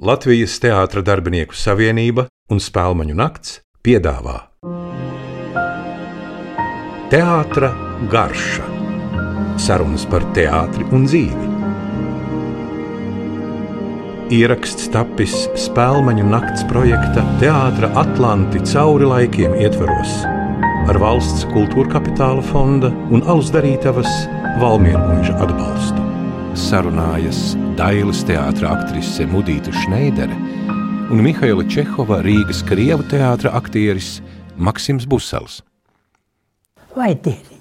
Latvijas 0.00 0.54
Teātra 0.56 1.02
darbinieku 1.04 1.52
savienība 1.52 2.24
un 2.48 2.60
Spēlmaņu 2.64 3.12
nakts 3.12 3.58
piedāvā 3.84 4.38
Teātra 7.12 7.68
garša- 8.08 8.64
sarunas 9.66 10.06
par 10.08 10.24
teātri 10.32 10.88
un 10.96 11.04
dzīvi. 11.04 11.48
Ieraksts 14.32 14.88
tapis 14.88 15.34
Spēlmaņu 15.60 16.24
nakts 16.24 16.64
projekta 16.72 17.20
Teātra 17.42 17.92
Atlanti 17.92 18.64
cauri 18.72 19.04
laikiem 19.04 19.60
ietvaros 19.60 20.24
ar 20.88 20.96
valsts 20.96 21.44
kultūra 21.52 21.98
kapitāla 21.98 22.40
fonda 22.40 22.88
un 23.10 23.20
alus 23.28 23.52
darītavas 23.52 24.08
Valmiermuiža 24.56 25.36
atbalstu. 25.36 26.11
Sarunājas 26.52 27.54
Dailas 27.78 28.18
teātris 28.28 28.68
aktrise 28.68 29.24
Mudita 29.28 29.72
Šneidere 29.72 30.34
un 31.08 31.22
Mihaila 31.24 31.64
Čehova 31.64 32.18
Rīgas 32.24 32.60
Krievu 32.68 33.06
teātra 33.08 33.54
aktieris 33.56 34.18
Maksims 34.60 35.06
Busels. 35.08 35.62
Vai 36.92 37.14
dieni? 37.16 37.60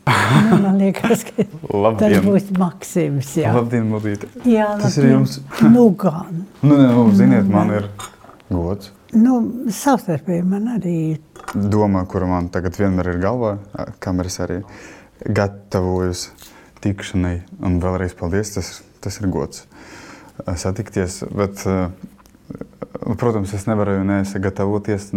Nu, 0.49 0.59
man 0.59 0.79
liekas, 0.81 1.23
ka 1.23 1.47
tas 2.03 2.17
būs 2.25 2.51
Maksims. 2.59 3.31
Jā, 3.39 3.55
Labdien, 3.55 3.87
Mudita. 3.93 4.27
jā 4.43 4.67
Tas 4.81 4.99
ir 4.99 5.07
jums. 5.13 5.39
Nu, 5.63 5.87
gan. 5.95 6.43
Nu, 6.59 6.75
ne, 6.75 6.91
nu, 6.91 7.07
ziniet, 7.15 7.47
man 7.47 7.71
ir 7.79 7.87
gods. 8.51 8.91
Nu, 9.15 9.39
savstarpēji 9.71 10.47
man 10.47 10.67
arī 10.75 10.97
Doma, 11.55 12.03
kura 12.11 12.27
man 12.27 12.51
tagad 12.51 12.75
vienmēr 12.79 13.15
ir 13.15 13.23
galvā, 13.23 13.55
kameras 14.03 14.39
arī 14.43 14.61
gatavojas 15.23 16.27
tikšanai. 16.81 17.41
Un 17.63 17.79
vēlreiz 17.81 18.15
paldies, 18.17 18.53
tas, 18.55 18.71
tas 19.03 19.19
ir 19.21 19.29
gods 19.31 19.65
eh, 19.65 20.55
satikties. 20.59 21.21
Bet, 21.33 21.63
eh, 21.69 21.89
protams, 23.21 23.53
es 23.57 23.67
nevaru 23.69 23.99
nesagatavoties 24.07 25.11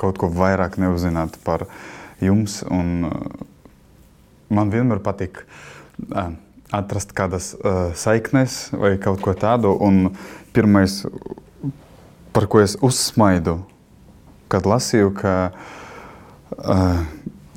kaut 0.00 0.20
ko 0.20 0.30
vairāk 0.32 0.78
neuzzināt 0.82 1.38
par 1.46 1.66
jums. 2.22 2.60
Un, 2.70 3.10
eh, 3.10 3.46
man 4.52 4.72
vienmēr 4.72 5.02
patīk 5.02 5.44
atrast 6.72 7.12
kādas 7.16 7.52
saiknes 7.96 8.72
vai 8.76 8.96
kaut 9.00 9.20
ko 9.24 9.34
tādu. 9.38 9.70
Un 9.80 10.16
pirmais, 10.56 11.02
par 12.32 12.48
ko 12.50 12.60
es 12.60 12.74
uzsmaidu, 12.84 13.58
kad 14.52 14.68
lasīju, 14.68 15.12
ka 15.16 15.34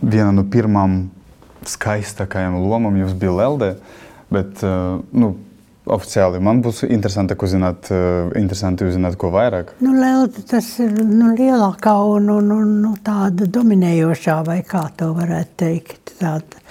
viena 0.04 0.32
no 0.36 0.46
pirmām 0.48 1.10
skaistākajām 1.72 2.58
lomām 2.66 2.98
jums 3.00 3.16
bija 3.20 3.34
Lelde, 3.36 3.76
bet 4.34 4.64
uh, 4.66 5.02
nu, 5.16 5.34
oficiāli 5.86 6.42
man 6.42 6.62
būs 6.66 6.84
interesanti 6.88 7.38
uzzināt, 7.38 7.90
uh, 7.94 8.32
interesanti 8.40 8.88
uzzināt 8.88 9.18
ko 9.22 9.30
vairāk. 9.34 9.76
nu, 9.86 9.94
Lelda, 10.00 10.44
tas 10.50 10.68
ir 10.84 10.94
nu, 11.04 11.34
lielākā 11.38 11.96
un, 12.16 12.30
un, 12.34 12.52
un 12.56 12.76
nu, 12.82 12.94
tāda 13.06 13.48
dominējošā, 13.58 14.40
vai 14.48 14.62
kā 14.68 14.88
to 14.98 15.12
varētu 15.18 15.58
teikt. 15.62 16.16
Tāda. 16.20 16.64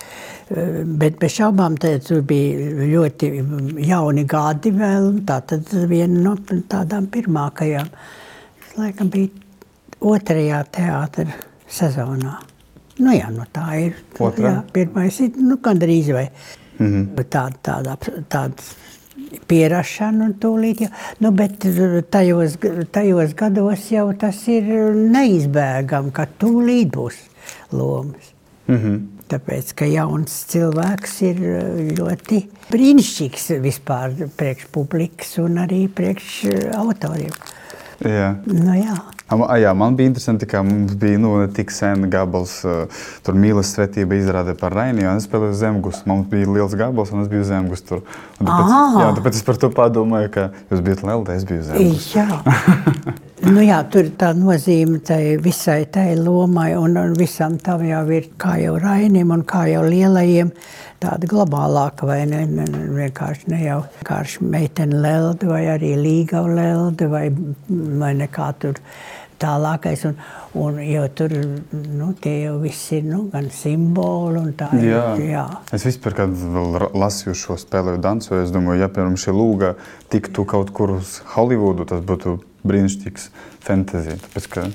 eh, 0.51 0.83
Bet 0.84 1.19
bez 1.20 1.36
šaubām 1.36 1.77
tur 1.81 2.23
bija 2.27 2.70
ļoti 2.81 3.31
jauni 3.86 4.25
gadi 4.25 4.73
vēl. 4.75 5.11
Tā 5.29 5.41
tad 5.53 5.69
viena 5.91 6.20
no 6.29 6.36
tādām 6.70 7.11
pirmākajām. 7.12 7.91
Laikam 8.79 9.12
bija 9.12 9.29
otrajā 10.01 10.64
teātra 10.75 11.29
sezonā. 11.70 12.53
Nu 12.98 13.14
jā, 13.14 13.31
nu 13.34 13.47
tā 13.53 13.69
ir. 13.81 13.97
Otrā? 14.19 14.50
Jā, 14.50 14.59
pirmais 14.73 15.20
ir 15.20 15.41
nu, 15.41 15.59
gandrīz 15.62 16.12
vai 16.14 16.28
Mm 16.78 16.87
-hmm. 16.92 17.25
tāda, 17.25 17.55
tāda, 17.62 17.97
tāda 18.28 18.62
pierašana 19.47 20.25
un 20.25 20.34
tūlīt. 20.41 20.81
Jau. 20.81 20.91
Nu, 21.19 21.31
bet 21.33 21.67
tajos, 22.11 22.59
tajos 22.91 23.34
gados 23.34 23.91
jau 23.91 24.12
tas 24.19 24.48
ir 24.48 24.64
neizbēgami, 24.95 26.12
ka 26.12 26.27
tūlīt 26.41 26.91
būs 26.91 27.14
lomas. 27.73 28.33
Mm 28.67 28.77
-hmm. 28.77 29.01
Tāpēc, 29.29 29.74
ka 29.74 29.85
jauns 29.85 30.45
cilvēks 30.52 31.23
ir 31.23 31.36
ļoti 31.98 32.42
brīnišķīgs 32.70 33.61
vispār 33.61 34.29
priekš 34.36 34.67
publikas 34.73 35.39
un 35.39 35.57
arī 35.58 35.89
priekš 35.89 36.45
autoriem. 36.74 37.33
Jā. 38.05 38.36
Nu, 38.47 38.74
jā. 38.74 39.14
A, 39.24 39.57
jā, 39.57 39.70
man 39.73 39.96
bija 39.96 40.11
interesanti, 40.11 40.45
ka 40.46 40.61
mums 40.62 40.92
bija 41.01 41.18
nu, 41.18 41.30
ne 41.40 41.48
tik 41.48 41.73
sen 41.73 42.11
gabals, 42.12 42.58
uh, 42.68 43.05
tur 43.24 43.39
mīlestības 43.40 43.73
svētība 43.74 44.18
izrādē 44.20 44.52
par 44.61 44.77
Rainiju, 44.77 45.08
un 45.08 45.20
es 45.20 45.24
spēlēju 45.24 45.57
zemgus. 45.57 46.02
Man 46.08 46.27
bija 46.29 46.51
liels 46.51 46.77
gabals, 46.77 47.12
un 47.14 47.24
es 47.24 47.30
biju. 47.33 47.45
Un 47.45 47.70
Tāpēc, 47.73 48.68
Ā! 48.68 48.83
jā, 49.01 49.08
tāpēc 49.18 49.40
es 49.40 49.46
par 49.46 49.61
to 49.61 49.73
padomāju, 49.73 50.33
ka 50.35 50.48
jūs 50.70 50.85
bijat 50.85 51.07
Lelde, 51.08 51.39
es 51.39 51.48
biju 51.48 51.64
zemus. 51.70 52.11
Jā. 53.44 53.52
nu, 53.52 53.60
jā, 53.60 53.78
tur 53.92 54.06
ir 54.08 54.14
tā 54.16 54.30
nozīme 54.36 55.02
tai 55.05 55.36
visai 55.42 55.84
tai 55.92 56.14
lomai, 56.16 56.70
un, 56.80 56.96
un 56.96 57.16
visam 57.18 57.58
tam 57.60 57.82
jau 57.84 58.05
ir 58.16 58.30
kā 58.40 58.56
jau 58.62 58.78
Rainim, 58.80 59.34
un 59.34 59.42
kā 59.44 59.66
jau 59.68 59.82
lielajiem, 59.84 60.52
tāda 61.02 61.28
globālāka, 61.28 62.08
vai 62.08 62.22
ne, 62.30 62.44
ne, 62.48 62.64
ne 62.70 62.84
vienkārši 63.02 63.50
ne 63.52 63.58
jau 63.66 63.82
vienkārši 63.98 64.46
meitene 64.48 65.02
lelde, 65.05 65.50
vai 65.50 65.66
arī 65.74 65.92
līga 66.00 66.40
lelde, 66.48 67.10
vai, 67.12 67.27
vai 68.00 68.14
nekā 68.22 68.48
tur 68.62 68.80
tālākais. 69.44 70.06
Un, 70.08 70.16
un 70.64 70.80
jo 70.86 71.05
tur 71.18 71.36
nu, 71.36 72.14
tie 72.24 72.34
jau 72.46 72.56
viss 72.62 72.94
ir 72.96 73.05
nu, 73.11 73.26
gan 73.32 73.50
simboli 73.52 74.40
un 74.40 74.56
tā. 74.56 74.70
ir, 74.78 74.88
Jā. 74.88 75.05
jā. 75.20 75.44
Es 75.76 75.84
vispār, 75.90 76.16
kad 76.22 76.48
lasīju 76.96 77.36
šo 77.42 77.58
spēli, 77.61 77.98
dansoju, 78.00 78.46
es 78.46 78.55
domāju, 78.55 78.86
ja 78.86 78.88
piemēram 78.88 79.20
šī 79.20 79.36
lūga 79.36 79.74
tiktu 80.14 80.48
kaut 80.48 80.72
kur 80.72 80.96
uz 80.96 81.18
Holivudu, 81.34 81.84
tas 81.92 82.00
būtu 82.08 82.38
brīnišķīgs 82.69 83.30
fantāzija. 83.64 84.20
Tāpēc, 84.27 84.51
ka, 84.52 84.69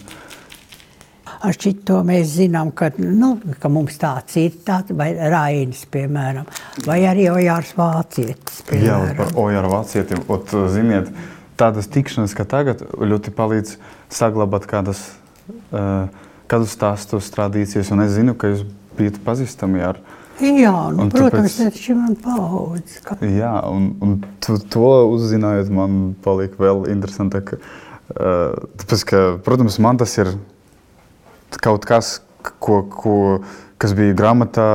Ar 1.40 1.56
šito 1.56 2.02
mēs 2.04 2.34
zinām, 2.36 2.74
ka, 2.76 2.90
nu, 3.00 3.38
ka 3.62 3.70
mums 3.72 3.96
tāds 4.02 4.36
ir, 4.42 4.58
tāds, 4.66 4.92
vai 4.98 5.14
Rainis, 5.16 5.86
piemēram, 5.92 6.48
vai 6.84 6.98
arī 7.08 7.30
Ojārs 7.32 7.72
Vācietis, 7.78 8.60
jā, 8.68 8.98
piemēram. 8.98 9.16
par 9.22 9.32
Ojaru 9.40 9.72
vācietiem, 9.72 10.26
ot, 10.36 10.52
ziniet, 10.74 11.08
tādas 11.60 11.88
tikšanas, 11.94 12.36
kā 12.36 12.44
tagad, 12.50 12.84
ļoti 13.00 13.32
palīdz 13.38 13.78
saglabāt 14.12 14.68
kādas, 14.68 15.06
uh, 15.72 16.12
kādus 16.52 16.76
stāstus, 16.76 17.32
tradīcijas, 17.32 17.94
un 17.96 18.04
es 18.04 18.18
zinu, 18.18 18.36
ka 18.36 18.52
jūs 18.52 18.66
bijat 19.00 19.22
pazīstami 19.24 19.86
ar 19.86 20.02
Jā, 20.40 20.74
nu, 20.96 21.04
Un 21.06 21.12
protams, 21.12 21.58
tāpēc- 21.60 21.90
ir 21.90 21.98
man 22.00 22.16
paudz. 22.24 23.00
Ka... 23.04 23.18
Jā, 23.26 23.52
un, 23.68 23.90
un 24.04 24.18
tu, 24.44 24.56
to 24.72 24.92
uzzinājot, 25.12 25.72
man 25.76 26.00
palika 26.24 26.62
vēl 26.64 26.86
interesantāk. 26.94 27.58
Uh, 28.10 28.56
tāpēc, 28.80 29.04
ka, 29.10 29.24
protams, 29.46 29.78
man 29.84 30.00
tas 30.00 30.16
ir 30.18 30.32
kaut 31.60 31.86
kas, 31.90 32.20
ko, 32.64 32.82
ko, 32.88 33.18
kas 33.82 33.96
bija 33.98 34.16
grāmatā. 34.18 34.70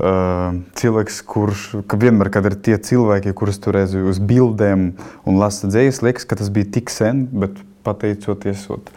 Uh, 0.00 0.62
cilvēks, 0.80 1.18
kurš 1.28 1.62
ka 1.84 1.98
vienmēr, 2.00 2.30
kad 2.32 2.46
ir 2.48 2.54
tie 2.56 2.78
cilvēki, 2.80 3.34
kurus 3.36 3.58
tur 3.60 3.76
redzu 3.76 4.00
uz 4.08 4.16
bildēm 4.16 4.86
un 5.28 5.36
lasa 5.36 5.68
dzīslis, 5.68 6.00
liekas, 6.06 6.24
ka 6.24 6.38
tas 6.40 6.48
bija 6.48 6.70
tik 6.78 6.88
sen, 6.88 7.26
bet 7.28 7.58
pateicoties 7.84 8.62
ot, 8.72 8.88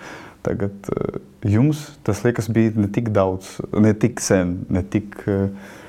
tagad 0.43 0.91
uh, 0.91 1.21
jums, 1.47 1.85
tas 2.03 2.23
liekas, 2.25 2.51
bija 2.53 2.75
ne 2.75 2.89
tik 2.91 3.13
daudz, 3.15 3.57
ne 3.79 3.95
tik 3.97 4.21
sen, 4.23 4.59
ne 4.73 4.83
tik. 4.83 5.17
Uh, 5.27 5.79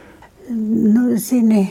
Nu, 0.49 1.15
zini, 1.17 1.63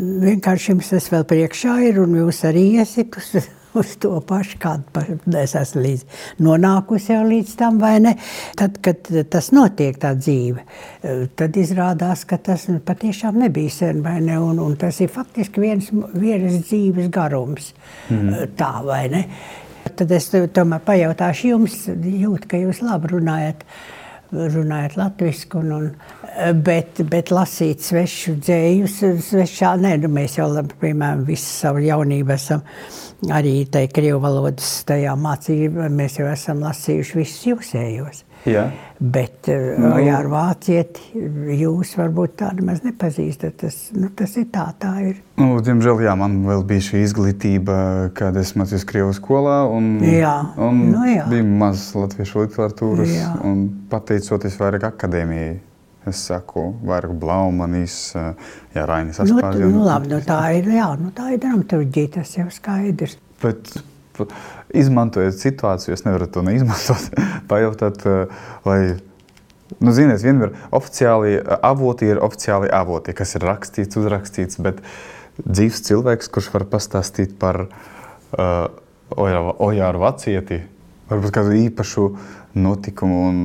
vienkārši 0.00 0.72
jums 0.72 0.90
tas 0.90 1.06
vēl 1.12 1.24
priekšā 1.28 1.78
ir, 1.86 2.00
un 2.02 2.16
jūs 2.18 2.42
arī 2.48 2.64
iesiet 2.80 3.14
uz, 3.20 3.46
uz 3.78 3.92
to 4.02 4.16
pašu, 4.26 4.58
kādu 4.62 4.90
pa- 4.90 5.04
es 5.38 5.54
esmu 5.58 5.84
līdz, 5.84 6.02
nonākusi 6.42 7.12
jau 7.14 7.22
līdz 7.28 7.54
tam, 7.60 7.78
vai 7.82 7.94
ne? 8.02 8.16
Tad, 8.58 8.80
kad 8.82 9.06
tas 9.30 9.52
notiek, 9.54 10.00
tā 10.02 10.16
dzīve, 10.18 10.66
tad 11.38 11.60
izrādās, 11.62 12.26
ka 12.26 12.40
tas 12.50 12.66
patiešām 12.86 13.38
nebija 13.44 13.76
sen, 13.76 14.02
vai 14.02 14.18
ne? 14.24 14.40
Un, 14.42 14.58
un 14.58 14.74
tas 14.80 14.98
ir 15.04 15.14
faktiski 15.14 15.62
viens, 15.62 15.92
vienas 15.94 16.58
dzīves 16.66 17.10
garums, 17.14 17.70
mm. 18.10 18.56
tā, 18.58 18.74
vai 18.86 19.04
ne? 19.14 19.24
Tad 20.00 20.12
es 20.16 20.30
tomēr 20.32 20.84
pajautāšu 20.86 21.50
jums, 21.50 21.80
jūt, 21.90 22.46
ka 22.48 22.60
jūs 22.60 22.80
labi 22.84 23.10
runājat 23.14 23.66
runājot 24.30 24.94
latviešu, 24.94 25.48
un, 25.58 25.72
un, 25.74 25.86
bet, 26.62 27.00
bet 27.10 27.32
lasīt 27.34 27.82
svešu 27.82 28.36
dzējus, 28.38 29.00
svešā, 29.26 29.74
nē, 29.82 29.96
nu, 30.04 30.10
mēs 30.14 30.38
jau, 30.38 30.46
piemēram, 30.80 31.24
visu 31.26 31.48
savu 31.50 31.82
jaunību 31.82 32.34
esam 32.36 32.62
arī 33.34 33.64
tai 33.72 33.88
krievu 33.92 34.22
valodas 34.22 34.84
tajā 34.88 35.16
mācībā, 35.18 35.90
mēs 35.92 36.20
jau 36.20 36.30
esam 36.30 36.62
lasījuši 36.64 37.18
visus 37.18 37.46
jūsējos. 37.50 38.24
Jā. 38.48 38.70
Bet 39.00 39.48
nu. 39.48 39.94
jā, 40.04 40.18
ar 40.18 40.26
vācieti 40.28 41.22
jūs 41.56 41.94
varbūt 41.96 42.34
tādu 42.42 42.66
maz 42.68 42.82
nepazīstat. 42.84 43.54
Tas, 43.62 43.78
nu, 43.96 44.10
tas 44.16 44.34
ir 44.36 44.44
tā, 44.52 44.66
tā 44.80 44.90
ir. 45.08 45.22
Nu, 45.40 45.54
diemžēl, 45.64 46.02
jā, 46.04 46.12
man 46.20 46.34
vēl 46.44 46.64
bija 46.68 46.84
šī 46.90 47.00
izglītība, 47.06 47.78
kad 48.14 48.36
es 48.36 48.52
mācījos 48.60 48.84
Krievijas 48.84 49.16
skolā. 49.22 49.62
Un, 49.72 49.88
Jā, 50.04 50.34
un 50.60 50.82
nu 50.92 51.06
jā. 51.08 51.24
bija 51.32 51.46
maz 51.48 51.90
latviešu 51.96 52.44
literatūras. 52.44 53.08
Jā. 53.16 53.32
un 53.48 53.66
Pateicoties 53.90 54.60
vairāk 54.60 54.88
akadēmijai, 54.92 55.58
Es 56.08 56.16
saku, 56.30 56.62
vairāk 56.88 57.10
Blaumanis, 57.20 58.14
Jā, 58.16 58.86
Rainis 58.88 59.18
Nu, 59.20 59.24
Aspārs. 59.36 59.58
tu- 59.60 59.68
nu, 59.68 59.82
labi, 59.84 60.08
nu, 60.08 60.20
tā 60.24 60.38
ir, 60.56 60.64
jā, 60.72 60.86
nu, 60.98 61.10
tā 61.12 61.26
ir 61.34 61.38
dramaturģija, 61.42 62.08
tas 62.14 62.30
jau 62.38 62.46
skaidrs. 62.48 63.18
Bet, 63.42 63.68
izmantojot 64.76 65.38
situāciju, 65.38 65.94
es 65.96 66.04
nevaru 66.06 66.28
to 66.30 66.44
neizmantot. 66.46 67.20
Pajautāt, 67.50 68.02
eh, 68.08 68.42
lai, 68.66 68.80
nu, 69.78 69.94
ziniet, 69.96 70.22
vienmēr 70.24 70.54
oficiāli 70.76 71.38
eh, 71.38 71.54
avoti 71.66 72.10
ir 72.10 72.22
oficiāli 72.24 72.72
avoti, 72.74 73.16
kas 73.16 73.36
ir 73.38 73.46
rakstīts, 73.48 74.00
uzrakstīts, 74.00 74.60
bet 74.64 74.82
dzīves 75.40 75.84
cilvēks, 75.88 76.28
kurš 76.32 76.50
var 76.52 76.66
pastāstīt 76.68 77.38
par 77.40 77.64
uh, 77.64 78.66
Ojāru 79.10 80.02
vacieti, 80.02 80.60
varbūt 81.08 81.32
kādu 81.34 81.54
īpašu 81.56 82.04
notikumu 82.54 83.20
un, 83.28 83.36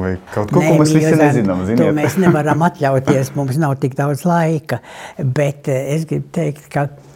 vai 0.00 0.12
kaut 0.34 0.50
ko, 0.50 0.62
ko 0.62 0.74
mēs 0.80 0.94
visi 0.94 1.12
nezinām. 1.18 1.62
To 1.62 1.68
Ziniet? 1.68 1.92
mēs 1.94 2.16
nevaram 2.20 2.64
atļauties, 2.66 3.32
mums 3.36 3.58
nav 3.62 3.76
tik 3.82 3.94
daudz 3.98 4.24
laika. 4.26 4.80
Bet 5.18 5.70
eh, 5.70 5.94
es 5.94 6.06
gribu 6.10 6.30
teikt, 6.34 6.66
ka 6.72 6.88
eh, 6.88 7.09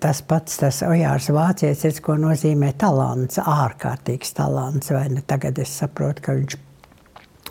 tas 0.00 0.22
pats, 0.22 0.56
tas 0.62 0.80
Ojārs 0.86 1.28
Vācietis, 1.36 2.00
ko 2.04 2.16
nozīmē 2.16 2.72
talants, 2.80 3.38
ārkārtīgs 3.42 4.32
talants, 4.38 4.90
ne? 4.90 5.22
Tagad 5.26 5.58
es 5.60 5.74
saprotu, 5.82 6.24
ka 6.24 6.36
viņš 6.38 6.58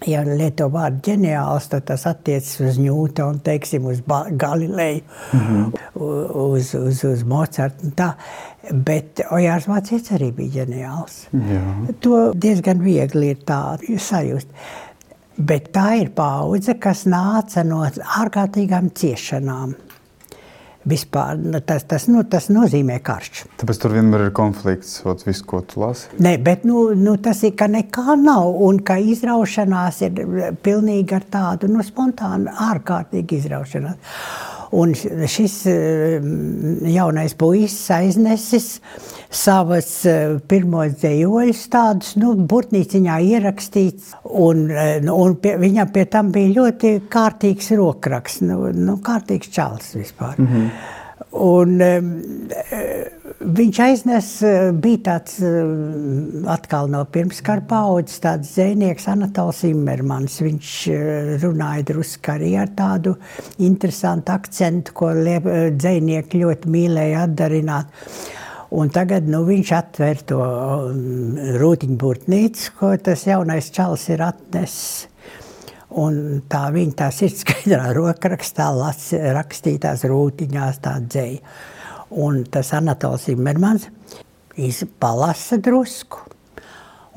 Ja 0.08 0.22
lieto 0.24 0.70
vārdu 0.72 1.02
ģeniāls, 1.10 1.66
tad 1.74 1.84
tas 1.90 2.06
attiecas 2.08 2.54
uz 2.64 2.78
Ņūtonu, 2.80 3.42
teiksim, 3.44 3.90
uz 3.92 4.00
Galileju, 4.32 5.02
mm 5.34 5.40
-hmm. 5.40 5.74
uz, 6.44 6.74
uz, 6.76 7.04
uz 7.04 7.24
Mocartu. 7.24 7.92
Tā. 7.96 8.14
Bet 8.72 9.20
Ojārs 9.32 9.68
Vācietis 9.68 10.14
arī 10.16 10.32
bija 10.36 10.64
ģeniāls. 10.64 11.28
Jā. 11.34 11.64
To 12.00 12.32
diezgan 12.36 12.84
viegli 12.84 13.34
ir 13.34 13.44
tā 13.46 13.78
sajust. 14.00 14.48
Bet 15.38 15.70
tā 15.76 16.02
ir 16.02 16.10
paudze, 16.16 16.74
kas 16.80 17.06
nāca 17.06 17.64
no 17.64 17.84
ārkārtīgām 18.22 18.92
ciešanām. 18.96 19.76
Vispār, 20.90 21.38
nu, 21.38 21.60
tas, 21.66 21.84
tas, 21.90 22.08
nu, 22.10 22.24
tas 22.30 22.48
nozīmē 22.54 23.00
karš. 23.06 23.44
Tāpēc 23.62 23.82
tur 23.82 23.94
vienmēr 23.94 24.28
ir 24.28 24.36
konflikts, 24.36 25.00
ot, 25.10 25.26
visu, 25.28 25.46
ko 25.50 25.62
tu 25.68 25.84
lasi. 25.84 26.10
Nē, 26.24 26.38
bet 26.44 26.66
nu, 26.68 26.90
nu, 26.98 27.16
tas 27.22 27.44
ir, 27.46 27.54
ka 27.60 27.68
nekā 27.70 28.16
nav 28.20 28.56
un 28.68 28.80
ka 28.86 28.98
izraušanās 29.02 30.02
ir 30.08 30.24
pilnīgi 30.66 31.18
ar 31.18 31.28
tādu 31.30 31.70
nu, 31.72 31.84
spontānu, 31.86 32.54
ārkārtīgu 32.70 33.38
izraušanās. 33.40 34.16
Un 34.72 34.92
šis 34.94 35.54
eh, 35.70 36.20
jaunais 36.94 37.34
puisis 37.34 37.90
aiznesis 37.96 38.68
savas 39.34 39.90
eh, 40.06 40.36
pirmos 40.50 40.94
dzējoļus, 41.02 41.64
tādus 41.74 42.14
nu, 42.22 42.36
burtnīciņā 42.50 43.18
ierakstīts. 43.32 44.14
Un, 44.30 44.68
eh, 44.70 45.00
nu, 45.06 45.18
un 45.24 45.40
pie, 45.42 45.56
viņam 45.62 45.90
pie 45.96 46.06
tam 46.14 46.30
bija 46.36 46.54
ļoti 46.60 46.96
kārtīgs 47.10 47.72
rokraksts, 47.80 48.46
nu, 48.46 48.62
nu, 48.78 49.00
kārtīgs 49.06 49.50
čals 49.54 49.96
vispār. 49.98 50.38
Mm 50.38 50.48
-hmm. 50.54 50.98
Un, 51.30 51.76
um, 51.78 52.08
viņš 53.40 53.80
aiznes, 53.86 54.30
eh, 54.42 54.72
bija 54.74 55.02
tāds 55.06 55.36
um, 55.46 56.48
atkal 56.50 56.90
no 56.90 57.04
pirmskara 57.06 57.62
paudzes, 57.70 58.18
tāds 58.24 58.50
dzēnieks 58.56 59.06
Anatols 59.14 59.62
Immermans. 59.70 60.40
Viņš 60.42 60.72
eh, 60.90 61.30
runāja 61.44 61.86
drusku 61.92 62.34
arī 62.34 62.56
ar 62.58 62.74
tādu 62.74 63.14
interesantu 63.62 64.34
akcentu, 64.34 64.96
ko 64.98 65.12
eh, 65.14 65.70
dzēnieki 65.78 66.42
ļoti 66.42 66.74
mīlēja 66.74 67.28
atdarināt. 67.28 67.94
Un 68.70 68.90
tagad 68.94 69.26
nu, 69.30 69.44
viņš 69.46 69.72
atver 69.74 70.20
to 70.30 70.42
um, 70.42 71.38
rūtiņburtnīcu, 71.62 72.74
ko 72.78 72.92
tas 73.02 73.26
jaunais 73.30 73.70
čals 73.74 74.10
ir 74.14 74.26
atnesis. 74.26 75.08
Un 75.98 76.42
tā 76.50 76.68
viņa 76.74 76.96
tā 76.96 77.10
sirdskaidrā 77.14 77.92
rokrakstā 77.98 78.70
las- 78.76 79.14
rakstītās 79.14 80.06
rūtiņās 80.10 80.82
tā 80.86 81.00
dzēja. 81.02 81.40
Un 82.22 82.44
tas 82.50 82.74
Anatols 82.74 83.28
Immermans 83.30 83.90
izpalasa 84.60 85.58
drusku. 85.62 86.26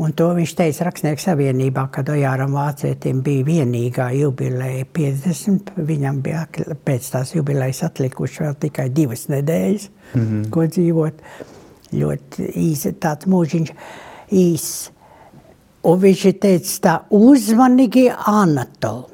Un 0.03 0.15
to 0.17 0.31
viņš 0.35 0.55
teica 0.57 0.87
Rakstnieku 0.89 1.21
savienībā, 1.21 1.85
kad 1.93 2.09
Ojāram 2.11 2.55
Vācietim 2.57 3.21
bija 3.25 3.45
vienīgā 3.45 4.09
jubileja 4.17 4.87
50. 4.97 5.75
Viņam 5.77 6.23
bija 6.25 6.47
pēc 6.87 7.11
tās 7.13 7.35
jubilejas 7.37 7.83
atlikuši 7.87 8.43
vēl 8.47 8.57
tikai 8.65 8.89
divas 8.91 9.27
nedēļas, 9.31 9.89
mm 10.15 10.23
-hmm. 10.23 10.49
ko 10.51 10.65
dzīvot. 10.67 11.23
Ļoti 11.93 12.49
īsi 12.57 12.95
tāds 12.97 13.29
mūžiņš, 13.29 13.73
īss. 14.33 14.91
Un 15.83 15.99
viņš 16.03 16.25
ir 16.31 16.37
teicis 16.43 16.81
tā 16.83 16.99
uzmanīgi 17.11 18.07
Anatol. 18.11 19.09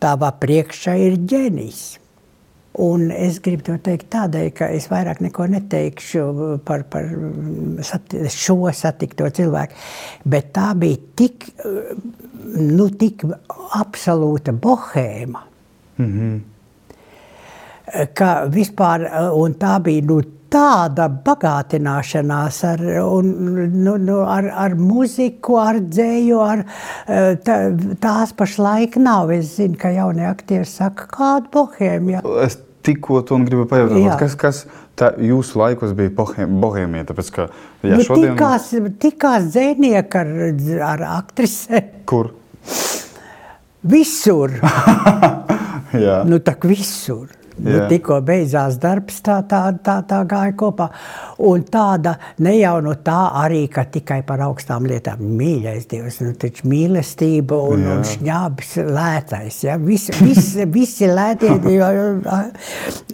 Tava 0.00 0.30
priekšā 0.40 0.94
ir 0.96 1.18
ģenijs. 1.28 1.82
Un 2.80 3.10
es 3.10 3.40
gribu 3.42 3.66
to 3.66 3.74
teikt 3.82 4.08
tādēļ, 4.14 4.46
ka 4.56 4.68
es 4.72 4.86
vairāk 4.88 5.18
neko 5.20 5.48
neteikšu 5.50 6.22
par, 6.64 6.86
par 6.88 7.10
sati, 7.84 8.22
šo 8.30 8.70
satikto 8.72 9.26
cilvēku. 9.36 9.74
Bet 10.24 10.52
tā 10.56 10.70
bija 10.78 10.96
tik, 11.18 11.50
nu, 12.56 12.88
tik 12.96 13.26
absolūta 13.76 14.54
bohēma, 14.56 15.50
Mm 16.00 16.12
-hmm. 16.12 16.40
ka 18.14 18.46
vispār 18.46 19.00
un 19.34 19.54
tā 19.54 19.82
bija 19.82 20.02
nu, 20.02 20.22
tāda 20.50 21.06
bagātināšanās 21.26 22.58
ar, 22.72 22.82
un, 23.04 23.30
nu, 23.84 23.96
nu, 24.02 24.18
ar, 24.26 24.48
ar 24.66 24.74
muziku, 24.78 25.58
ar 25.62 25.80
dzēju, 25.82 26.40
ar 26.44 26.64
tā, 27.46 27.58
tās 28.02 28.34
pašlaik 28.36 28.98
nav. 29.00 29.32
Es 29.36 29.56
zinu, 29.58 29.78
ka 29.80 29.92
jaunie 29.94 30.26
aktieri 30.28 30.68
saka, 30.68 31.06
kāda 31.14 31.50
bohēmija. 31.54 32.24
Es 32.46 32.58
tikko 32.86 33.22
to 33.28 33.38
gribu 33.46 33.66
pajautāt, 33.70 34.12
kas, 34.20 34.36
kas 34.40 34.62
tā 34.98 35.12
jūsu 35.20 35.60
laikos 35.60 35.94
bija 35.96 36.12
bohēm- 36.16 36.60
bohēmija? 36.62 37.08
Tāpēc, 37.10 37.32
ka, 37.36 37.48
jā, 37.84 37.96
Nu, 37.96 38.04
šodien... 38.06 38.34
tikās, 38.34 38.70
tikās 39.02 39.50
dzēnieki 39.54 40.22
ar, 40.22 40.32
ar 40.92 41.06
aktrise 41.20 41.84
Kur? 42.10 42.34
visur. 43.82 44.56
Nu, 45.90 46.38
tā 46.38 46.52
kā 46.54 46.68
visur. 46.70 47.26
Nu, 47.60 47.76
tikko 47.90 48.20
beidzās 48.24 48.78
darbs, 48.80 49.20
tā, 49.24 49.40
tā, 49.48 49.60
tā, 49.84 49.98
tā 50.08 50.20
gāja 50.28 50.54
kopā. 50.58 50.88
Un 51.44 51.64
tāda 51.68 52.14
ne 52.44 52.54
jau 52.56 52.76
no 52.84 52.94
tā 53.04 53.18
arī, 53.42 53.64
ka 53.72 53.84
tikai 53.92 54.20
par 54.26 54.42
augstām 54.46 54.86
lietām. 54.88 55.22
Mīļais 55.40 55.88
Dievs, 55.90 56.20
nu 56.24 56.32
taču 56.40 56.68
mīlestība 56.70 57.58
un, 57.72 57.84
Jā. 57.84 57.96
un 57.96 58.06
šņābis 58.08 58.72
lētais. 58.88 59.60
Ja? 59.66 59.76
Visi, 59.80 60.14
visi, 60.20 60.66
visi 60.78 61.10
lētie, 61.10 61.52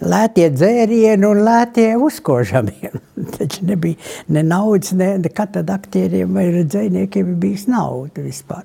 lētie 0.07 0.47
dzērieni 0.55 1.27
un 1.27 1.43
lētie 1.47 1.89
uzkožamie. 2.07 2.93
Taču 3.37 3.65
nebija 3.67 3.97
ne 4.33 4.43
naudas, 4.45 4.93
ne, 4.97 5.09
nekad 5.23 5.55
tad 5.57 5.71
aktieriem 5.73 6.35
vai 6.37 6.47
dzēniekiem 6.57 7.35
bijis 7.41 7.65
nauda 7.71 8.23
vispār. 8.23 8.63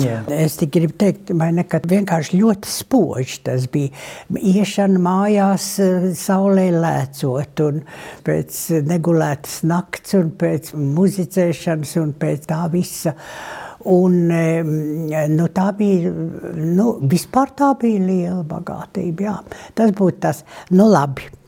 Jā. 0.00 0.22
Es 0.34 0.56
tik 0.60 0.72
gribu 0.76 0.96
teikt, 1.00 1.32
vai 1.36 1.50
ne, 1.56 1.66
ka 1.68 1.82
vienkārši 1.84 2.38
ļoti 2.40 2.70
spoži 2.70 3.40
tas 3.46 3.66
bija. 3.70 3.92
Iešana 4.30 5.00
mājās, 5.10 5.66
eh, 5.82 6.10
saulē 6.16 6.68
lēcot, 6.74 7.64
un 7.66 7.82
pēc 8.26 8.60
negulētas 8.86 9.62
nakts, 9.66 10.14
un 10.18 10.30
pēc 10.38 10.72
muzicēšanas, 10.74 11.96
un 12.02 12.14
pēc 12.20 12.46
tā 12.50 12.62
visa. 12.70 13.14
Un, 13.90 14.30
em, 14.30 14.70
nu, 15.32 15.46
tā 15.56 15.70
bija, 15.72 16.12
nu, 16.54 16.98
vispār 17.00 17.54
tā 17.56 17.72
bija 17.80 18.02
liela 18.04 18.44
bagātība. 18.44 19.24
Jā. 19.24 19.36
Tas 19.74 19.94
būtu 19.96 20.20
tas, 20.20 20.44
nu 20.70 20.84
labi. 20.90 21.39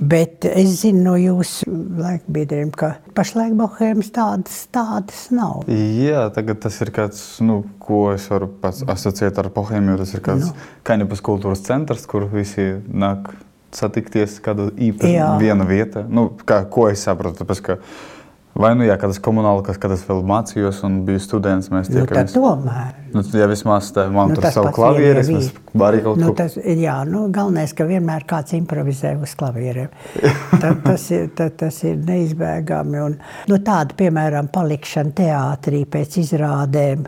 Bet 0.00 0.46
es 0.48 0.78
zinu 0.80 1.02
no 1.04 1.14
jūsu 1.20 1.68
laikbiedriem, 2.00 2.70
ka 2.72 2.94
pašlaik 3.16 3.52
bohēmas 3.58 4.08
tādas, 4.16 4.62
tādas 4.72 5.26
nav. 5.34 5.66
Jā, 5.68 6.22
tagad 6.32 6.62
tas 6.64 6.78
ir 6.80 6.88
kāds, 6.96 7.20
nu, 7.44 7.58
ko 7.84 8.06
es 8.14 8.24
varu 8.32 8.48
asociēt 8.64 9.36
ar 9.42 9.50
bohēmiju. 9.52 9.98
Tas 10.00 10.14
ir 10.16 10.22
kāds 10.24 10.48
Nu. 10.48 10.54
kaņepes 10.88 11.20
kultūras 11.20 11.60
centrs, 11.66 12.06
kur 12.08 12.24
visi 12.32 12.70
nāk 12.88 13.28
satikties 13.76 14.40
kāda 14.40 14.70
īpaša 14.72 15.12
Jā. 15.12 15.28
viena 15.38 15.68
vieta. 15.68 16.06
Nu, 16.08 16.30
kā, 16.48 16.62
ko 16.72 16.88
es 16.88 17.04
saprotu? 17.04 17.44
Tāpēc, 17.44 17.60
ka 17.62 17.76
vai 18.54 18.72
nu 18.74 18.84
jā, 18.84 18.96
kad 19.00 19.10
es 19.14 19.20
komunāli, 19.22 19.62
kas, 19.66 19.78
kad 19.80 19.92
es 19.94 20.02
vēl 20.08 20.22
mācījos 20.26 20.80
un 20.86 21.00
biju 21.06 21.20
students, 21.22 21.70
mēs 21.72 21.90
Nu, 21.90 22.00
tad 22.00 22.08
tiekamies. 22.10 22.34
tomēr. 22.34 22.90
Nu, 23.14 23.22
ja 23.34 23.46
vismaz 23.50 23.92
tā, 23.94 24.06
man 24.12 24.30
Nu, 24.32 24.38
tur 24.38 24.50
savu 24.54 24.72
klavieres, 24.74 25.28
mēs 25.30 25.50
arī 25.74 26.02
kaut 26.04 26.18
nu, 26.20 26.30
ko. 26.30 26.34
tas. 26.38 26.56
Jā, 26.56 27.00
nu, 27.08 27.28
galvenais, 27.34 27.72
ka 27.74 27.84
vienmēr 27.88 28.26
kāds 28.30 28.54
improvizē 28.58 29.14
uz 29.22 29.34
klavierēm. 29.38 29.88
Tad, 30.62 30.82
tas, 30.84 31.06
ir, 31.14 31.30
tad, 31.34 31.56
tas 31.56 31.82
ir 31.84 31.96
neizbēgami. 31.96 33.00
Un, 33.06 33.16
nu, 33.48 33.58
tāda, 33.64 33.94
piemēram, 33.96 34.50
palikšana 34.52 35.16
teātrī 35.22 35.84
pēc 35.88 36.18
izrādēm. 36.24 37.06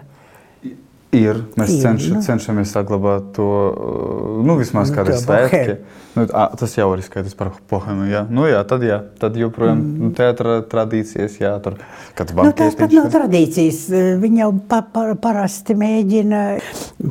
Ir. 1.12 1.42
Mēs 1.60 1.68
Ir, 1.74 1.80
cenš, 1.82 2.04
nu. 2.14 2.20
cenšamies 2.24 2.70
saglabāt 2.72 3.34
to, 3.36 3.46
uh, 3.68 4.36
nu, 4.48 4.54
vismaz 4.56 4.88
Nu, 4.88 4.96
kādā 4.96 5.18
svētki. 5.20 5.74
Nu, 6.16 6.24
ā, 6.24 6.46
tas 6.56 6.72
jau 6.78 6.86
ir 6.96 7.02
skaidrs 7.04 7.36
par 7.36 7.50
pohēmu. 7.68 8.06
Jā. 8.08 8.22
Nu, 8.32 8.46
jā, 8.48 8.62
tad, 8.68 8.84
jā, 8.86 8.96
tad 9.20 9.36
joprojām 9.36 9.76
mm. 9.76 9.98
nu, 10.00 10.10
teātra 10.16 10.54
tradīcijas, 10.72 11.36
jā, 11.42 11.52
tur 11.64 11.76
kāds 12.16 12.32
Nu, 12.36 12.54
tās 12.56 12.78
pat 12.80 12.96
nav 12.96 13.10
tradīcijas. 13.12 13.82
Viņi 14.22 14.40
jau 14.40 14.50
pa, 14.72 14.80
pa, 14.94 15.04
parasti 15.20 15.76
mēģina 15.76 16.42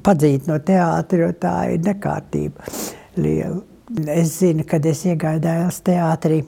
padzīt 0.05 0.49
no 0.49 0.57
teātra, 0.65 1.27
jo 1.27 1.35
tā 1.45 1.55
ir 1.75 1.85
nekārtība 1.85 2.73
liela. 3.21 3.61
Es 4.09 4.39
zinu, 4.39 4.65
kad 4.65 4.85
es 4.87 5.05
iegāju 5.05 5.43
Dēls 5.43 5.81
teātrī. 5.85 6.41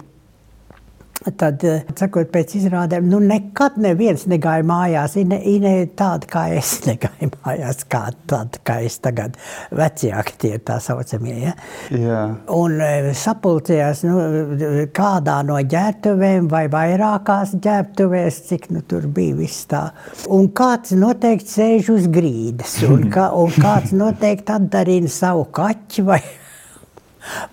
Tad, 1.24 1.62
eh, 1.63 1.84
sakot, 1.96 2.27
pēc 2.34 2.58
izrādēm, 2.60 3.06
nu 3.08 3.22
nekad 3.24 3.77
neviens 3.80 4.25
negāja 4.27 4.65
mājās. 4.68 5.15
Ine, 5.22 5.38
ine 5.48 5.72
tāda 5.96 6.27
kā 6.27 6.42
es 6.58 6.74
negāju 6.89 7.30
mājās, 7.38 7.86
kā 7.88 8.01
tāda 8.27 8.60
kā 8.68 8.82
es 8.84 8.98
tagad. 9.03 9.38
Vecāki 9.72 10.36
tie 10.42 10.51
tā 10.60 10.82
saucamie. 10.84 11.38
Ja? 11.46 11.53
Jā. 11.96 12.24
Un 12.51 12.75
e, 12.84 13.13
sapulcējās 13.15 14.03
nu, 14.08 14.18
kādā 14.96 15.38
no 15.48 15.62
ģērbtuvēm 15.74 16.50
vai 16.51 16.65
vairākās 16.74 17.56
ģērbtuvēs, 17.63 18.42
cik 18.50 18.68
nu, 18.75 18.84
tur 18.88 19.08
bija 19.08 19.38
viss 19.39 19.70
tā. 19.72 19.86
Un 20.27 20.51
kāds 20.56 20.92
noteikti 20.98 21.56
sēž 21.56 21.94
uz 21.96 22.10
grīdas, 22.12 22.82
un, 22.89 23.08
kā, 23.15 23.30
un 23.39 23.56
kāds 23.63 23.96
noteikti 23.96 24.58
atdarina 24.58 25.12
savu 25.12 25.48
kaķi 25.56 26.08
vai, 26.10 26.20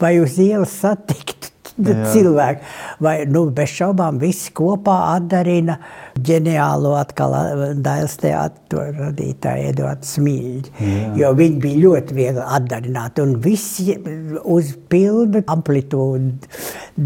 vai 0.02 0.16
uz 0.24 0.40
ielas 0.42 0.74
satikt 0.82 1.49
Jā. 1.86 2.04
cilvēku. 2.14 2.66
Vai, 3.04 3.14
nu, 3.30 3.46
bez 3.54 3.72
šaubām 3.78 4.20
visi 4.20 4.52
kopā 4.56 4.96
atdarina 5.14 5.78
ģeniālo 6.20 6.94
atkal 6.98 7.36
Dailas 7.80 8.16
teātru 8.20 8.84
radītāju 8.98 9.70
Eduardu 9.72 10.10
Smilģi. 10.10 10.74
Jā. 10.80 11.10
Jo 11.22 11.32
viņi 11.38 11.60
bija 11.64 11.82
ļoti 11.86 12.18
viegli 12.18 12.46
atdarināt 12.58 13.20
un 13.22 13.36
visi 13.42 13.96
uz 14.44 14.74
pilnu 14.90 15.44
amplitūdu 15.50 16.50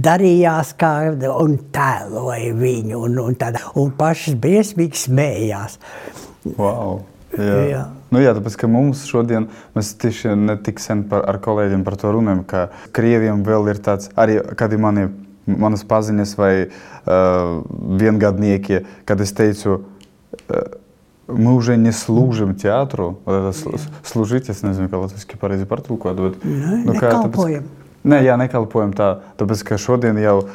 darījās 0.04 0.74
kā 0.80 0.94
un 1.14 1.58
tēloja 1.74 2.54
viņu 2.58 3.02
un, 3.06 3.18
un, 3.28 3.38
tāda, 3.38 3.62
un 3.80 3.94
pašas 3.98 4.38
briesmīgi 4.40 5.04
smējās. 5.06 5.78
Wow. 6.58 7.04
Jā. 7.37 7.57
Jā. 7.69 7.81
Nu, 8.09 8.17
jā, 8.23 8.33
tāpēc, 8.33 8.55
ka 8.57 8.67
mums 8.71 9.03
šodien, 9.05 9.47
mēs 9.77 9.91
tieši 10.01 10.33
ne 10.33 10.55
tik 10.65 10.79
sen 10.81 11.03
par, 11.11 11.27
ar 11.29 11.37
kolēģiem 11.45 11.83
par 11.85 11.97
to 12.01 12.09
runājam, 12.15 12.41
ka 12.49 12.69
krieviem 12.95 13.43
vēl 13.45 13.69
ir 13.69 13.81
tāds, 13.85 14.09
arī 14.17 14.39
kādi 14.57 14.79
mani, 14.81 15.07
manas 15.45 15.85
paziņas 15.85 16.33
vai 16.39 16.53
uh, 16.65 17.61
viengadnieki, 18.01 18.81
kad 19.05 19.21
es 19.21 19.33
teicu, 19.37 19.83
uh, 20.49 20.63
мы 21.29 21.53
уже 21.53 21.77
не 21.77 21.91
служим 21.91 22.55
театру, 22.55 23.19
вот 23.25 23.33
это 23.33 23.49
сл- 23.53 23.79
служить, 24.03 24.49
es 24.49 24.63
nezinu, 24.65 24.89
kā 24.89 24.97
latviski 24.97 25.37
pareizi 25.37 25.69
partulkot, 25.69 26.17
bet, 26.17 26.43
Nu, 26.43 26.81
nu, 26.89 26.93
kā, 26.97 27.13
tāpēc, 27.13 27.29
nekalpojam. 27.29 27.69
Nē, 28.04 28.18
jā, 28.20 28.34
nekalpojam 28.36 28.90
tā. 28.92 29.06
Tāpēc, 29.40 29.62
ka 29.64 29.78
šodien 29.80 30.18
jau 30.20 30.34
uh, 30.42 30.50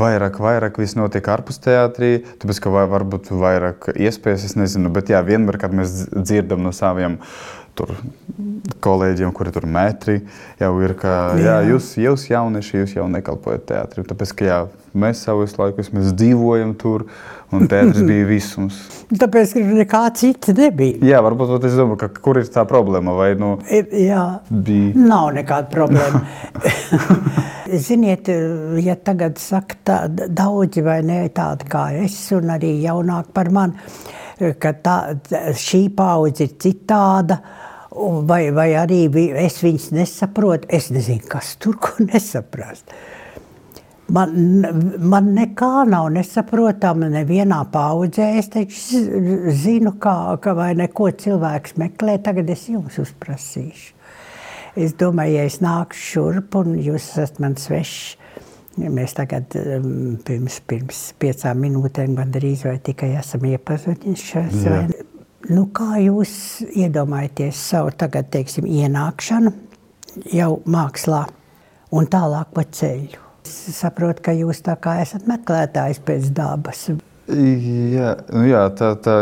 vairāk, 0.00 0.38
vairāk 0.40 0.78
viss 0.80 0.96
notiek 0.96 1.26
ārpus 1.28 1.60
teātrī, 1.60 2.22
tāpēc, 2.40 2.62
ka 2.64 2.72
varbūt 2.72 3.28
vairāk 3.36 3.90
iespējas, 3.92 4.46
es 4.48 4.56
nezinu. 4.56 4.88
Bet 4.94 5.12
jā, 5.12 5.20
vienmēr, 5.24 5.60
kad 5.60 5.76
mēs 5.76 6.06
dzirdam 6.16 6.64
no 6.64 6.72
saviem 6.72 7.18
tur, 7.78 7.94
kolēģiem, 8.84 9.32
kuri 9.34 9.54
tur 9.54 9.66
metri, 9.70 10.20
jau 10.60 10.72
ir, 10.82 10.94
ka 10.98 11.14
jā, 11.40 11.56
jūs, 11.70 11.94
jūs 12.02 12.28
jaunieši, 12.32 12.82
jūs 12.82 12.94
jau 12.98 13.08
nekalpojat 13.10 13.66
teātrī. 13.70 14.04
Tāpēc, 14.08 14.34
ka 14.38 14.48
jā, 14.48 14.60
mēs 14.98 15.24
savus 15.26 15.56
laikus, 15.58 15.92
mēs 15.94 16.12
dzīvojam 16.18 16.74
tur, 16.80 17.06
un 17.54 17.66
teātris 17.70 18.04
bija 18.06 18.28
visums. 18.32 18.80
Tāpēc, 19.08 19.54
ka 19.56 19.66
nekā 19.82 20.02
cita 20.18 20.54
nebija. 20.58 20.98
Jā, 21.14 21.22
varbūt 21.24 21.68
es 21.70 21.78
domāju, 21.78 22.02
ka 22.04 22.10
kur 22.22 22.42
ir 22.42 22.50
tā 22.52 22.66
problēma, 22.68 23.14
vai 23.18 23.32
nu 23.38 23.54
Jā, 23.68 24.24
bija. 24.50 24.92
Nav 24.98 25.30
nekāda 25.38 25.70
problēma. 25.72 26.26
Ziniet, 27.86 28.28
ja 28.82 28.96
tagad 29.04 29.38
saka 29.40 29.76
tā, 29.84 29.98
daudzi 30.08 30.82
vai 30.84 31.00
ne 31.06 31.20
tādi 31.34 31.68
kā 31.68 31.88
es, 32.04 32.16
un 32.36 32.52
arī 32.54 32.74
jaunāki 32.82 33.34
par 33.36 33.50
mani, 33.52 33.88
ka 34.60 34.72
tā, 34.84 34.98
šī 35.58 35.88
paudze 35.96 36.46
ir 36.46 36.54
citāda. 36.62 37.40
Vai, 37.98 38.48
vai 38.54 38.72
arī 38.78 39.04
es 39.42 39.58
viņus 39.64 39.90
nesaprotu. 39.96 40.68
Es 40.70 40.90
nezinu, 40.94 41.24
kas 41.30 41.56
tur 41.60 41.78
ko 41.82 41.96
nesaprast. 42.10 42.92
Man, 44.08 44.62
man 45.04 45.34
nekā 45.36 45.84
nav 45.90 46.06
nesaprotama 46.14 47.10
nevienā 47.12 47.60
paudzē. 47.72 48.30
Es 48.40 48.48
taču 48.54 49.02
zinu, 49.52 49.98
kā, 50.00 50.38
ka 50.40 50.54
vai 50.56 50.70
neko 50.78 51.10
cilvēks 51.24 51.76
meklē. 51.80 52.16
Tagad 52.24 52.48
es 52.54 52.68
jums 52.72 52.96
uzprasīšu. 53.02 53.92
Es 54.78 54.94
domāju, 54.94 55.40
ja 55.40 55.44
es 55.48 55.58
nāku 55.64 55.98
šurp 55.98 56.54
un 56.60 56.76
jūs 56.78 57.10
esat 57.10 57.42
man 57.42 57.58
svešs. 57.58 58.16
Mēs 58.78 59.16
tagad 59.18 59.56
um, 59.58 60.18
pirms, 60.22 60.60
pirms 60.70 61.00
piecām 61.18 61.64
minūtēm 61.64 62.14
gandrīz 62.14 62.62
vai 62.68 62.76
tikai 62.78 63.10
esam 63.18 63.48
iepazinušies. 63.50 64.68
Nu, 65.46 65.68
kā 65.70 66.00
jūs 66.02 66.32
iedomājaties 66.66 67.58
savu 67.70 67.92
tagad, 67.94 68.26
teiksim, 68.34 68.66
ienākšanu 68.66 69.52
jau 70.34 70.50
mākslā 70.66 71.28
un 71.94 72.08
tālāk 72.10 72.50
pa 72.56 72.64
ceļu? 72.66 73.22
Es 73.46 73.78
saprotu, 73.78 74.24
ka 74.26 74.34
jūs 74.34 74.60
tā 74.66 74.74
kā 74.82 74.98
esat 75.04 75.28
meklētājs 75.30 76.02
pēc 76.04 76.32
dabas. 76.36 76.88
Jā, 77.28 78.14
nu 78.32 78.42
jā 78.48 78.62
tā, 78.76 78.90
tā 79.04 79.14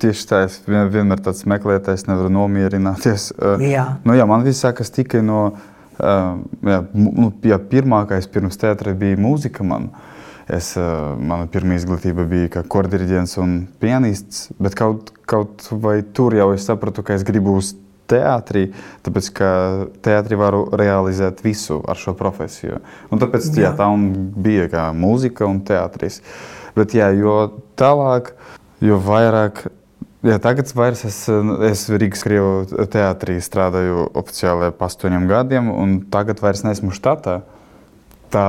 tieši 0.00 0.26
tā. 0.28 0.42
Es 0.46 0.58
vien, 0.68 0.86
vienmēr 0.92 1.22
tāds 1.24 1.46
meklētājs, 1.48 2.04
nevaru 2.08 2.30
nomierināties. 2.32 3.30
Uh, 3.34 3.56
Jā. 3.64 3.86
Nu, 4.04 4.14
jā, 4.16 4.28
man 4.28 4.44
viss 4.44 4.64
sākas 4.64 4.92
tikai 4.94 5.24
no. 5.24 5.50
Uh, 5.98 6.44
jā, 6.62 6.82
nu, 6.94 7.32
jā, 7.42 7.56
pirmākais 7.70 8.28
pirms 8.30 8.60
teātra 8.60 8.92
bija 8.96 9.18
mūzika. 9.18 9.66
Man. 9.66 9.88
Es, 10.48 10.70
uh, 10.80 11.12
mana 11.20 11.44
pirmā 11.52 11.76
izglītība 11.76 12.24
bija 12.28 12.52
kā 12.56 12.62
kordiriģents 12.64 13.36
un 13.42 13.58
pianists, 13.82 14.48
bet 14.56 14.76
kaut, 14.78 15.12
kaut 15.28 15.66
vai 15.84 16.00
tur 16.16 16.36
jau 16.38 16.54
es 16.54 16.64
sapratu, 16.64 17.04
ka 17.04 17.18
es 17.18 17.26
gribu 17.28 17.58
uz 17.60 17.74
teātrī, 18.08 18.68
tāpēc 19.04 19.30
ka 19.36 19.48
teātrī 20.04 20.38
varu 20.40 20.62
realizēt 20.78 21.42
visu 21.44 21.82
ar 21.88 21.98
šo 22.00 22.14
profesiju. 22.18 22.80
Un 23.12 23.20
tāpēc. 23.20 23.50
Jā, 23.52 23.68
Jā. 23.68 23.74
tā 23.76 23.88
un 23.92 24.08
bija 24.36 24.68
kā 24.72 24.88
mūzika 24.96 25.48
un 25.48 25.60
teātris. 25.68 26.22
Bet 26.78 26.94
jā, 26.96 27.10
jo 27.18 27.60
tālāk, 27.78 28.32
jo 28.84 29.00
vairāk. 29.04 29.66
Jā, 30.26 30.40
tagad 30.42 30.70
vairs 30.74 31.04
es, 31.06 31.20
es 31.68 31.84
Rīgas 31.92 32.24
Krievu 32.26 32.86
teātrī 32.90 33.36
strādāju 33.42 34.08
oficiāli 34.18 34.72
ap 34.72 34.80
astoņiem 34.82 35.28
gadiem, 35.30 35.68
un 35.70 36.00
tagad 36.10 36.42
vairs 36.42 36.64
neesmu 36.66 36.90
štatā. 36.96 37.42
Tā, 38.32 38.48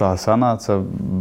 tā 0.00 0.14
sanāca. 0.20 0.80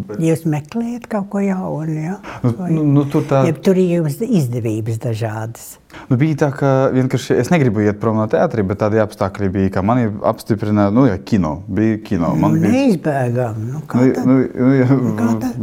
Bet, 0.10 0.22
Jūs 0.24 0.46
meklējat 0.50 1.06
kaut 1.12 1.28
ko 1.34 1.44
jaunu, 1.44 2.00
ja? 2.00 2.16
nu, 2.48 2.56
nu, 2.80 2.88
nu, 2.98 3.04
tur 3.12 3.28
tā, 3.30 3.44
ja 3.50 3.54
tur 3.56 3.78
ir 3.78 4.00
jums 4.00 4.18
izdevības 4.24 4.98
dažādas. 5.04 5.76
nu, 6.10 6.18
bija 6.22 6.36
tā, 6.46 6.50
ka 6.56 6.70
vienkārši 6.94 7.36
es 7.42 7.50
negribu 7.52 7.82
iet 7.86 8.00
prom 8.02 8.18
no 8.22 8.26
teātra, 8.32 8.64
bet 8.64 8.80
tādi 8.82 9.00
apstākļi 9.04 9.50
bija, 9.54 9.72
ka 9.78 9.84
mani 9.86 10.08
apstiprināja, 10.32 10.94
nu, 10.96 11.06
jā, 11.10 11.18
kino. 11.28 11.54
Bija 11.68 11.98
kino. 12.06 12.32
Nu, 12.36 12.42
Man 12.48 12.58
bija, 12.62 12.72
neizbēgam. 12.76 13.60
Nu, 13.74 13.82
kā 13.90 14.00
Nu, 14.00 14.14
tad? 14.16 14.26
nu, 14.30 14.38
nu, 14.48 14.72
jā, 14.80 14.88
kā 15.20 15.30
tad? 15.44 15.60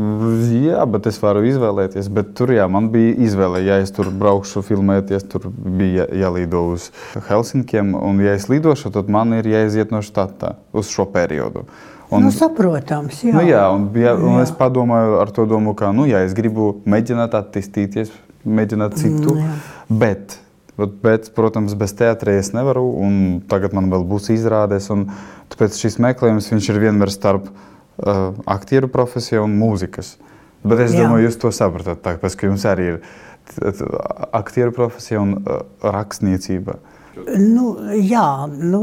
jā, 0.67 0.87
bet 0.97 1.07
es 1.13 1.21
varu 1.23 1.45
izvēlēties. 1.49 2.11
Bet 2.19 2.35
tur 2.39 2.53
jā, 2.55 2.67
man 2.71 2.91
bija 2.95 3.15
izvēle. 3.27 3.63
Ja 3.67 3.79
es 3.83 3.95
tur 3.97 4.11
braukšu, 4.13 4.63
filmēties, 4.67 5.25
tur 5.33 5.49
bija 5.55 6.05
jā- 6.05 6.25
jālido 6.27 6.67
uz 6.75 6.91
Helsinkiem. 7.29 7.95
Un, 7.97 8.21
ja 8.25 8.35
es 8.37 8.49
lidošu, 8.53 8.91
tad 8.95 9.09
man 9.13 9.33
ir 9.39 9.47
jāiziet 9.49 9.95
no 9.95 10.03
štata 10.05 10.57
uz 10.77 10.91
šo 10.93 11.07
periodu. 11.15 11.65
Un, 12.11 12.23
Nu, 12.23 12.31
saprotams, 12.31 13.19
jā. 13.27 13.33
Nu, 13.35 13.43
jā, 13.43 13.65
un, 13.75 13.89
ja, 13.99 14.13
un 14.15 14.37
Jā. 14.39 14.43
es 14.47 14.53
padomāju 14.55 15.17
ar 15.21 15.31
to 15.35 15.47
domu, 15.51 15.75
ka, 15.75 15.89
nu, 15.93 16.05
ja 16.07 16.21
es 16.23 16.35
gribu 16.39 16.77
mēģināt 16.87 17.35
attīstīties, 17.35 18.13
mēģināt 18.47 18.95
citu, 19.01 19.35
Mm, 19.35 19.41
jā. 19.43 19.97
bet, 20.05 20.37
bet, 21.03 21.33
protams, 21.35 21.75
bez 21.75 21.93
teātra 21.99 22.37
es 22.39 22.53
nevaru, 22.55 22.85
un 23.03 23.41
tagad 23.51 23.75
man 23.75 23.91
vēl 23.91 24.07
būs 24.07 24.31
izrādes, 24.31 24.87
un 24.95 25.09
tāpēc 25.51 25.75
šis 25.83 25.99
meklējums 25.99 26.53
viņš 26.53 26.69
ir 26.71 26.79
vienmēr 26.85 27.11
starp 27.11 27.49
uh, 27.51 28.33
aktieru 28.47 28.87
profesiju 28.89 29.43
un 29.43 29.59
mūzikas. 29.59 30.15
Bet 30.63 30.79
es 30.87 30.95
Jā. 30.95 31.03
domāju, 31.05 31.27
jūs 31.27 31.41
to 31.43 31.51
saprotat, 31.51 32.03
tāpēc, 32.07 32.37
ka 32.39 32.47
jums 32.47 32.65
arī 32.71 32.93
ir 32.95 33.01
aktieru 34.33 34.73
profesija 34.75 35.21
un 35.23 35.37
uh, 35.43 35.61
rakstniecība. 35.83 36.79
Nu, 37.17 37.71
jā, 37.97 38.47
nu, 38.47 38.83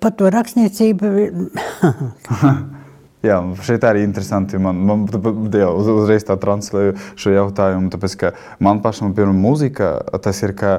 par 0.00 0.14
to 0.16 0.30
rakstniecību. 0.32 1.10
Jā, 3.24 3.38
šeit 3.64 3.84
arī 3.88 4.02
interesanti. 4.04 4.58
Man, 4.60 4.82
man 4.84 5.04
jā, 5.08 5.70
uz, 5.72 5.88
uzreiz 5.88 6.26
tā 6.28 6.36
translēju 6.40 6.92
šo 7.16 7.32
jautājumu, 7.32 7.88
tāpēc 7.92 8.16
ka 8.20 8.32
man 8.60 8.82
pašam 8.84 9.14
pirmā 9.16 9.32
mūzika, 9.32 9.94
tas 10.20 10.42
ir 10.44 10.52
kā 10.58 10.74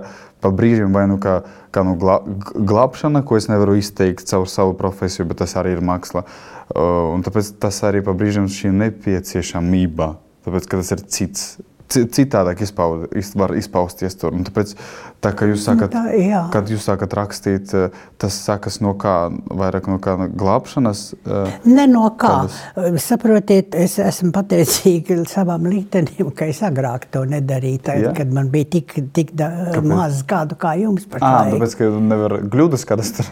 pa 0.45 0.51
brīžiem 0.53 0.93
vai 0.93 1.07
nu 1.09 1.17
kā, 1.21 1.39
kā 1.73 1.81
nu 1.87 1.95
glā, 1.97 2.19
glābšana, 2.53 3.23
ko 3.25 3.39
es 3.39 3.49
nevaru 3.49 3.79
izteikt 3.79 4.29
caur 4.29 4.45
savu 4.51 4.75
profesiju, 4.77 5.25
bet 5.31 5.41
tas 5.41 5.57
arī 5.57 5.73
ir 5.73 5.81
māksla. 5.85 6.21
Uh, 6.69 7.15
un 7.15 7.25
tāpēc 7.25 7.55
tas 7.61 7.81
arī 7.87 8.03
pa 8.05 8.13
brīžiem 8.17 8.45
šī 8.51 8.69
nepieciešamība, 8.77 10.11
tāpēc 10.45 10.69
ka 10.69 10.83
tas 10.83 10.93
ir 10.93 11.01
cits 11.17 11.47
citādāk 11.89 12.61
izpaud, 12.65 13.07
var 13.37 13.53
izpausties 13.55 14.15
tur. 14.19 14.33
Un 14.35 14.43
tāpēc, 14.47 14.73
tā, 15.21 15.31
ka 15.37 15.45
jūs 15.49 15.65
sakat, 15.67 15.93
Nu, 15.93 16.01
tā, 16.09 16.13
jā. 16.17 16.41
kad 16.53 16.69
jūs 16.71 16.85
sākat 16.89 17.13
rakstīt, 17.17 17.73
eh, 17.77 17.89
tas 18.21 18.33
sakas 18.45 18.79
no 18.81 18.93
kā, 18.99 19.29
vairāk 19.49 19.87
no 19.91 19.99
kā 20.03 20.15
glābšanas. 20.29 21.13
eh, 21.25 21.59
Ne 21.65 21.87
no 21.87 22.09
kā. 22.17 22.47
Kādas? 22.49 23.01
Saprotiet, 23.05 23.75
es 23.75 23.97
esmu 23.99 24.31
pateicīga 24.35 25.19
savam 25.29 25.63
liktenim, 25.69 26.31
ka 26.35 26.45
es 26.45 26.59
agrāk 26.65 27.05
to 27.11 27.23
nedarīju, 27.25 27.81
tad, 27.83 28.01
Jā? 28.01 28.13
kad 28.17 28.31
man 28.33 28.49
bija 28.49 28.65
tik, 28.77 28.93
tik 29.13 29.33
da, 29.35 29.49
maz 29.83 30.23
gadu 30.23 30.55
kā 30.55 30.73
jums 30.81 31.05
pašlaik. 31.05 31.53
tāpēc, 31.55 31.77
ka 31.77 31.89
nevar 32.01 32.37
kļūdas 32.49 32.85
kādas 32.89 33.13
tur 33.15 33.29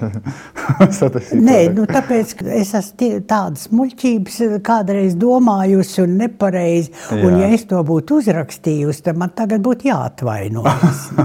sataisīt. 0.99 1.41
Nē, 1.41 1.59
nu, 1.75 1.85
tāpēc 1.89 2.35
ka 2.39 2.45
es 2.59 2.73
esmu 2.77 3.21
tādas 3.27 3.67
muļķības 3.73 4.39
kādreiz 4.65 5.15
domājusi 5.19 6.03
un 6.03 6.17
nepareizi. 6.21 6.91
Un, 7.17 7.37
ja 7.41 7.47
es 7.55 7.65
to 7.69 7.79
būtu 7.85 8.19
uzrakstījusi, 8.43 9.03
tad 9.03 9.17
man 9.17 9.31
tagad 9.35 9.61
būtu 9.63 9.87
jāatvainojas. 9.89 11.07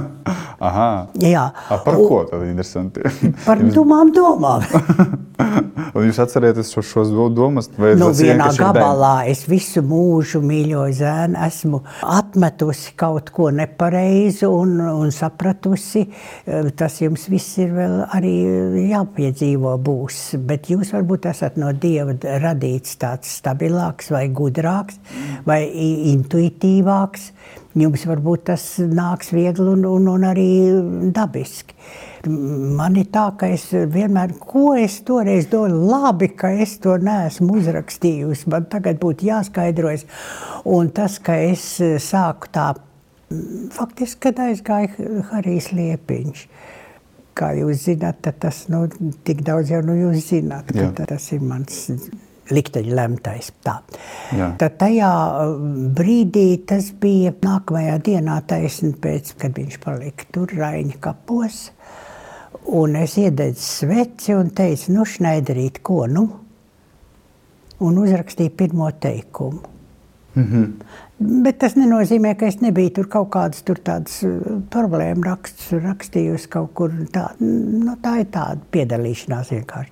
Aha. 0.59 1.07
Jā, 1.23 1.45
A, 1.71 1.77
par 1.85 1.95
ko 1.95 2.25
tad 2.27 2.43
interesanti? 2.49 3.01
par 3.47 3.61
dumām 3.77 4.11
domām. 4.13 4.65
Un 5.95 6.05
jūs 6.09 6.19
atcerieties 6.21 6.73
šo, 6.75 6.83
šos 6.83 7.13
do- 7.15 7.29
domas? 7.31 7.69
Nu, 7.79 8.09
vienā 8.11 8.49
gabalā 8.59 9.13
es 9.31 9.45
visu 9.49 9.85
mūžu 9.87 10.41
mīļoju 10.45 10.97
zēnu, 10.99 11.39
esmu 11.47 11.79
atmetusi 12.03 12.91
kaut 12.99 13.31
ko 13.35 13.53
nepareizu 13.55 14.51
un, 14.51 14.75
un 14.83 15.13
sapratusi. 15.15 16.03
eh, 16.45 16.69
Tas 16.79 16.99
jums 17.01 17.29
viss 17.31 17.55
ir 17.63 17.71
vēl 17.79 17.95
arī 18.19 18.35
jāpiedzīvo 18.91 19.77
būs. 19.87 20.19
Bet 20.43 20.69
jūs 20.75 20.91
varbūt 20.97 21.31
esat 21.31 21.57
no 21.63 21.71
Dieva 21.73 22.19
radīts 22.43 22.99
tāds 23.01 23.31
stabilāks 23.39 24.11
vai 24.15 24.27
gudrāks 24.35 24.99
vai 25.47 25.63
i- 25.71 26.11
intuitīvāks. 27.09 27.33
Jums 27.79 28.07
varbūt 28.09 28.45
tas 28.49 28.63
nāks 28.81 29.31
viegli 29.33 29.69
un, 29.71 29.85
un, 29.87 30.09
un 30.09 30.25
arī 30.27 31.13
dabiski. 31.15 31.75
Man 32.27 32.97
ir 32.97 33.07
tā, 33.13 33.29
ka 33.39 33.47
es 33.47 33.69
vienmēr, 33.71 34.35
ko 34.41 34.75
es 34.75 35.01
toreiz 35.07 35.47
domāju, 35.47 35.87
labi, 35.87 36.29
ka 36.35 36.51
es 36.51 36.79
to 36.79 36.97
neesmu 36.99 37.61
uzrakstījusi. 37.61 38.49
Man 38.51 38.67
tagad 38.67 38.99
būtu 38.99 39.29
jāskaidrojas. 39.29 40.07
Un 40.67 40.91
tas, 40.91 41.19
ka 41.23 41.37
es 41.39 41.79
sāku 42.03 42.51
tā, 42.51 42.75
faktiski, 43.77 44.21
kad 44.27 44.43
aizgāja 44.49 45.23
Harijs 45.31 45.71
Liepiņš. 45.73 46.49
Kā 47.39 47.53
jūs 47.55 47.85
zināt, 47.87 48.27
tas 48.41 48.65
nu, 48.73 48.89
tik 49.23 49.45
daudz 49.47 49.71
jau 49.71 49.85
nu 49.87 49.95
jūs 49.95 50.33
zināt, 50.33 50.75
Jā. 50.75 50.91
ka 50.97 51.07
tas 51.07 51.31
ir 51.37 51.45
mans 51.47 51.85
likteņa 52.55 52.95
lemtais. 52.99 53.51
Tā. 53.65 53.79
Jā. 54.37 54.51
Tad 54.61 54.77
tajā 54.81 55.11
uh, 55.11 55.55
brīdī 55.99 56.47
tas 56.69 56.91
bija 57.01 57.35
nākamajā 57.45 57.97
dienā, 58.09 58.41
taisni 58.49 58.95
pēc, 58.99 59.35
kad 59.41 59.59
viņš 59.59 59.81
palika 59.85 60.29
tur 60.35 60.55
Raņa 60.59 61.01
kapos. 61.05 61.69
Un 62.69 62.99
es 63.01 63.17
iededzu 63.17 63.65
sveci 63.65 64.35
un 64.37 64.51
teicu, 64.53 64.93
nu, 64.93 65.07
Šneiderīt, 65.09 65.81
ko 65.85 66.05
nu? 66.11 66.27
Un 67.85 68.01
uzrakstīju 68.03 68.57
pirmo 68.59 68.91
teikumu. 68.91 69.63
Mm 70.35 70.45
-hmm. 70.45 70.67
Bet 71.19 71.57
tas 71.59 71.75
nenozīmē, 71.75 72.37
ka 72.39 72.47
es 72.47 72.61
nebiju 72.63 72.93
tur 72.95 73.09
kaut 73.11 73.33
kādas 73.35 73.65
tur 73.67 73.81
tādas 73.83 74.21
uh, 74.23 74.59
problēmu 74.71 75.25
rakstus 75.27 75.73
rakstījusi 75.83 76.51
kaut 76.53 76.71
kur. 76.79 76.93
Tā, 77.11 77.25
nu, 77.43 77.97
tā 78.03 78.21
ir 78.23 78.29
tāda 78.35 78.63
piedalīšanās 78.75 79.51
vienkārši. 79.51 79.91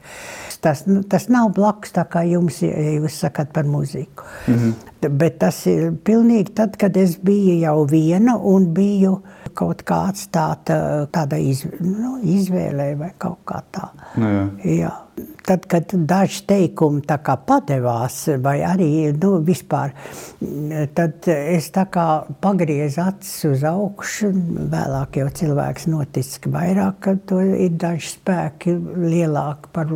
Tas, 0.62 0.84
nu, 0.86 1.00
tas 1.02 1.26
nav 1.30 1.50
blakus 1.56 1.96
tā 1.96 2.04
kā 2.10 2.22
jums, 2.26 2.60
ja 2.62 2.74
jūs 2.96 3.18
sakat 3.24 3.50
par 3.54 3.66
muziku. 3.66 4.22
Mm 4.46 4.54
-hmm. 4.54 5.08
Bet 5.18 5.38
tas 5.38 5.66
ir 5.66 5.92
pilnīgi 6.04 6.54
tad, 6.54 6.76
kad 6.76 6.96
es 6.96 7.18
biju 7.22 7.58
jau 7.60 7.84
viena 7.90 8.36
un 8.36 8.72
biju 8.74 9.20
kaut 9.54 9.82
kā 9.82 10.06
atstāta 10.10 11.06
tāda 11.12 11.36
iz, 11.36 11.66
nu, 11.80 12.18
izvēlē 12.22 12.94
vai 12.98 13.10
kaut 13.18 13.38
kā 13.44 13.62
tā. 13.72 13.88
Nu, 14.16 14.28
jā. 14.28 14.48
Jā. 14.64 15.05
Tad, 15.46 15.64
kad 15.70 15.92
daži 15.94 16.42
teikumi 16.48 17.00
padevās, 17.46 18.16
vai 18.42 18.58
arī 18.66 18.88
nu, 19.16 19.36
vispār, 19.46 19.94
tad 20.98 21.28
es 21.30 21.70
pagriezu 22.42 23.00
acis 23.04 23.46
uz 23.48 23.64
augšu. 23.64 24.32
Vēlāk 24.74 25.20
jau 25.22 25.28
cilvēks 25.40 25.86
notic, 25.88 26.34
ka 26.42 26.52
vairāk 26.58 26.98
ka 27.06 27.16
to 27.30 27.40
ir 27.46 27.78
daži 27.80 28.12
spēki 28.16 28.76
lielāki 29.06 29.72
par 29.72 29.94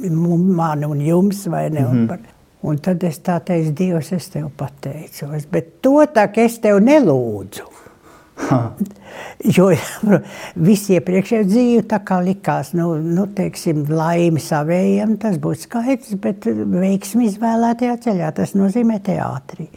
mani 0.00 0.88
un 0.88 1.00
jums, 1.04 1.46
ne? 1.46 1.68
Mm 1.68 1.92
-hmm. 1.92 2.06
par, 2.08 2.18
un 2.62 2.78
tad 2.78 3.04
es 3.04 3.20
tā 3.20 3.40
teicu, 3.40 3.72
Dievs, 3.72 4.12
es 4.12 4.28
tev 4.28 4.50
pateicos, 4.56 5.46
bet 5.50 5.82
to 5.82 6.06
tā, 6.14 6.30
es 6.38 6.58
tev 6.58 6.80
nelūdzu. 6.80 7.75
Jo 9.56 9.68
viss 10.68 10.90
iepriekšējā 10.92 11.44
dzīve 11.48 11.84
tā 11.88 12.00
kā 12.04 12.18
likās, 12.24 12.72
nu, 12.76 12.90
nu 13.00 13.26
teiksim, 13.36 13.84
laimi 13.88 14.42
savējiem, 14.42 15.16
tas 15.22 15.38
būtu 15.42 15.66
skaidrs, 15.66 16.16
bet 16.20 16.48
veiksmi 16.48 17.30
izvēlētajā 17.30 17.96
ceļā, 18.06 18.32
tas 18.36 18.56
nozīmē 18.58 19.00
teātrī. 19.06 19.70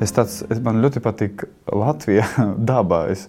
Es 0.00 0.14
tāds, 0.16 0.38
es, 0.48 0.60
man 0.64 0.80
ļoti 0.80 1.02
patīk 1.04 1.42
Latvija 1.76 2.24
dabā. 2.70 3.04
Es, 3.12 3.26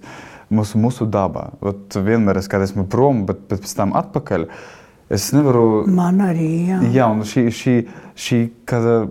mūsu, 0.54 0.80
mūsu 0.80 1.08
dabā. 1.12 1.49
Ot, 1.60 1.97
vienmēr 1.99 2.39
es 2.39 2.47
kad 2.52 2.63
esmu 2.63 2.86
prom, 2.91 3.26
bet, 3.28 3.43
bet 3.49 3.65
pēc 3.65 3.73
tam 3.76 3.95
atpakaļ. 3.99 4.47
Es 5.12 5.32
nevaru. 5.36 5.84
Man 5.91 6.21
arī, 6.24 6.52
jā. 6.69 6.80
Jā, 6.95 7.10
un 7.12 7.26
šī, 7.28 7.50
šī, 7.52 7.76
šī 8.15 8.39
kad 8.69 8.88
uh, 8.88 9.10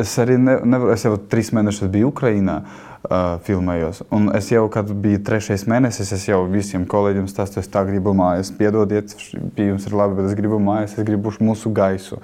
es 0.00 0.16
arī 0.22 0.38
ne, 0.40 0.58
nevaru, 0.64 0.94
es 0.94 1.04
jau 1.04 1.14
trīs 1.30 1.52
mēnešus 1.54 1.90
biju 1.92 2.08
Ukrajinā, 2.08 2.56
uh, 2.64 3.36
filmējos. 3.44 4.02
Un 4.14 4.30
es 4.36 4.50
jau, 4.52 4.64
kad 4.72 4.88
bija 5.04 5.20
trešais 5.26 5.66
mēnesis, 5.70 6.12
es 6.16 6.26
jau 6.28 6.42
visiem 6.50 6.86
kolēģiem 6.88 7.28
stāstīju, 7.30 7.64
es 7.64 7.72
tā 7.72 7.84
gribu 7.88 8.14
mājās. 8.16 8.52
Piedodiet, 8.56 9.16
pie 9.56 9.70
jums 9.70 9.88
ir 9.88 9.98
labi, 10.00 10.18
bet 10.20 10.30
es 10.30 10.38
gribu 10.38 10.60
mājās, 10.62 10.96
es 10.96 11.08
gribu 11.08 11.34
mūsu 11.44 11.72
gaisu. 11.74 12.20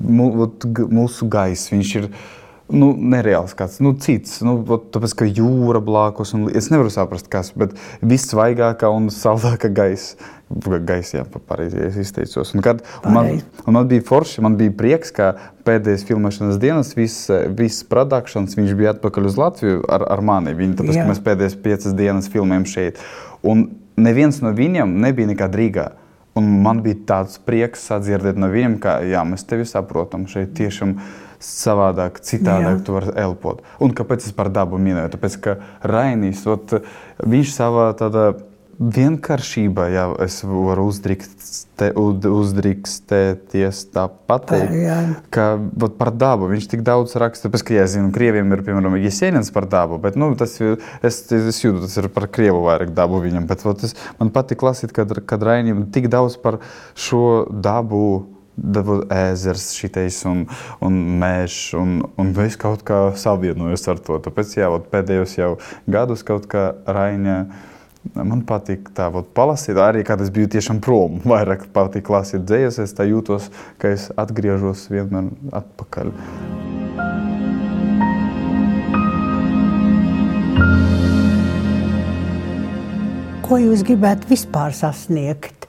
Mūsu 0.00 1.28
gaiss, 1.32 1.72
viņš 1.72 1.96
ir 2.00 2.08
nu, 2.72 2.92
nereāls 2.96 3.54
kāds, 3.56 3.78
nu, 3.84 3.94
cits. 4.00 4.40
Nu, 4.44 4.56
ot, 4.74 4.88
tāpēc, 4.94 5.16
ka 5.18 5.28
jūra 5.28 5.82
blakus, 5.84 6.32
un 6.36 6.48
es 6.52 6.70
nevaru 6.72 6.92
saprast, 6.92 7.28
kas, 7.32 7.52
bet 7.56 7.76
viss 8.00 8.32
svaigākā 8.32 8.90
un 8.92 9.10
saldākā 9.12 9.72
gaisa. 9.72 10.30
Gaisa, 10.86 11.18
jā, 11.18 11.24
pa- 11.28 11.40
pareizi 11.52 11.78
ja 11.80 11.88
es 11.88 11.96
izteicos. 12.00 12.52
Un, 12.54 12.62
kad, 12.64 12.82
un, 13.04 13.12
man, 13.14 13.30
un 13.66 13.76
man 13.76 13.88
bija 13.90 14.04
forši, 14.08 14.42
man 14.44 14.56
bija 14.60 14.74
prieks, 14.76 15.12
ka 15.14 15.32
pēdējais 15.66 16.04
filmēšanas 16.08 16.60
dienas, 16.62 16.92
viss, 16.98 17.30
viss 17.56 17.84
produkcijas, 17.88 18.56
viņš 18.58 18.76
bija 18.78 18.94
atpakaļ 18.96 19.30
uz 19.30 19.38
Latviju 19.40 19.82
ar, 19.88 20.04
ar 20.12 20.22
mani. 20.24 20.54
Viņi, 20.58 20.76
tāpēc, 20.80 20.98
Jā. 20.98 21.06
ka 21.06 21.12
mēs 21.12 21.22
pēdējās 21.24 21.58
piecas 21.64 21.96
dienas 21.98 22.30
filmējam 22.32 22.68
šeit. 22.68 23.00
Un 23.42 23.68
neviens 23.96 24.42
no 24.44 24.52
viņiem 24.56 24.96
nebija 25.02 25.32
nekad 25.32 25.58
Rīgā. 25.58 25.88
Un 26.38 26.46
man 26.64 26.78
bija 26.84 26.96
tāds 27.10 27.36
prieks 27.44 27.82
sadzirdēt 27.90 28.38
no 28.40 28.48
viņiem, 28.48 28.78
ka 28.80 29.00
jā, 29.04 29.20
mēs 29.28 29.44
tevi 29.44 29.66
saprotam. 29.68 30.24
Šeit 30.30 30.54
tiešām 30.56 30.94
savādāk, 31.42 32.22
citādāk 32.24 32.78
Jā. 32.78 32.84
tu 32.86 32.94
vari 32.96 33.12
elpot. 33.20 33.60
Un 33.82 33.92
kāpēc 33.96 34.24
es 34.28 34.32
par 34.36 34.48
dabu 34.54 34.78
minēju? 34.80 35.10
Tāpēc, 35.12 35.36
ka 35.44 35.56
Rainis, 35.84 36.44
ot, 36.48 36.72
viņš 37.20 37.52
savā 37.52 37.90
tādā 37.98 38.30
vienkāršībā, 38.82 39.86
ja 39.92 40.04
es 40.24 40.40
varu 40.46 40.88
uzdrīkste, 40.90 41.92
ud- 41.98 42.26
uzdrīkstēties 42.26 43.82
tā 43.94 44.08
pateikt, 44.28 44.74
Jā. 44.74 44.96
ka 45.34 45.46
ot, 45.58 45.94
par 46.00 46.10
dabu 46.10 46.48
viņš 46.50 46.68
tik 46.72 46.82
daudz 46.86 47.14
raksta. 47.20 47.48
Tāpēc, 47.48 47.64
ka, 47.68 47.76
ja 47.76 47.86
es 47.86 47.94
zinu, 47.94 48.10
krieviem 48.14 48.50
ir, 48.52 48.64
piemēram, 48.66 48.98
Jesenins 49.02 49.52
par 49.54 49.68
dabu, 49.70 50.00
bet, 50.02 50.18
nu, 50.18 50.32
tas 50.38 50.58
es, 50.60 51.22
es 51.30 51.62
jūtu, 51.62 51.84
tas 51.86 51.96
ir 52.00 52.10
par 52.12 52.28
krievu 52.32 52.64
vairāk 52.66 52.92
dabu 52.96 53.22
viņam. 53.22 53.46
Bet, 53.50 53.64
ot, 53.68 53.86
es, 53.86 53.96
man 54.18 54.32
patīk 54.34 54.64
lasīt, 54.66 54.94
kad, 54.96 55.14
kad 55.26 55.42
Rainim 55.46 55.86
tik 55.94 56.10
daudz 56.12 56.38
par 56.40 56.60
šo 56.94 57.46
dabu. 57.50 58.28
Dabu 58.52 58.98
ezers, 59.08 59.70
šitais 59.72 60.18
un, 60.28 60.42
un 60.84 60.96
mežs, 61.22 61.70
un, 61.72 62.02
un 62.20 62.34
es 62.44 62.58
kaut 62.60 62.82
kā 62.84 62.98
savienojos 63.16 63.88
ar 63.88 64.02
to. 64.04 64.18
Tāpēc, 64.26 64.52
jā, 64.60 64.68
pēdējos 64.92 65.38
jau 65.38 65.54
gadus 65.88 66.20
kaut 66.28 66.44
kā 66.52 66.66
Raina 66.84 67.46
Man 68.02 68.42
patīk 68.42 68.90
tā 68.96 69.06
vat, 69.14 69.28
palasīt, 69.36 69.78
arī 69.78 70.02
kad 70.06 70.20
es 70.20 70.32
biju 70.34 70.50
tiešām 70.56 70.82
prom. 70.82 71.20
Vairāk 71.32 71.68
patīk 71.74 72.10
lasīt 72.10 72.44
dzējas, 72.48 72.80
es 72.82 72.96
tā 72.98 73.06
jūtos, 73.06 73.48
ka 73.78 73.94
es 73.94 74.10
atgriežos 74.18 74.88
vienmēr 74.92 75.30
atpakaļ. 75.62 76.12
Ko 83.46 83.58
jūs 83.60 83.82
gribētu 83.86 84.32
vispār 84.32 84.74
sasniegt? 84.74 85.68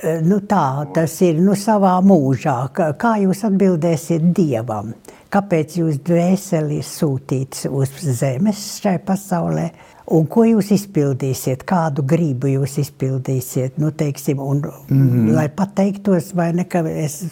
Eh, 0.00 0.20
Nu 0.22 0.38
tā 0.46 0.86
tas 0.94 1.16
ir 1.26 1.40
nu, 1.42 1.56
savā 1.58 1.96
mūžā. 2.04 2.58
Kā- 2.72 3.16
jūs 3.18 3.42
atbildēsiet 3.48 4.32
Dievam? 4.36 4.94
kāpēc 5.30 5.78
jūs 5.78 6.00
dvēseli 6.06 6.80
sūtīts 6.82 7.68
uz 7.70 7.92
zemes 8.18 8.62
šai 8.82 8.98
pasaulē. 9.06 9.70
Un 10.10 10.26
ko 10.26 10.42
jūs 10.42 10.72
izpildīsiet, 10.74 11.62
kādu 11.68 12.02
gribu 12.02 12.48
jūs 12.50 12.80
izpildīsiet? 12.82 13.76
Nu, 13.78 13.92
teiksim, 13.94 14.40
un, 14.42 14.58
mm 14.88 15.08
-hmm. 15.08 15.34
Lai 15.34 15.48
pateiktos, 15.48 16.34
vai 16.34 16.52
ne, 16.52 16.66
es. 17.04 17.24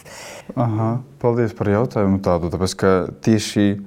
Aha, 0.55 1.01
paldies 1.19 1.53
par 1.53 1.67
jautājumu 1.67 2.19
tādu, 2.19 2.49
tāpēc 2.49 2.75
ka 2.75 3.07
tieši 3.21 3.81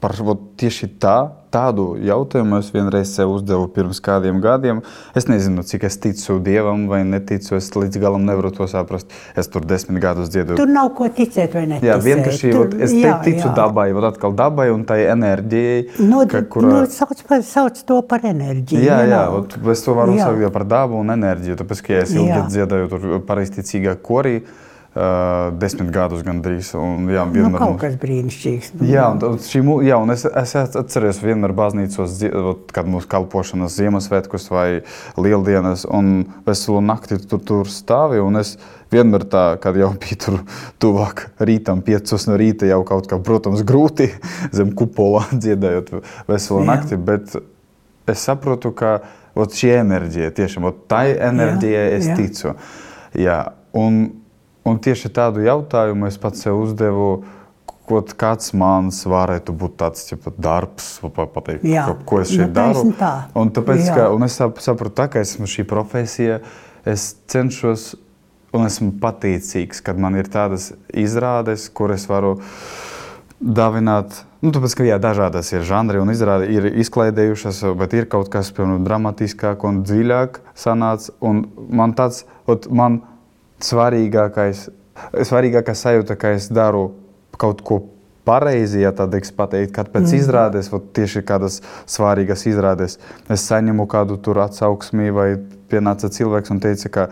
par 0.00 0.12
tieši 0.56 0.88
tā 1.00 1.16
tādu 1.56 1.86
jautājumu 2.04 2.60
es 2.60 2.70
vienreiz 2.74 3.12
sev 3.16 3.32
uzdevu 3.32 3.68
pirms 3.72 4.00
kādiem 4.04 4.40
gadiem. 4.44 4.82
Es 5.16 5.28
nezinu, 5.30 5.64
cik 5.66 5.86
es 5.88 5.96
ticu 6.02 6.38
dievam 6.44 6.86
vai 6.90 7.02
neticu. 7.08 7.56
Es 7.56 7.70
līdz 7.74 8.00
galam 8.02 8.26
nevaru 8.28 8.52
to 8.54 8.68
saprast. 8.70 9.12
Es 9.38 9.48
tur 9.52 9.64
desmit 9.68 10.02
gadus 10.02 10.30
dziedoju. 10.32 10.58
Tur 10.60 10.72
nav 10.72 10.92
ko 10.98 11.08
ticēt, 11.12 11.56
vai 11.56 11.64
ne? 11.70 11.80
Jā, 11.84 11.96
vienkārši 12.02 12.52
tur, 12.52 12.76
es 12.82 12.94
jā, 12.96 13.16
ticu 13.24 13.46
jā. 13.48 13.54
dabai, 13.56 13.88
vat 13.96 14.10
atkal 14.12 14.36
dabai 14.36 14.68
un 14.74 14.84
tai 14.88 15.02
enerģijai. 15.08 15.80
No, 16.02 16.20
nu, 16.20 16.26
ka, 16.30 16.42
kurā... 16.52 16.68
no, 16.68 16.84
nu, 16.84 16.92
sauc, 16.92 17.24
par, 17.28 17.42
sauc 17.46 17.80
to 17.88 18.00
par 18.10 18.26
enerģiju. 18.28 18.84
Jā, 18.84 19.00
jā, 19.08 19.24
ot, 19.32 19.56
es 19.72 19.84
to 19.86 19.96
varu 19.96 20.18
saukt 20.20 20.52
par 20.54 20.66
dabu 20.68 21.00
un 21.00 21.14
enerģiju. 21.16 21.58
Tāpēc, 21.62 21.82
ka 21.86 21.96
ja 21.96 22.04
es 22.06 22.14
ilgi 22.16 22.40
dziedāju 22.52 22.92
tur 22.92 23.10
pareizticīgā 23.28 23.96
korī. 24.04 24.40
Uh, 24.96 25.50
desmit 25.60 25.90
gadus 25.92 26.22
gandrīz. 26.24 26.70
Un, 26.80 27.10
jā, 27.12 27.26
nu, 27.28 27.34
vienmēr, 27.34 27.52
nu, 27.52 27.58
kaut 27.60 27.82
kas 27.82 27.98
brīnišķīgs. 28.00 28.70
Nu, 28.80 28.86
jā, 28.88 29.02
un, 29.12 29.34
šī, 29.44 29.60
jā, 29.84 29.98
un 30.00 30.14
es, 30.14 30.24
es 30.24 30.54
atceros 30.56 31.20
vienmēr 31.20 31.52
baznīcos, 31.58 32.14
kad 32.72 32.88
mūsu 32.88 33.10
kalpošanas 33.12 33.76
Ziemassvētkus 33.76 34.48
vai 34.48 34.64
Lieldienas, 35.20 35.84
un 35.84 36.24
veselu 36.48 36.80
nakti 36.80 37.20
tur, 37.28 37.44
tur 37.44 37.68
stāvi, 37.68 38.24
un 38.24 38.40
es 38.40 38.54
vienmēr 38.94 39.28
tā, 39.28 39.44
kad 39.60 39.76
jau 39.76 39.92
bija 40.02 40.20
tur 40.24 40.40
tuvāk 40.80 41.26
rītam, 41.44 41.84
piecos 41.84 42.24
no 42.30 42.40
rīta 42.40 42.72
jau 42.72 42.80
kaut 42.88 43.12
kā, 43.12 43.20
protams, 43.20 43.68
grūti 43.68 44.08
zem 44.56 44.72
kupola 44.80 45.26
dziedājot 45.44 45.92
veselu 46.30 46.64
jā. 46.64 46.68
nakti, 46.72 46.96
bet 47.12 47.36
es 48.08 48.24
saprotu, 48.24 48.72
ka 48.72 49.02
ot, 49.36 49.52
šī 49.52 49.76
enerģija, 49.82 50.32
tiešām, 50.40 50.72
ot, 50.72 50.86
tai 50.88 51.10
enerģijai 51.20 51.88
es 51.98 52.08
jā. 52.08 52.22
ticu. 52.22 52.56
Jā, 53.16 53.42
un, 53.76 54.06
Un 54.66 54.80
tieši 54.82 55.12
tādu 55.14 55.44
jautājumu 55.46 56.08
es 56.10 56.16
pats 56.18 56.46
sev 56.46 56.58
uzdevu. 56.58 57.10
Kāds 57.86 58.50
mans 58.58 59.04
varētu 59.06 59.52
būt 59.54 59.76
tāds 59.78 60.08
ja, 60.10 60.16
darbs, 60.42 60.88
pateikt, 61.14 61.62
Jā, 61.62 61.84
ko, 62.02 62.18
es 62.18 62.32
šeit 62.34 62.48
nu, 62.48 62.54
daru? 62.56 62.82
Tā. 62.98 63.12
Un, 63.38 63.52
tāpēc, 63.54 63.84
Jā. 63.84 63.94
ka, 63.94 64.06
un 64.10 64.26
es 64.26 64.34
saprotu, 64.40 64.90
tā, 64.98 65.06
ka 65.12 65.22
esmu 65.22 65.46
šī 65.46 65.62
profesija, 65.70 66.40
es 66.82 67.12
cenšos 67.30 67.92
un 68.58 68.66
esmu 68.66 68.90
pateicīgs, 68.98 69.84
kad 69.86 70.02
man 70.02 70.18
ir 70.18 70.26
tādas 70.32 70.72
izrādes, 70.90 71.68
kuras 71.70 72.08
varu 72.10 72.34
dāvināt. 73.38 74.24
Nu, 74.42 74.50
tāpēc, 74.54 74.74
ka 74.78 74.90
jā, 74.90 74.98
dažādas 75.02 75.52
ir 75.54 75.62
žanri 75.66 76.02
un 76.02 76.10
izrādi 76.10 76.58
ir 76.58 76.66
izklaidējušas, 76.82 77.62
bet 77.78 77.94
ir 77.94 78.10
kaut 78.10 78.34
kas, 78.34 78.50
piemēram, 78.56 78.82
dramatiskāk 78.86 79.62
un 79.68 79.84
dziļāk 79.86 80.40
sanāca. 80.58 81.14
Un 81.22 81.44
man 81.70 81.94
tāds, 81.98 82.24
ot, 82.50 82.66
man 82.66 83.04
svarīgākais, 83.64 84.68
svarīgākā 85.28 85.74
sajūta, 85.76 86.16
ka 86.20 86.34
es 86.36 86.48
daru 86.52 86.90
kaut 87.40 87.62
ko 87.64 87.82
pareizi, 88.26 88.82
ja 88.82 88.90
tā 88.96 89.06
drīkst 89.10 89.36
pateikt, 89.38 89.72
kad 89.76 89.90
pēc 89.92 90.08
mm. 90.08 90.18
izrādes, 90.18 90.70
tieši 90.96 91.22
kādas 91.26 91.60
svarīgas 91.88 92.46
izrādes, 92.50 92.98
es 93.30 93.46
saņemu 93.46 93.86
kādu 93.90 94.18
tur 94.18 94.42
atsauksmi 94.44 95.14
vai 95.14 95.28
pienāca 95.70 96.10
cilvēks 96.12 96.54
un 96.54 96.62
teica, 96.62 96.92
ka 96.92 97.08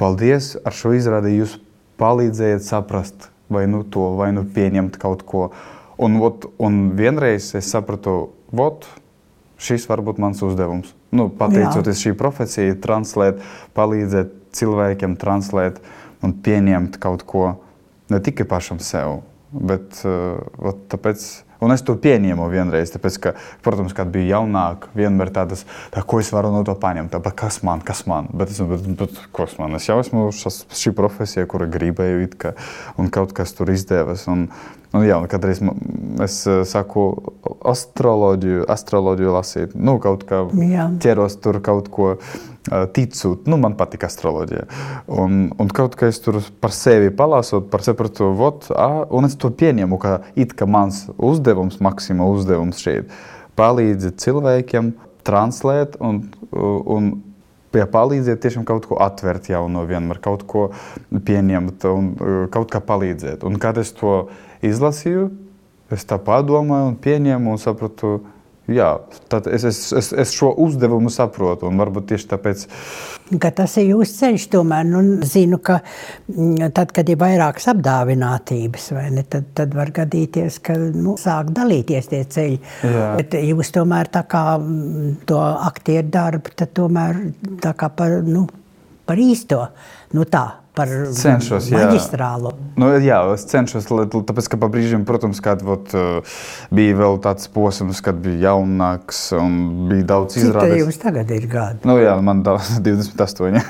paldies, 0.00 0.54
ar 0.64 0.76
šo 0.76 0.94
izrādi 0.96 1.36
jūs 1.36 1.58
palīdzējat 2.00 2.64
saprast 2.64 3.30
vai 3.52 3.66
nu 3.70 3.84
to, 3.84 4.10
vai 4.18 4.32
nu 4.34 4.44
pieņemt 4.56 4.98
kaut 5.00 5.22
ko. 5.28 5.50
Un, 6.02 6.18
ot, 6.24 6.48
un 6.60 6.90
vienreiz 6.96 7.52
es 7.56 7.68
sapratu, 7.72 8.32
vot, 8.52 8.88
šis 9.62 9.86
var 9.88 10.02
būt 10.04 10.18
mans 10.20 10.42
uzdevums. 10.44 10.92
Nu, 11.14 11.28
pateicoties 11.32 12.02
šī 12.02 12.12
profesija, 12.18 12.74
translēt, 12.82 13.40
palīdzēt 13.76 14.34
cilvēkiem 14.56 15.16
translēt 15.20 15.80
un 16.24 16.36
pieņemt 16.44 17.00
kaut 17.02 17.24
ko 17.28 17.48
ne 18.12 18.20
tikai 18.22 18.46
pašam 18.48 18.78
sev, 18.82 19.22
bet 19.50 20.04
uh, 20.06 20.72
tāpēc. 20.90 21.26
Un 21.64 21.72
es 21.72 21.80
to 21.80 21.94
pieņēmu 21.96 22.50
vienreiz, 22.52 22.90
tāpēc, 22.92 23.14
ka, 23.24 23.30
protams, 23.64 23.94
kad 23.96 24.10
biju 24.12 24.28
jaunāk, 24.28 24.90
vienmēr 24.92 25.30
tādas, 25.32 25.62
tā, 25.94 26.02
ko 26.04 26.18
es 26.20 26.28
varu 26.28 26.50
no 26.52 26.60
to 26.68 26.74
paņemt, 26.76 27.14
tā, 27.14 27.32
kas 27.32 27.62
man, 27.64 27.80
kas 27.80 28.02
man, 28.04 28.28
bet, 28.36 28.52
es, 28.52 28.60
bet, 28.60 28.84
bet 28.98 29.22
kas 29.32 29.54
man, 29.56 29.78
es 29.78 29.88
jau 29.88 29.96
esmu 30.02 30.26
šas, 30.36 30.66
šī 30.76 30.92
profesija, 30.98 31.48
kura 31.48 31.64
gribēju, 31.72 32.26
it, 32.26 32.36
ka, 32.42 32.52
un 33.00 33.08
kaut 33.08 33.32
kas 33.38 33.56
tur 33.56 33.72
izdevas, 33.72 34.26
un, 34.28 34.50
Un, 34.96 35.04
jā, 35.04 35.16
un 35.20 35.28
kādreiz 35.28 35.60
es 36.24 36.36
eh, 36.48 36.62
saku, 36.68 37.06
astroloģiju, 37.68 38.64
astroloģiju 38.72 39.34
lasīt, 39.34 39.74
nu, 39.76 39.98
kaut 40.02 40.24
kā 40.28 40.44
jā. 40.62 40.88
ķeros 41.02 41.36
tur 41.44 41.60
kaut 41.64 41.90
ko 41.92 42.12
eh, 42.16 42.86
ticu. 42.96 43.34
Nu, 43.50 43.58
man 43.60 43.76
patīk 43.78 44.06
astroloģija. 44.08 44.66
Un, 45.12 45.50
un 45.52 45.72
kaut 45.76 45.98
kā 45.98 46.08
es 46.12 46.20
tur 46.24 46.40
par 46.62 46.74
sevi 46.76 47.12
palasot, 47.14 47.68
par 47.72 47.84
sapratu, 47.84 48.30
vot, 48.38 48.70
a, 48.72 49.04
un 49.12 49.28
es 49.28 49.36
to 49.40 49.52
pieņemu, 49.52 50.00
ka 50.00 50.18
it 50.38 50.56
kā 50.56 50.68
mans 50.70 51.04
uzdevums, 51.16 51.80
maksima 51.84 52.28
uzdevums 52.32 52.80
šeit, 52.82 53.12
palīdzēt 53.58 54.20
cilvēkiem 54.22 54.94
translēt 55.26 55.96
un, 56.04 56.22
un 56.52 57.14
ja 57.80 57.86
palīdziet 57.90 58.40
tiešām 58.42 58.64
kaut 58.68 58.86
ko 58.88 58.98
atvērt 59.02 59.50
jaunu, 59.50 59.84
vienmēr 59.88 60.20
kaut 60.24 60.44
ko 60.48 60.68
pieņemt 61.10 61.86
un 61.90 62.10
eh, 62.14 62.36
kaut 62.52 62.72
kā 62.72 62.82
palīdzēt. 62.84 63.44
Un 63.46 63.60
kad 63.62 63.80
es 63.82 63.92
to 63.96 64.26
izlasīju, 64.64 65.28
es 65.92 66.06
tā 66.08 66.18
padomāju 66.22 66.92
un 66.92 66.96
pieņēmu 67.02 67.52
un 67.52 67.60
sapratu, 67.60 68.16
jā, 68.70 68.88
es, 69.52 69.64
es, 69.64 69.78
es, 69.94 70.10
es 70.24 70.32
šo 70.34 70.50
uzdevumu 70.64 71.10
saprotu. 71.12 71.68
Un 71.70 71.78
varbūt 71.80 72.08
tieši 72.10 72.28
tāpēc. 72.32 72.64
Ka 73.42 73.50
tas 73.54 73.76
ir 73.80 73.92
jūsu 73.92 74.18
ceļš, 74.20 74.46
tomēr 74.54 74.86
nu, 74.88 75.02
zinu, 75.26 75.58
ka 75.62 75.78
mm, 75.82 76.72
tad, 76.74 76.92
kad 76.94 77.08
ir 77.10 77.18
vairākas 77.20 77.68
apdāvinātības, 77.74 78.90
ne, 79.14 79.24
tad, 79.30 79.48
tad 79.58 79.74
var 79.78 79.90
gadīties, 79.94 80.60
ka 80.66 80.78
nu, 80.78 81.16
sāk 81.20 81.50
dalīties 81.54 82.10
tie 82.12 82.22
ceļi. 82.36 82.60
Jā. 82.86 83.08
Bet 83.18 83.38
jūs 83.38 83.72
tomēr 83.74 84.10
tā 84.14 84.26
kā 84.30 84.44
mm, 84.58 85.16
to 85.30 85.40
aktieru 85.40 86.10
darbu, 86.18 86.54
tad 86.58 86.74
tomēr 86.78 87.22
tā 87.62 87.74
kā 87.78 87.90
par, 87.94 88.20
nu, 88.26 88.46
par 89.06 89.22
īsto. 89.22 89.64
Nu 90.14 90.26
tā, 90.30 90.46
par 90.76 90.90
cenšos, 91.16 91.70
maģistrālu. 91.72 92.52
Jā. 92.52 92.72
Nu, 92.82 92.90
jā, 93.00 93.20
es 93.32 93.46
cenšos, 93.48 93.88
tāpēc, 93.88 94.50
ka 94.52 94.60
pa 94.60 94.68
brīžiem, 94.72 95.06
protams, 95.08 95.40
kad 95.44 95.64
vot, 95.64 95.94
uh, 95.96 96.36
bija 96.74 96.98
vēl 97.00 97.16
tāds 97.24 97.48
posms, 97.52 98.02
kad 98.04 98.20
bija 98.22 98.50
jaunāks 98.50 99.30
un 99.40 99.88
bija 99.90 100.10
daudz 100.12 100.36
izrādes. 100.42 100.76
Cik 100.76 100.84
jums 100.84 101.00
tagad 101.02 101.32
ir 101.32 101.48
gadi? 101.50 101.82
Nu, 101.88 101.96
jā, 102.02 102.18
man 102.20 102.44
daudz, 102.46 102.76
28. 102.86 103.64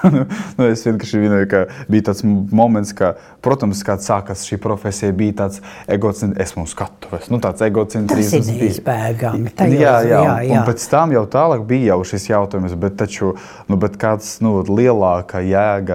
nu, 0.56 0.64
es 0.66 0.82
vienkārši 0.86 1.20
vienoju, 1.20 1.48
ka 1.50 1.62
bija 1.90 2.08
tāds 2.10 2.22
moments, 2.24 2.92
ka, 2.96 3.12
protams, 3.44 3.82
kad 3.86 4.02
sākās 4.04 4.46
šī 4.48 4.56
profesija, 4.62 5.12
bija 5.16 5.36
tāds 5.42 5.60
egocentrisms, 5.90 6.40
esmu 6.40 6.66
skatuves, 6.70 7.28
nu, 7.32 7.40
tāds 7.42 7.64
egocentrisms. 7.66 8.32
Tas 8.32 8.48
ir 8.54 8.60
neizbēgami. 8.62 9.52
Jā, 9.60 9.74
jā, 9.76 9.94
jā, 10.08 10.20
un, 10.22 10.46
jā. 10.48 10.56
un 10.56 10.68
pēc 10.68 10.86
tam 10.92 11.14
jau 11.16 11.24
tālāk 11.30 11.64
bija 11.68 11.92
jau 11.92 12.00
šis 12.12 12.30
jautājums, 12.30 12.76
bet 12.80 12.96
taču, 13.00 13.34
nu, 13.68 13.78
bet 13.80 13.98
kāds, 14.00 14.38
nu, 14.44 14.56
lielāka 14.64 15.42
jēga 15.44 15.89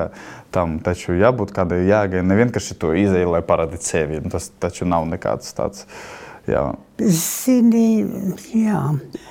tam 0.55 0.77
taču 0.83 1.15
jābūt 1.19 1.53
kādai 1.55 1.83
jēgai, 1.87 2.23
ne 2.25 2.37
vienkārši 2.39 2.77
to 2.81 2.93
izēju, 2.95 3.33
lai 3.35 3.41
parādītu 3.45 3.89
sevi, 3.89 4.21
tas 4.31 4.51
taču 4.61 4.87
nav 4.89 5.07
nekāds 5.11 5.51
tāds. 5.57 5.87
Jā. 6.45 6.61
Zini, 7.01 8.05
jā. 8.53 8.81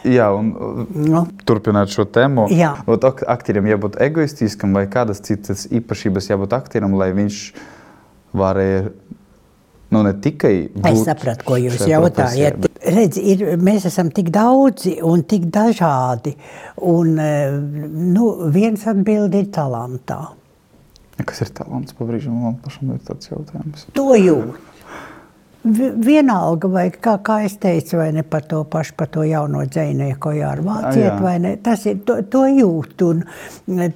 Jā, 0.03 0.27
un 0.35 0.49
nu. 0.91 1.21
turpināt 1.47 1.93
šo 1.95 2.09
tēmu. 2.11 2.49
Jā. 2.51 2.73
Ot, 2.91 3.07
aktierim 3.31 3.69
jābūt 3.71 4.01
egoistiskam 4.03 4.75
vai 4.75 4.89
kādas 4.91 5.23
citas 5.23 5.69
īpašības 5.71 6.33
jābūt 6.33 6.57
aktierim, 6.59 6.97
lai 6.99 7.13
viņš 7.15 7.39
varēja 8.35 8.89
nu, 9.95 10.03
ne 10.03 10.13
tikai. 10.19 10.55
Es 10.91 11.05
sapratu, 11.07 11.47
ko 11.47 11.59
jūs 11.61 11.87
jautājat. 11.87 12.59
Bet... 12.65 12.81
Redz, 12.95 13.19
ir, 13.23 13.45
mēs 13.63 13.87
esam 13.89 14.11
tik 14.15 14.33
daudzi 14.35 14.99
un 15.07 15.23
tik 15.29 15.47
dažādi. 15.55 16.35
Un, 16.91 17.15
nu, 18.11 18.31
viens 18.53 18.83
atbild 18.91 19.37
ir 19.39 19.53
talantā. 19.55 20.25
Kas 21.23 21.45
ir 21.45 21.51
talants? 21.55 21.95
Pabrīžam, 21.95 22.35
man 22.43 22.57
pašam 22.63 22.95
ir 22.97 23.03
tāds 23.07 23.31
jautājums. 23.31 23.87
To 23.95 24.11
jūt 24.19 24.74
vienalga, 25.65 26.69
vai 26.69 26.85
kā, 26.93 27.17
kā 27.25 27.39
es 27.47 27.57
teicu, 27.61 27.97
vai 27.97 28.11
ne 28.13 28.23
par 28.29 28.45
to 28.49 28.61
pašu, 28.69 28.95
par 28.99 29.09
to 29.13 29.25
jauno 29.25 29.63
dzēnieku, 29.65 30.19
ko 30.21 30.33
jārvāciet, 30.37 31.17
vai 31.25 31.39
ne, 31.41 31.55
tas 31.65 31.87
ir, 31.89 32.03
to, 32.05 32.19
to 32.31 32.45
jūt, 32.53 33.05
un 33.07 33.23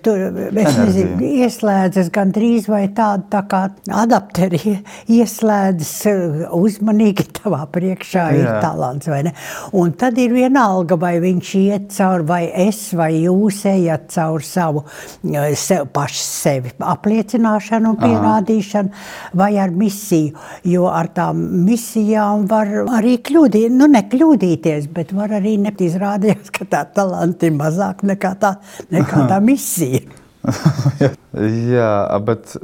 tur, 0.02 0.22
es 0.48 0.78
nezinu, 0.78 1.18
ieslēdzas 1.44 2.08
gan 2.14 2.32
drīz 2.34 2.70
vai 2.72 2.86
tāda 2.96 3.26
tā 3.34 3.42
kā 3.50 3.60
adapteri 4.00 4.78
ieslēdzas 5.18 5.92
uh, 6.08 6.38
uzmanīgi 6.56 7.28
tavā 7.40 7.60
priekšā 7.74 8.24
Jā. 8.32 8.38
ir 8.40 8.48
talants, 8.64 9.10
vai 9.12 9.22
ne, 9.28 9.34
un 9.76 9.92
tad 10.00 10.18
ir 10.20 10.32
vienalga, 10.36 10.96
vai 11.00 11.18
viņš 11.24 11.52
iet 11.60 11.92
caur, 11.98 12.24
vai 12.28 12.46
es, 12.64 12.80
vai 12.96 13.10
jūs 13.18 13.60
ejat 13.68 14.08
caur 14.16 14.46
savu 14.46 14.86
uh, 14.86 15.38
sev, 15.52 15.90
pašu 15.92 16.24
sevi 16.24 16.72
apliecināšanu 16.96 17.92
un 17.92 18.00
pierādīšanu, 18.00 18.92
Aha. 18.94 19.36
vai 19.44 19.52
ar 19.60 19.76
misiju, 19.76 20.48
jo 20.68 20.88
ar 20.88 21.12
tām 21.12 21.57
misijām 21.58 22.46
var 22.50 22.70
arī 22.98 23.16
kļūdīt, 23.24 23.74
nu 23.74 23.88
nekļūdīties, 23.92 24.88
bet 24.94 25.12
var 25.16 25.34
arī 25.40 25.56
neizrādīties, 25.62 26.52
ka 26.54 26.68
tā 26.68 26.84
talanti 26.94 27.50
ir 27.50 27.58
mazāk 27.58 28.04
nekā 28.06 28.32
tā, 28.40 28.54
nekā 28.94 29.26
tā 29.30 29.42
misija. 29.44 30.06
jā, 31.74 31.90
bet 32.24 32.54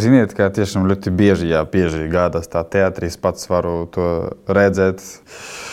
ziniet, 0.00 0.32
ka 0.36 0.48
tiešām 0.54 0.86
ļoti 0.88 1.12
bieži, 1.14 1.50
jā, 1.52 1.62
bieži 1.68 2.06
gādās 2.12 2.48
tā 2.50 2.62
teātris 2.64 3.18
pats 3.20 3.48
varu 3.50 3.84
to 3.92 4.08
redzēt, 4.48 5.02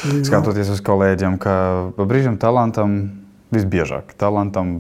no. 0.09 0.21
skatoties 0.27 0.73
uz 0.73 0.81
kolēģiem, 0.85 1.37
ka 1.41 1.55
pa 1.97 2.07
brīžam 2.09 2.39
talantam 2.41 2.97
visbiežāk, 3.53 4.15
talantam 4.19 4.79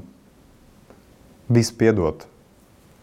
viss 1.51 1.73
piedot. 1.75 2.25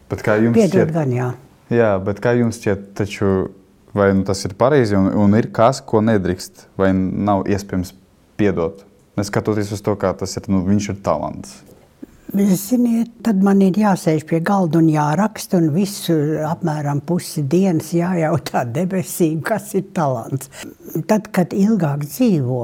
Bet 0.09 0.25
kā 0.25 0.39
jums 0.41 0.57
piedot 0.57 0.89
šķiet? 0.89 0.95
gan, 0.95 1.13
jā. 1.13 1.31
Jā, 1.73 1.93
bet 2.01 2.21
kā 2.25 2.33
jums 2.39 2.61
šķiet, 2.61 2.85
taču 2.97 3.33
vai 3.97 4.11
nu 4.17 4.27
tas 4.29 4.45
ir 4.45 4.57
pareizi 4.59 4.97
un, 4.99 5.09
un 5.13 5.39
ir 5.39 5.51
kas, 5.55 5.81
ko 5.85 6.03
nedrīkst, 6.05 6.69
vai 6.81 6.93
nav 6.97 7.47
iespējams 7.49 7.95
piedot? 8.41 8.85
Neskatoties 9.19 9.73
uz 9.75 9.83
to, 9.83 9.97
kā 9.99 10.13
tas 10.17 10.37
ir, 10.39 10.47
nu, 10.53 10.63
viņš 10.67 10.93
ir 10.93 11.01
talants. 11.05 11.57
Ziniet, 12.29 13.15
tad 13.25 13.41
man 13.41 13.63
ir 13.65 13.79
jāsēž 13.81 14.27
pie 14.29 14.43
galda 14.45 14.83
un 14.83 14.91
jāraksta, 14.93 15.57
un 15.63 15.71
visu 15.73 16.13
apmēram 16.45 17.01
pusi 17.09 17.43
dienas 17.49 17.89
jājautā 17.97 18.67
debesīm, 18.69 19.41
kas 19.41 19.73
ir 19.79 19.87
talants. 19.97 20.53
Tad, 21.09 21.31
kad 21.33 21.57
ilgāk 21.57 22.05
dzīvo, 22.05 22.61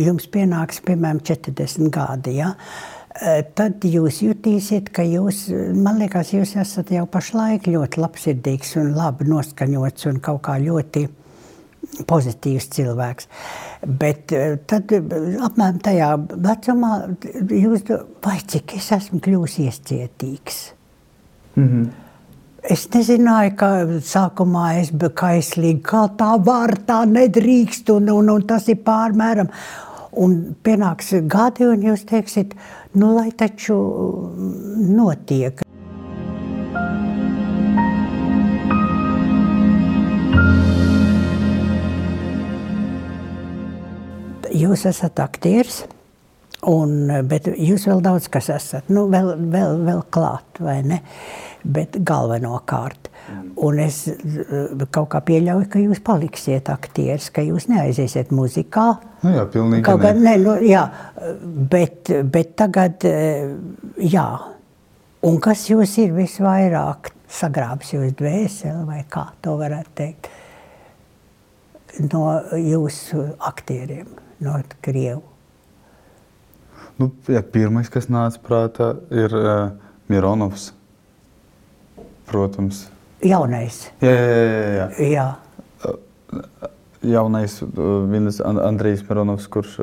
jums 0.00 0.26
pienāks, 0.32 0.80
piemēram, 0.86 1.20
40 1.20 1.92
gadi, 1.92 2.38
ja, 2.40 2.54
tad 3.54 3.84
jūs 3.86 4.22
jutīsiet, 4.24 4.88
ka 4.94 5.04
jūs, 5.06 5.46
man 5.78 6.00
liekas, 6.02 6.32
jūs 6.34 6.56
esat 6.58 6.90
jau 6.90 7.04
pašlaik 7.06 7.68
ļoti 7.70 8.00
labsirdīgs 8.02 8.74
un 8.80 8.94
labi 8.96 9.28
noskaņots 9.30 10.08
un 10.10 10.18
kaut 10.24 10.42
kā 10.48 10.58
ļoti 10.62 11.06
pozitīvs 12.08 12.68
cilvēks. 12.74 13.28
Bet 13.86 14.32
eh, 14.34 14.56
tad 14.66 14.92
eh, 14.94 15.02
apmēram 15.44 15.80
tajā 15.84 16.10
vecumā 16.32 16.92
jūs 17.50 17.84
vai 18.24 18.38
cik 18.40 18.76
es 18.78 18.90
esmu 18.98 19.20
kļuvis 19.24 19.60
iecietīgs. 19.66 20.64
Mm 21.56 21.68
-hmm. 21.68 21.92
Es 22.64 22.86
nezināju, 22.88 23.56
ka 23.60 23.68
sākumā 24.00 24.80
es 24.80 24.90
biju 24.90 25.10
kaislīgi, 25.10 25.82
kā 25.84 26.08
tā 26.16 26.44
var, 26.44 26.70
tā 26.86 27.04
nedrīkst, 27.04 27.90
un, 27.92 28.08
un, 28.08 28.30
un 28.30 28.46
tas 28.46 28.68
ir 28.68 28.76
pārmēram. 28.76 29.50
Un 30.16 30.56
pienāks 30.64 31.12
gadi, 31.28 31.66
un 31.66 31.82
jūs 31.82 32.06
teiksiet, 32.08 32.54
nu, 32.94 33.12
lai 33.16 33.30
taču 33.36 33.76
notiek. 34.94 35.64
jūs 44.54 44.86
esat 44.88 45.20
aktieris. 45.22 45.82
Un, 46.64 47.10
bet 47.28 47.50
jūs 47.60 47.82
vēl 47.90 48.00
daudz 48.00 48.30
kas 48.32 48.48
esat, 48.54 48.86
nu, 48.88 49.04
vēl, 49.12 49.34
vēl, 49.52 49.82
vēl 49.84 49.98
klāt, 50.14 50.62
vai 50.64 50.78
ne? 50.86 51.02
Bet 51.60 51.98
galvenokārt. 52.08 53.10
Un 53.64 53.78
es 53.80 54.02
eh, 54.08 54.84
kaut 54.92 55.08
kā 55.14 55.20
pieļauju, 55.24 55.68
ka 55.72 55.82
jūs 55.82 56.00
paliksiet 56.04 56.68
aktieris, 56.72 57.30
ka 57.34 57.44
jūs 57.44 57.68
neaiziesiet 57.70 58.32
muzikā. 58.34 58.86
Nu 59.24 59.34
jā, 59.36 59.44
pilnīgi. 59.52 59.84
Kaut 59.86 60.02
gan, 60.04 60.20
ne, 60.24 60.34
nu, 60.42 60.56
jā, 60.64 60.84
bet, 61.70 62.12
bet 62.30 62.56
tagad, 62.60 63.06
eh, 63.08 63.54
jā. 64.04 64.28
Un 65.24 65.38
kas 65.40 65.68
jūs 65.70 65.94
ir 66.02 66.12
visvairāk 66.16 67.14
sagrābs 67.32 67.94
jūs 67.94 68.12
dvēseli, 68.18 68.84
vai 68.88 69.00
kā 69.10 69.30
to 69.42 69.56
varētu 69.60 69.96
teikt, 70.02 70.28
no 72.12 72.26
jūsu 72.60 73.30
aktieriem? 73.40 74.20
no 74.44 74.58
Krievu? 74.84 75.22
Nu, 76.98 77.10
jā, 77.26 77.42
pirmais, 77.42 77.90
kas 77.90 78.06
nāca 78.12 78.38
prātā, 78.42 78.92
ir 79.10 79.32
uh, 79.34 79.72
Mironovs. 80.10 80.70
Protams. 82.28 82.84
Jaunais. 83.24 83.86
Jā, 84.04 84.12
jā, 84.12 84.28
jā. 84.28 84.86
jā. 84.98 85.08
jā. 85.16 85.26
Jaunais 87.04 87.58
uh, 87.62 88.46
Andrejs 88.64 89.04
Mironovs, 89.08 89.48
kurš. 89.52 89.74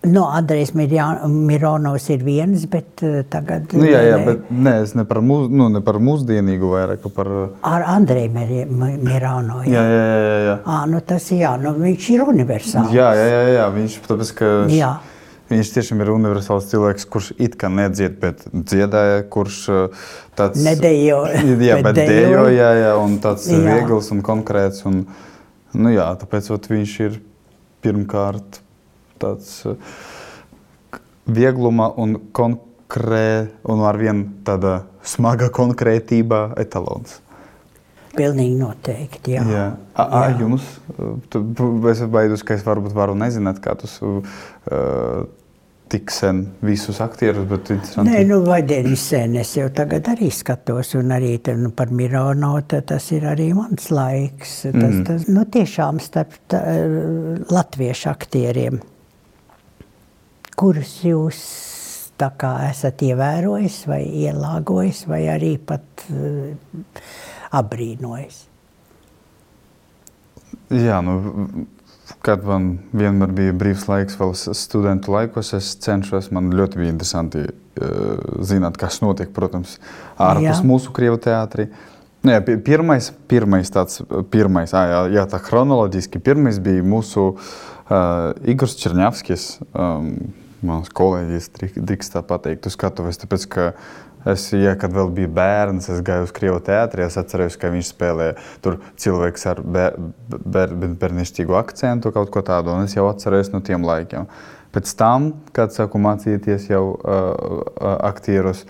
No, 0.00 0.26
Andrejs 0.32 0.72
Mironovs 0.74 2.08
ir 2.12 2.22
viens, 2.24 2.64
bet 2.72 3.02
tagad. 3.32 3.72
Nu, 3.76 3.84
jā, 3.84 4.00
jā, 4.04 4.18
bet 4.24 4.48
nē, 4.48 4.74
es 4.86 4.94
ne 4.96 5.04
par, 5.08 5.20
mūs, 5.24 5.50
nu, 5.52 5.68
ne 5.72 5.82
par 5.84 5.98
mūsdienīgu 6.00 6.72
vairāk 6.72 7.04
par. 7.12 7.30
Ar 7.68 7.84
Andreju 7.96 8.32
Mironovu. 8.32 9.68
Jā, 9.68 9.84
jā, 9.84 10.00
jā. 10.00 10.18
jā, 10.24 10.40
jā. 10.46 10.58
À, 10.64 10.82
nu 10.88 11.04
tas 11.04 11.28
jā, 11.36 11.54
nu 11.60 11.74
viņš 11.76 12.10
ir 12.16 12.24
universāls. 12.24 12.92
Jā, 12.96 13.12
jā, 13.16 13.28
jā, 13.28 13.46
jā. 13.58 13.70
viņš 13.76 13.98
tāpēc, 14.08 14.34
ka. 14.40 14.52
Jā. 14.72 14.92
Viņš 15.00 15.09
tiešām 15.74 16.02
ir 16.04 16.12
universāls 16.14 16.68
cilvēks, 16.70 17.06
kurš 17.10 17.32
it 17.42 17.56
kā 17.58 17.70
nedzied, 17.72 18.20
bet 18.22 18.44
dziedāja, 18.54 19.24
kurš 19.32 19.58
tāds- 20.38 20.62
nedejo. 20.68 21.24
Jā, 21.68 21.80
bet, 21.82 21.96
bet 21.96 21.98
dejo, 21.98 22.44
jā, 22.54 22.92
un 23.00 23.18
tāds 23.22 23.48
jā. 23.50 23.58
viegls 23.58 24.12
un 24.14 24.22
konkrēts. 24.26 24.84
Un, 24.86 25.02
nu 25.74 25.94
jā, 25.94 26.06
tāpēc 26.20 26.52
ot, 26.54 26.70
viņš 26.70 26.94
ir 27.08 27.18
pirmkārt 27.82 28.60
tāds 29.20 29.64
eh, 29.68 29.90
viegluma 31.26 31.90
un 32.00 32.16
konkrē, 32.36 33.50
un 33.68 33.82
ar 33.86 33.98
vien 34.00 34.22
tāda 34.46 34.84
smaga 35.06 35.50
konkrētība 35.54 36.50
etalons. 36.60 37.18
Pilnīgi 38.10 38.56
noteikti. 38.58 39.36
Jā. 39.36 39.42
Jā. 39.46 39.66
A, 39.94 40.02
a, 40.02 40.22
jā. 40.32 40.40
Jums, 40.42 40.66
es 41.92 42.00
baidos, 42.10 42.42
ka 42.46 42.56
es 42.56 42.64
varbūt 42.66 42.94
varu 42.96 43.14
nezināt, 43.18 43.60
kā 43.62 43.76
tas 43.78 44.00
uh, 44.02 44.24
tik 45.90 46.12
sen 46.14 46.44
visus 46.62 47.00
aktierus, 47.02 47.48
bet 47.50 47.72
interesanti. 47.74 48.12
Nē, 48.12 48.22
nu 48.28 48.40
vai 48.46 48.60
dienas 48.66 49.02
sen, 49.10 49.34
es 49.40 49.56
jau 49.56 49.66
tagad 49.74 50.12
arī 50.12 50.30
skatos, 50.34 50.94
un 51.00 51.10
arī 51.16 51.34
te, 51.42 51.56
nu, 51.58 51.72
par 51.76 51.90
Mirono, 51.94 52.52
tas 52.68 53.10
ir 53.16 53.26
arī 53.30 53.50
mans 53.56 53.90
laiks. 53.90 54.54
Tas, 54.68 54.76
mm. 54.78 55.02
tas, 55.08 55.26
nu 55.30 55.44
tiešām 55.58 55.98
starp 56.02 56.38
tā, 56.50 56.62
latviešu 57.50 58.10
aktieriem 58.14 58.80
kurus 60.60 60.98
jūs 61.06 61.40
kā, 62.20 62.52
esat 62.68 63.00
ievērojis, 63.06 63.80
vai 63.88 64.02
ielāgojis, 64.26 65.06
vai 65.08 65.22
arī 65.32 65.54
pat 65.56 66.04
uh, 66.12 66.50
apbrīnojis? 67.56 68.42
Jā, 70.76 71.00
nu, 71.02 71.14
kad 72.26 72.44
man 72.46 72.72
vienmēr 72.96 73.32
bija 73.36 73.54
brīvs 73.56 73.86
laiks, 73.90 74.18
vēl 74.20 74.34
studentu 74.36 75.14
laikos, 75.14 75.52
es 75.56 75.72
cenšos. 75.84 76.30
Man 76.34 76.52
ļoti 76.56 76.80
bija 76.82 76.94
interesanti 76.94 77.46
uh, 77.46 78.42
zināt, 78.46 78.78
kas 78.80 79.00
notiek, 79.04 79.32
protams, 79.36 79.78
ārpus 80.20 80.64
mūsu 80.66 80.94
krievu 80.96 81.20
teātrī. 81.22 81.70
Nu, 82.20 82.34
jā, 82.34 82.42
pirmais, 82.66 83.08
pirmais 83.30 83.72
tāds, 83.72 84.02
pirmais, 84.32 84.74
jā, 84.76 85.06
jā, 85.14 85.24
tā 85.30 85.40
chronoloģiski, 85.40 86.20
pirmais 86.20 86.60
bija 86.60 86.84
mūsu 86.84 87.30
uh, 87.32 88.50
Igors 88.50 88.76
Černiavskis. 88.80 89.54
Um, 89.72 90.14
Mans 90.60 90.90
kolēģis 90.92 91.46
drīkst 91.56 92.12
tā 92.12 92.20
pateikt, 92.28 92.66
uz 92.68 92.74
skatuves. 92.76 93.16
Tāpēc, 93.22 93.46
ka 93.48 93.62
es, 94.28 94.46
ja 94.52 94.74
kad 94.78 94.92
vēl 94.94 95.10
biju 95.16 95.30
bērns, 95.36 95.88
es 95.94 96.02
gāju 96.04 96.26
uz 96.26 96.34
Krievijas 96.36 96.66
teātri, 96.66 97.06
es 97.06 97.18
atceros, 97.20 97.56
ka 97.60 97.72
viņš 97.72 97.92
spēlēja 97.94 98.36
tur 98.64 98.80
cilvēks 99.00 99.46
ar 99.50 99.62
ber, 99.64 99.98
ber, 100.28 100.74
bērnišķīgu 101.00 101.56
akcentu, 101.60 102.12
kaut 102.14 102.32
ko 102.34 102.44
tādu, 102.46 102.74
un 102.74 102.88
es 102.88 102.96
jau 102.96 103.08
atceros 103.10 103.52
no 103.54 103.62
tiem 103.64 103.86
laikiem. 103.86 104.28
Pēc 104.70 104.92
tam, 104.98 105.32
kad 105.56 105.74
sāku 105.74 105.98
mācīties 105.98 106.68
jau 106.70 106.84
uh, 106.94 107.96
aktierus, 108.06 108.66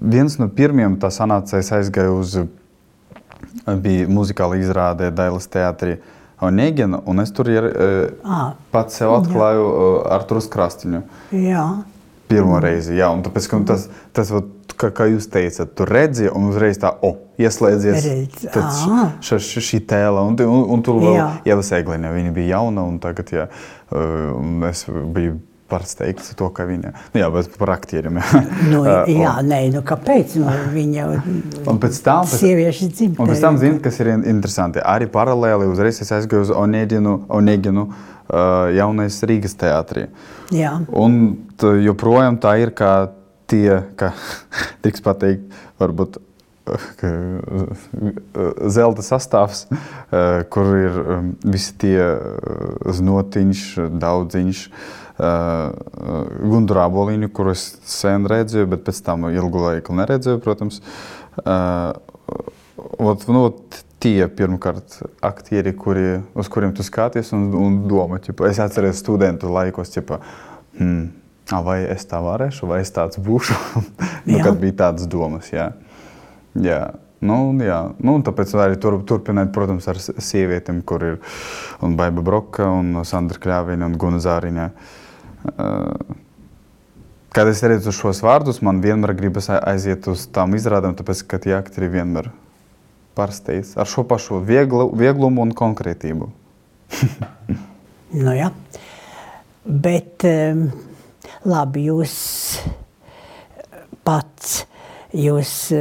viens 0.00 0.38
no 0.40 0.48
pirmiem 0.50 0.96
tas 1.02 1.20
sanāca, 1.20 1.60
es 1.60 1.70
aizgāju 1.74 2.16
uz, 2.18 2.38
bija 3.84 4.08
muzikāla 4.10 4.58
izrāde 4.58 5.12
Dailas 5.14 5.46
teātrī. 5.50 6.00
Onegina, 6.40 7.02
un 7.04 7.20
es 7.20 7.30
tur 7.36 7.50
ir, 7.52 7.66
à, 8.24 8.54
pats 8.72 8.96
sev 8.96 9.12
atklāju 9.12 9.64
jā. 9.66 9.88
Arturu 10.16 10.40
Krastiņu. 10.54 11.00
Jā. 11.36 11.64
Pirmo 12.30 12.56
reizi, 12.62 12.94
jā, 12.96 13.10
un 13.12 13.20
tāpēc, 13.26 13.48
ka 13.50 13.58
tas, 13.68 13.88
tas 14.16 14.30
kā, 14.80 14.90
kā 14.94 15.06
jūs 15.10 15.28
teicat, 15.32 15.74
tu 15.76 15.86
redzi, 15.88 16.30
un 16.30 16.48
uzreiz 16.50 16.80
tā, 16.80 16.92
o, 17.00 17.12
oh, 17.12 17.20
ieslēdzies 17.40 18.08
š, 18.48 19.36
š, 19.36 19.62
šī 19.66 19.82
tēla, 19.90 20.24
un, 20.28 20.38
un, 20.46 20.64
un 20.76 20.82
tur 20.86 21.00
vēl 21.02 21.20
Ieva 21.48 21.62
Sēgliņa, 21.66 22.16
viņa 22.16 22.34
bija 22.36 22.56
jauna, 22.56 22.88
un 22.88 22.98
tagad, 23.02 23.32
jā, 23.34 23.46
un 23.92 24.66
es 24.70 24.84
biju 24.88 25.38
pārsteigts 25.70 26.32
to, 26.38 26.48
ka 26.54 26.64
viņa 26.66 26.92
nu, 27.14 27.20
jā, 27.20 27.28
par 27.58 27.74
aktieriem. 27.76 28.18
nu, 28.72 28.82
jā, 28.84 29.34
nē, 29.46 29.60
nu 29.74 29.84
kāpēc? 29.86 30.34
Nu, 30.42 30.54
viņa 30.74 31.06
un 31.70 31.78
pēc 31.82 32.00
tam, 32.06 32.26
pēc, 32.26 32.40
sieviešu 32.42 32.88
dzimtenē. 32.90 33.22
Un 33.22 33.30
pēc 33.30 33.44
tam, 33.44 33.60
zini, 33.60 33.78
kas 33.84 34.00
ir 34.02 34.12
interesanti, 34.16 34.82
arī 34.82 35.06
paralēli 35.12 35.70
uzreiz 35.70 36.02
es 36.02 36.10
aizgāju 36.16 36.48
uz 36.48 36.54
Oneginu, 36.54 37.20
Oneginu 37.30 37.86
jaunais 38.76 39.16
Rīgas 39.26 39.56
teātrī. 39.58 40.08
Jā. 40.54 40.76
Un 40.98 41.20
joprojām 41.86 42.38
tā 42.42 42.56
ir, 42.62 42.74
kā 42.74 42.92
tie, 43.50 43.82
ka 44.00 44.12
tiks 44.84 45.04
pateikt, 45.04 45.60
varbūt 45.82 46.20
zelta 48.70 49.02
sastāvs, 49.02 49.64
kur 50.52 50.72
ir 50.78 50.98
visi 51.42 51.74
tie 51.80 52.04
znotiņš, 53.00 53.64
daudziņš, 54.02 54.64
gundurā 56.50 56.86
boliņu, 56.92 57.30
kurus 57.34 57.66
sen 57.88 58.28
redzēju, 58.30 58.70
bet 58.74 58.86
pēc 58.86 59.02
tam 59.06 59.28
ilgu 59.32 59.64
laiku 59.66 59.96
neredzēju, 59.98 60.42
protams. 60.44 60.80
Ot, 63.00 63.26
nu, 63.28 63.42
tie 64.00 64.24
pirmkārt 64.32 65.00
aktieri, 65.24 65.74
kuri, 65.76 66.20
uz 66.38 66.48
kuriem 66.52 66.72
tu 66.76 66.84
skaties 66.86 67.34
un, 67.36 67.50
un 67.56 67.80
domā, 67.90 68.20
es 68.48 68.60
atceros 68.62 69.02
studentu 69.02 69.50
laikos, 69.52 69.92
ķipa, 69.92 70.20
hmm, 70.78 71.02
vai 71.58 71.82
es 71.90 72.06
tā 72.06 72.20
varēšu, 72.22 72.68
vai 72.70 72.80
es 72.84 72.92
tāds 72.94 73.18
būšu. 73.18 73.56
nu, 74.30 74.40
kad 74.44 74.58
bija 74.62 74.76
tādas 74.86 75.10
domas. 75.10 75.50
Jā. 75.50 75.72
Jā. 76.54 76.82
Nu, 77.20 77.52
jā. 77.60 77.80
Nu, 78.00 78.16
tāpēc 78.24 78.54
arī 78.56 78.78
tur, 78.80 78.96
turpināt, 79.04 79.50
protams, 79.52 79.88
ar 79.90 79.98
sievietēm, 80.00 80.80
kur 80.88 81.04
ir 81.04 81.18
un 81.84 81.98
Baiba 81.98 82.22
Broka, 82.24 82.70
un 82.78 83.02
Sandra 83.04 83.40
Kļāviņa 83.42 83.90
un 83.90 83.98
Guna 84.00 84.20
Zāriņa. 84.24 84.68
Kad 87.30 87.50
es 87.50 87.60
redzu 87.62 87.92
šos 87.94 88.22
vārdus, 88.24 88.62
man 88.64 88.80
vienmēr 88.82 89.12
gribas 89.18 89.50
aiziet 89.52 90.08
uz 90.10 90.24
tām 90.32 90.56
izrādēm, 90.56 90.96
tāpēc, 90.98 91.22
ka 91.28 91.38
tie 91.42 91.54
aktieri 91.58 91.90
vienmēr 91.92 92.30
pārsteidz 93.18 93.76
ar 93.80 93.88
šo 93.90 94.06
pašu 94.08 94.40
vieglu, 94.46 94.88
vieglumu 94.96 95.44
un 95.44 95.52
konkrētību. 95.56 96.30
nu, 98.24 98.32
jā. 98.34 98.48
Bet 99.60 100.24
um, 100.26 100.70
labi, 101.48 101.86
jūs 101.90 102.16
pats 104.04 104.60
Jūs, 105.10 105.72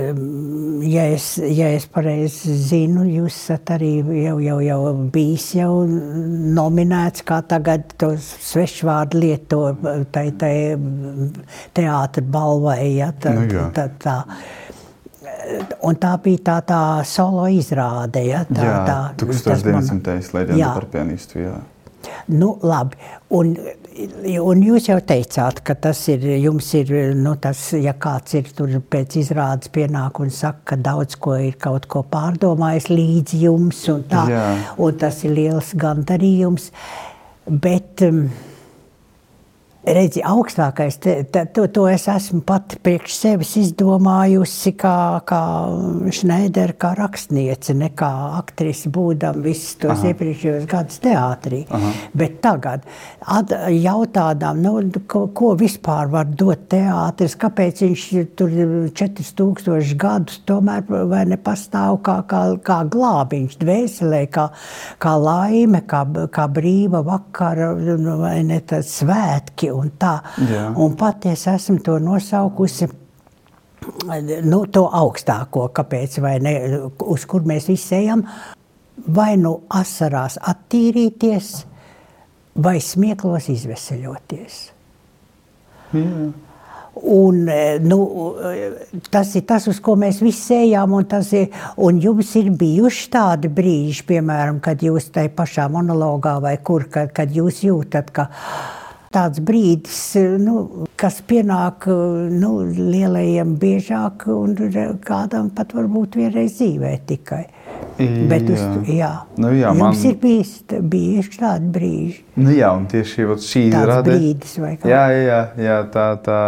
ja 0.89 1.04
es, 1.13 1.26
ja 1.38 1.67
es 1.76 1.84
pareizi 1.93 2.56
zinu, 2.58 3.04
jūs 3.06 3.36
esat 3.36 3.76
arī 3.76 3.91
jau, 4.24 4.39
jau, 4.41 4.56
jau 4.65 4.80
bijis 5.13 5.52
jau 5.54 5.74
nominēts, 5.86 7.22
kā 7.30 7.38
tagad 7.45 7.93
to 8.02 8.15
svešvārdu 8.17 9.22
lieto 9.22 9.60
tai, 10.10 10.32
tai 10.34 10.54
teātra 11.78 12.26
balvai. 12.26 12.80
Ja, 12.95 13.12
tā, 13.13 13.36
nu, 13.38 13.45
jā. 13.54 13.67
tā, 13.76 13.86
tā, 14.02 14.15
un 15.86 16.02
tā 16.02 16.15
bija 16.26 16.45
tā, 16.50 16.58
tā 16.74 16.82
solo 17.06 17.45
izrāde. 17.54 18.26
Ja, 18.32 18.41
tā, 18.50 18.65
jā, 18.65 18.80
tā, 18.89 19.00
1900. 19.28 20.17
leģenda 20.39 20.72
par 20.74 20.89
pianistu. 20.89 21.43
Jā. 21.45 21.60
Nu, 22.34 22.56
labi. 22.65 22.98
Un, 23.38 23.54
un 24.43 24.62
jūs 24.63 24.89
jau 24.89 24.97
teicāt, 25.04 25.62
ka 25.65 25.75
tas 25.82 26.02
ir, 26.12 26.23
jums 26.39 26.67
ir, 26.78 26.91
nu, 27.17 27.36
tas, 27.41 27.62
ja 27.78 27.93
kāds 27.99 28.36
ir 28.38 28.49
tur 28.56 28.75
pēc 28.91 29.17
izrādes 29.21 29.71
pienāk 29.73 30.21
un 30.23 30.32
saka, 30.34 30.73
ka 30.73 30.80
daudz 30.89 31.17
ko 31.21 31.36
ir 31.39 31.58
kaut 31.62 31.88
ko 31.91 32.04
pārdomājis 32.10 32.89
līdz 32.91 33.36
jums, 33.43 33.82
un 33.91 34.06
tā, 34.10 34.25
Jā. 34.32 34.45
un 34.78 34.99
tas 34.99 35.23
ir 35.25 35.36
liels 35.38 35.73
gandarījums. 35.80 36.69
Bet, 37.49 38.06
um, 38.06 38.28
Redzi, 39.80 40.20
augstākais, 40.28 40.98
te, 41.00 41.13
te, 41.24 41.46
to, 41.56 41.63
to 41.72 41.86
es 41.88 42.04
esmu 42.12 42.42
pati 42.44 42.76
priekš 42.84 43.13
sevis 43.15 43.54
izdomājusi 43.62 44.74
kā, 44.76 45.22
kā 45.24 45.39
Šneidera, 46.12 46.76
kā 46.76 46.89
rakstniece, 46.98 47.72
ne 47.80 47.88
kā 47.96 48.10
aktrise 48.36 48.92
būdam 48.92 49.39
visus 49.46 49.78
tos 49.80 50.04
iepriekšējos 50.10 50.65
gadus 50.68 51.00
teātrī. 51.00 51.62
Aha. 51.72 51.94
Bet 52.12 52.42
tagad 52.44 52.84
at, 53.24 53.54
jautādām, 53.72 54.60
nu, 54.65 54.74
ko, 55.08 55.24
ko 55.32 55.54
vispār 55.60 56.12
var 56.12 56.28
dot 56.28 56.68
teātris, 56.76 57.38
kāpēc 57.39 57.86
viņš 57.86 58.06
tur 58.36 58.52
4000 59.00 59.96
gadus 60.04 60.44
tomēr 60.44 60.84
vai 61.08 61.24
nepastāv 61.32 62.02
kā, 62.04 62.18
kā, 62.28 62.44
kā 62.68 62.82
glābiņš 62.84 63.56
dvēselē, 63.63 64.22
kā, 64.28 64.50
kā 65.00 65.15
laime, 65.24 65.86
kā, 65.88 66.04
kā 66.36 66.50
brīva 66.52 67.00
vakara 67.08 67.72
vai 68.20 68.36
ne 68.44 68.60
tas 68.68 68.92
svētki 69.00 69.68
un 69.73 69.91
tā. 69.99 70.15
Jā. 70.49 70.69
Un 70.77 70.95
pati 70.99 71.34
es 71.34 71.45
esmu 71.49 71.79
to 71.86 71.99
nosaukusi. 72.03 72.89
Nu, 74.43 74.65
to 74.67 74.84
augstāko, 74.91 75.69
kāpēc, 75.73 76.19
ne, 76.43 76.53
uz 77.10 77.23
kur 77.29 77.45
mēs 77.47 77.69
visi 77.71 77.95
ejam, 77.95 78.25
vai 79.08 79.32
nu 79.39 79.55
asarās 79.71 80.36
attīrīties, 80.51 81.53
vai 82.60 82.75
smieklos 82.84 83.47
izveseļoties. 83.55 84.60
Jā. 85.95 86.27
Un, 87.01 87.47
nu, 87.79 87.99
tas 89.10 89.32
ir 89.38 89.45
tas, 89.47 89.67
uz 89.71 89.77
ko 89.84 89.95
mēs 89.99 90.19
visi 90.23 90.55
ejam. 90.58 90.97
Un, 90.97 91.05
ir, 91.38 91.62
un 91.86 92.01
jums 92.01 92.34
ir 92.39 92.49
bijuši 92.60 93.05
tādi 93.13 93.51
brīži, 93.51 94.03
piemēram, 94.10 94.60
kad 94.63 94.84
jūs 94.84 95.12
tajā 95.15 95.32
pašā 95.36 95.69
monologā 95.71 96.36
vai 96.43 96.58
kur, 96.65 96.89
kad, 96.91 97.13
kad 97.15 97.32
jūs 97.32 97.63
jūtat, 97.63 98.12
ka 98.12 98.27
tāds 99.13 99.41
brīdis, 99.41 100.00
nu, 100.41 100.86
kas 101.00 101.19
pienāk 101.26 101.88
nu, 101.89 102.52
lielajiem 102.63 103.56
biežāk 103.60 104.28
un 104.34 104.56
kādam 105.06 105.50
pat 105.56 105.74
varbūt 105.78 106.19
vienreiz 106.19 106.58
dzīvē 106.60 106.93
tikai. 107.10 107.43
Bet 108.00 108.48
uz, 108.48 108.62
jā. 108.88 109.12
Nu, 109.41 109.52
jā, 109.52 109.74
Jums 109.74 109.82
man... 109.82 109.98
ir 110.08 110.17
bijis, 110.22 110.54
bijuši 110.69 111.39
tādi 111.41 111.72
brīži. 111.76 112.24
Nu, 112.39 112.54
jā, 112.56 112.72
un 112.78 112.86
tieši 112.91 113.28
šī 113.43 113.63
izrāde. 113.72 114.13
Brīdis 114.13 114.56
vai 114.62 114.74
kā? 114.80 114.91
Jā, 114.91 115.04
jā, 115.15 115.39
jā 115.60 115.80
tā, 115.93 116.10
tā. 116.24 116.41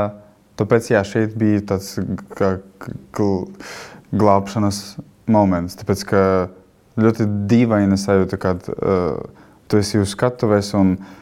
Tāpēc, 0.62 0.92
jā, 0.94 1.02
šeit 1.08 1.34
bija 1.40 1.64
tāds 1.74 1.96
kā 2.38 2.54
glābšanas 4.12 4.82
moments. 5.32 5.80
Tāpēc, 5.80 6.04
ka 6.12 6.22
ļoti 7.02 7.26
dīvaina 7.50 7.98
sajūta, 8.00 8.40
kad 8.40 8.68
uh, 8.70 9.18
tu 9.72 9.82
esi 9.82 10.00
uz 10.00 10.14
skatuves 10.14 10.72
un 10.78 10.94
uh, 11.00 11.18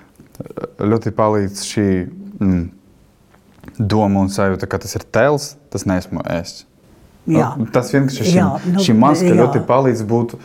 ļoti 0.80 1.14
palīdz 1.16 1.64
šī 1.68 1.88
mm, 2.40 2.64
doma 3.80 4.24
un 4.24 4.32
sajūta, 4.34 4.70
ka 4.70 4.80
tas 4.84 4.96
ir 5.00 5.06
tēls, 5.14 5.54
tas 5.74 5.86
neesmu 5.90 6.24
es. 6.40 6.64
Jā. 7.30 7.52
Nu, 7.60 7.68
tas 7.74 7.92
vienkārši 7.94 8.26
šim, 8.26 8.38
jā, 8.40 8.48
nu, 8.66 8.84
šim 8.84 9.02
maskam 9.04 9.38
ļoti 9.38 9.62
palīdz 9.68 10.06
būt 10.10 10.38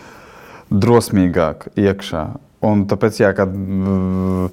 drosmīgāk 0.74 1.70
iekšā. 1.80 2.24
Un 2.64 2.84
tāpēc, 2.88 3.20
jā, 3.22 3.30
kad 3.36 3.52
mm, 3.52 4.50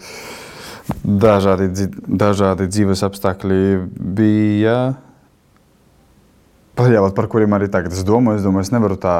dažādi, 1.21 1.87
dažādi 2.07 2.67
dzīves 2.71 3.03
apstākļi 3.07 3.61
bija, 4.19 4.75
jā, 6.75 7.03
par 7.15 7.29
kuriem 7.31 7.57
arī 7.57 7.69
tagad 7.71 7.95
es 7.95 8.05
domāju, 8.07 8.39
es 8.39 8.45
domāju, 8.45 8.67
es 8.67 8.73
nevaru 8.73 8.97
tā 9.01 9.15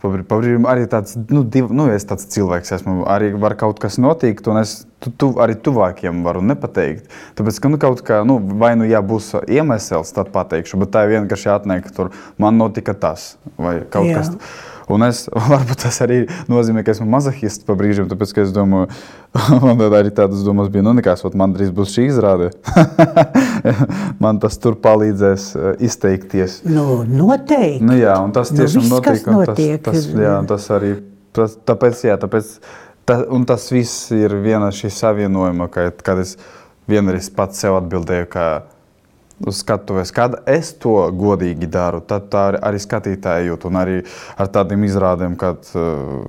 Pabrīd 0.00 0.64
arī 0.64 0.86
tāds, 0.88 1.12
nu, 1.28 1.42
div, 1.44 1.68
nu, 1.76 1.90
es 1.92 2.06
tāds 2.08 2.24
cilvēks 2.32 2.72
esmu. 2.78 3.02
Arī 3.10 3.34
var 3.36 3.52
kaut 3.60 3.82
kas 3.82 3.98
notikt, 4.00 4.48
un 4.48 4.62
es 4.62 4.86
tu, 5.02 5.12
tu, 5.12 5.28
arī 5.42 5.58
tuvākiem 5.60 6.22
varu 6.24 6.40
nepateikt. 6.44 7.10
Tāpēc, 7.36 7.60
ka 7.60 7.72
nu, 7.72 7.80
kaut 7.82 8.00
kā, 8.06 8.22
nu, 8.24 8.38
vai 8.60 8.72
nu 8.80 8.88
jā, 8.88 9.02
būs 9.04 9.34
iemesls, 9.44 10.14
tad 10.16 10.32
pateikšu, 10.32 10.80
bet 10.80 10.94
tā 10.96 11.04
ir 11.04 11.18
vienkārši 11.18 11.52
atnāk, 11.52 11.84
ka 11.88 11.96
tur 11.96 12.12
man 12.40 12.56
notika 12.60 12.96
tas 12.96 13.34
vai 13.60 13.82
kaut 13.92 14.08
jā. 14.08 14.16
kas 14.16 14.32
tāds. 14.32 14.68
Un 14.90 15.04
es 15.06 15.24
varbūt 15.52 15.84
tas 15.84 16.00
arī 16.04 16.22
nozīmē, 16.50 16.84
ka 16.84 16.94
esmu 16.94 17.06
mazahists 17.10 17.66
pa 17.66 17.76
brīžiem, 17.78 18.08
tāpēc 18.10 18.34
ka 18.36 18.44
es 18.44 18.54
domāju, 18.54 18.90
man 19.66 19.84
arī 19.86 20.12
tādas 20.14 20.42
domas 20.46 20.70
bija, 20.72 20.84
nu 20.86 20.94
nekas, 20.98 21.24
man 21.38 21.54
drīz 21.56 21.72
būs 21.74 21.94
šī 21.94 22.08
izrāde. 22.10 22.50
man 24.24 24.40
tas 24.42 24.58
tur 24.62 24.78
palīdzēs 24.82 25.48
eh, 25.54 25.70
izteikties. 25.88 26.60
Nu, 26.68 27.02
noteikti. 27.06 27.84
Nu, 27.86 27.96
jā, 27.98 28.16
un 28.22 28.34
tas 28.36 28.52
nu, 28.54 28.62
tiešām 28.62 28.86
nu, 28.86 28.92
notiek. 28.96 29.26
notiek. 29.30 29.82
Tas, 29.86 30.04
tas, 30.04 30.22
jā, 30.26 30.36
tas 30.50 30.70
arī, 30.76 30.94
tas, 31.36 31.56
tāpēc, 31.70 32.04
jā, 32.10 32.18
tāpēc, 32.20 32.56
ta, 33.08 33.20
un 33.30 33.46
tas 33.48 33.70
viss 33.74 34.10
ir 34.16 34.34
viena 34.42 34.72
šī 34.74 34.92
savienojuma, 34.98 35.70
kad, 35.72 36.02
kad 36.06 36.22
es 36.22 36.36
vienreiz 36.90 37.30
pats 37.34 37.62
sev 37.62 37.78
atbildēju, 37.78 38.30
ka 38.32 38.46
uz 39.46 39.60
skatuves. 39.62 40.12
Kad 40.14 40.36
es 40.50 40.72
to 40.80 40.94
godīgi 41.16 41.68
daru, 41.70 42.00
tad 42.00 42.28
tā 42.32 42.46
arī 42.60 42.80
skatītāji 42.82 43.50
jūt. 43.50 43.66
Un 43.70 43.78
arī 43.80 44.00
ar 44.40 44.50
tādiem 44.52 44.84
izrādēm, 44.88 45.36
kad 45.40 45.70
uh, 45.74 46.20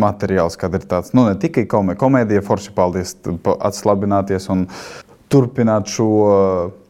materiāls, 0.00 0.58
kad 0.60 0.74
ir 0.76 0.86
tāds, 0.88 1.12
nu, 1.16 1.26
ne 1.28 1.36
tikai 1.40 1.66
komēdija, 1.70 2.00
komēdija 2.00 2.46
forši 2.46 2.72
paldies, 2.76 3.16
atslabināties 3.58 4.48
un 4.54 4.66
turpināt 5.32 5.92
šo. 5.92 6.08
Uh, 6.24 6.80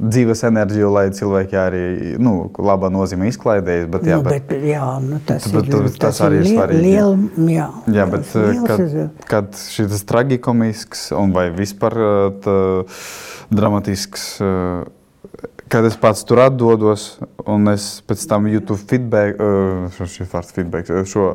dzīves 0.00 0.44
enerģiju, 0.48 0.90
lai 0.94 1.06
cilvēki 1.14 1.58
arī 1.60 1.82
nu, 2.22 2.34
labā 2.58 2.90
nozīmē 2.92 3.28
izklaidējas. 3.30 3.88
Bet, 3.92 4.06
jā, 4.08 4.20
nu, 4.20 4.26
bet, 4.26 4.46
bet, 4.50 4.64
jā, 4.70 4.86
nu, 5.04 5.20
tas, 5.28 5.48
bet, 5.54 5.68
ir, 5.68 5.88
tas, 5.88 5.98
tas 6.04 6.22
arī 6.26 6.40
ir 6.42 6.48
svarīgi. 6.50 6.84
Liel, 6.86 7.18
jā, 7.52 7.66
jā, 7.98 8.06
bet 8.14 8.32
liels, 8.36 8.64
kad, 8.70 9.26
kad 9.30 9.60
šis 9.60 10.06
tragikomisks 10.08 11.10
un 11.16 11.34
vai 11.36 11.48
vispār 11.54 11.98
tā, 12.44 12.56
dramatisks, 13.50 14.26
kad 15.70 15.84
es 15.86 15.96
pats 15.96 16.24
tur 16.26 16.40
atdodos 16.42 17.04
un 17.48 17.70
es 17.70 17.84
pēc 18.08 18.24
tam 18.30 18.46
jūtu 18.50 18.74
feedback, 18.80 19.38
šo, 19.94 20.26
feedback, 20.50 20.90
šo 21.06 21.28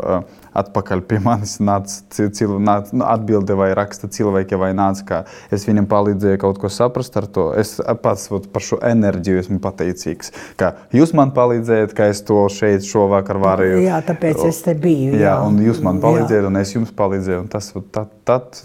atpakaļ 0.56 1.04
pie 1.08 1.20
manis 1.24 1.56
nāca 1.64 2.28
cil, 2.36 2.58
nāc, 2.64 2.92
nu, 2.96 3.06
atbilde 3.08 3.56
vai 3.58 3.70
raksta 3.78 4.10
cilvēki, 4.12 4.58
vai 4.60 4.74
nāca, 4.76 5.06
ka 5.08 5.20
es 5.56 5.66
viņam 5.68 5.88
palīdzēju 5.92 6.42
kaut 6.44 6.60
ko 6.62 6.72
saprast 6.72 7.16
ar 7.20 7.30
to. 7.32 7.48
Es 7.60 7.78
pats 8.04 8.28
ot, 8.36 8.50
par 8.52 8.66
šo 8.66 8.80
enerģiju 8.84 9.44
esmu 9.44 9.62
pateicīgs, 9.64 10.34
ka 10.60 10.74
jūs 10.96 11.16
man 11.18 11.32
palīdzējat, 11.36 11.96
ka 11.96 12.10
es 12.12 12.24
to 12.28 12.42
šeit 12.52 12.88
šovakar 12.88 13.40
varēju. 13.44 13.86
Jā, 13.88 14.02
tāpēc 14.08 14.44
es 14.50 14.62
te 14.68 14.76
biju. 14.76 15.16
Jā, 15.16 15.30
jā 15.30 15.38
un 15.48 15.64
jūs 15.64 15.80
man 15.86 16.04
palīdzējat, 16.04 16.44
jā. 16.44 16.52
un 16.52 16.60
es 16.64 16.76
jums 16.76 16.92
palīdzēju, 16.96 17.46
un 17.46 17.50
tas 17.56 17.72
tad, 17.96 18.12
tad 18.28 18.62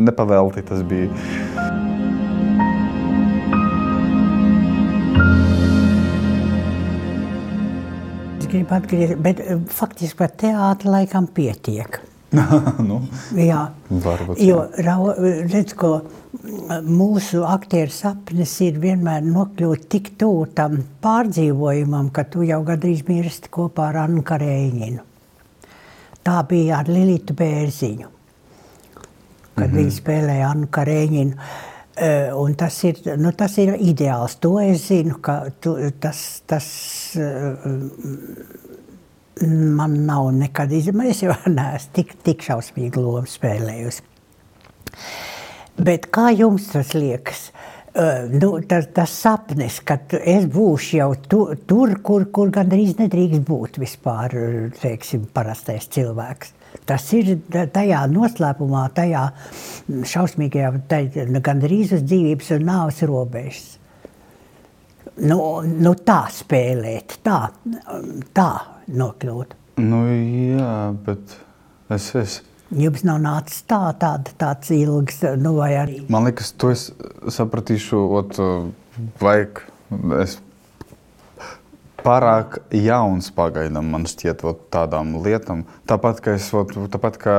nepavelti 0.00 0.64
tas 0.72 0.84
bija. 0.88 1.79
Gribu 8.50 8.76
atgriezties, 8.76 9.18
bet 9.24 9.42
eh, 9.44 9.58
faktiski 9.80 10.18
par 10.20 10.32
teātru 10.42 10.94
laikam 10.94 11.28
pietiek. 11.34 12.00
nu, 12.88 13.00
jā, 13.34 13.64
varbūt, 13.90 14.38
jo 14.46 14.60
redz, 14.78 15.74
ko 15.74 15.96
mūsu 16.86 17.42
aktieru 17.48 17.90
sapnis 17.90 18.52
ir 18.62 18.78
vienmēr 18.82 19.24
nokļūt 19.26 19.88
tik 19.90 20.12
tuvu 20.20 20.46
tam 20.54 20.78
pārdzīvojumam, 21.02 22.12
ka 22.14 22.24
tu 22.30 22.46
jau 22.46 22.60
gandrīz 22.66 23.02
mirsti 23.08 23.50
kopā 23.50 23.88
ar 23.90 24.04
Annu 24.04 24.22
Karēņinu. 24.26 25.02
Tā 26.22 26.36
bija 26.46 26.78
ar 26.78 26.92
Lilitu 26.92 27.34
Bērziņu, 27.34 28.06
kad 29.00 29.66
mm 29.66 29.66
-hmm. 29.66 29.76
viņa 29.80 29.96
spēlēja 29.96 30.50
Annu 30.54 30.70
Karēņinu. 30.70 31.50
Uh, 32.00 32.32
un 32.40 32.54
tas 32.56 32.78
ir, 32.88 32.96
nu, 33.20 33.28
tas 33.36 33.58
ir 33.60 33.74
ideāls. 33.76 34.38
To 34.40 34.54
es 34.62 34.86
zinu, 34.88 35.18
ka 35.20 35.34
tu, 35.60 35.74
tas, 36.00 36.20
tas 36.48 36.68
uh, 37.20 37.66
man 39.76 39.98
nav 40.08 40.30
nekad 40.32 40.72
izdevies. 40.72 41.18
Es 41.18 41.24
jau 41.26 41.36
neesmu 41.58 41.92
tik, 41.98 42.14
tik 42.24 42.46
šausmīgi 42.46 43.02
lomu 43.02 43.28
spēlējusi. 43.28 44.06
Bet 45.80 46.08
kā 46.12 46.30
jums 46.32 46.70
tas 46.72 46.94
liekas? 46.96 47.50
Uh, 47.90 48.30
nu, 48.32 48.54
tas, 48.70 48.88
tas 48.96 49.12
sapnis, 49.20 49.82
ka 49.84 49.98
es 50.22 50.48
būšu 50.48 50.96
jau 51.02 51.10
tu, 51.28 51.42
tur, 51.68 51.98
kur, 52.06 52.30
kur 52.32 52.54
gandrīz 52.54 52.96
nedrīkst 52.96 53.44
būt 53.44 53.76
vispār, 53.82 54.38
teiksim, 54.80 55.28
parastais 55.36 55.90
cilvēks. 55.92 56.56
Tas 56.86 57.04
ir 57.14 57.36
tajā 57.74 58.00
noslēpumā, 58.10 58.84
tajā 58.94 59.26
šausmīgajā, 60.10 60.72
tajā, 60.90 61.26
gandrīz 61.44 61.94
uz 61.98 62.04
dzīvības 62.06 62.50
un 62.56 62.66
nāves 62.66 63.00
robežas. 63.06 63.68
Nu, 65.20 65.38
nu 65.66 65.94
tā 66.06 66.22
spēlēt, 66.32 67.18
tā, 67.26 67.40
tā 68.36 68.50
nokļūt. 68.88 69.56
Nu, 69.82 70.04
jā, 70.08 70.76
bet 71.06 71.36
es. 71.92 72.12
es... 72.18 72.38
Jums 72.70 73.02
nav 73.02 73.18
nācis 73.18 73.64
tā, 73.66 73.80
tāda, 73.98 74.30
tāds 74.38 74.70
ilgs, 74.70 75.24
nu, 75.42 75.56
vai 75.58 75.72
arī. 75.80 75.96
Man 76.12 76.28
liekas, 76.28 76.52
to 76.54 76.70
es 76.70 76.86
sapratīšu, 77.34 78.04
ot, 78.20 78.38
vajag. 79.18 79.64
Es 80.20 80.36
pārāk 82.04 82.58
jauns 82.74 83.30
pagaidām 83.34 83.90
man 83.92 84.06
šķiet 84.08 84.44
ot, 84.48 84.66
tādām 84.72 85.16
lietām. 85.24 85.64
Tāpat 85.88 86.22
kā 86.24 86.36
es, 86.38 86.48
ot, 86.56 86.74
tāpat 86.92 87.18
kā 87.20 87.36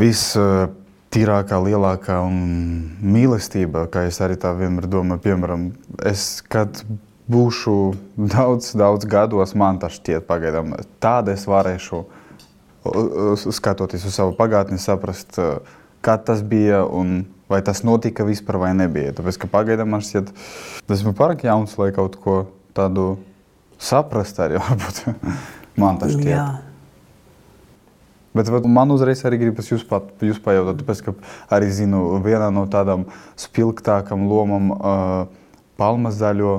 vistīrākā, 0.00 1.60
lielākā 1.64 2.20
mīlestība, 2.28 3.86
kā 3.92 4.06
es 4.10 4.20
arī 4.24 4.38
tā 4.40 4.52
vienmēr 4.58 4.88
domāju, 4.90 5.24
piemēram, 5.28 5.70
es, 6.08 6.42
kad 6.48 6.82
būšu 7.30 7.76
daudz, 8.36 8.74
daudz 8.78 9.08
gados, 9.10 9.54
man 9.58 9.80
tas 9.82 9.98
šķiet 9.98 10.28
pagaidām, 10.28 10.76
tāda 11.02 11.34
es 11.34 11.46
varēšu, 11.50 12.04
skatoties 13.50 14.04
uz 14.06 14.14
savu 14.14 14.36
pagātni, 14.38 14.78
saprast, 14.78 15.40
kā 16.06 16.20
tas 16.22 16.44
bija 16.46 16.84
un 16.86 17.24
vai 17.50 17.62
tas 17.62 17.82
notika 17.86 18.26
vispār 18.26 18.58
vai 18.62 18.72
nebija. 18.74 19.14
Tāpēc, 19.16 19.38
ka 19.42 19.50
pagaidām 19.50 19.90
man 19.94 20.04
šķiet, 20.04 20.32
tas 20.86 21.02
ir 21.02 21.16
pārāk 21.18 21.46
jauns, 21.46 21.76
lai 21.78 21.92
kaut 21.94 22.18
ko 22.22 22.36
tādu 22.76 23.16
saprast 23.80 24.38
arī 24.42 24.60
varbūt 24.62 25.02
man 25.80 26.00
tas 26.00 26.14
šķiet. 26.14 26.32
Jā. 26.32 26.46
Bet 28.36 28.50
vat, 28.52 28.66
man 28.68 28.92
uzreiz 28.92 29.22
arī 29.24 29.38
gribas 29.40 29.70
jūs, 29.70 29.84
pat, 29.88 30.10
jūs 30.20 30.36
pajautāt, 30.44 30.82
tāpēc, 30.82 31.02
ka 31.06 31.14
arī 31.56 31.70
zinu, 31.72 32.18
vienā 32.24 32.50
no 32.52 32.66
tādām 32.68 33.06
spilgtākām 33.40 34.26
lomām 34.28 34.74
uh, 34.74 35.46
palmas 35.80 36.18
zaļo 36.20 36.58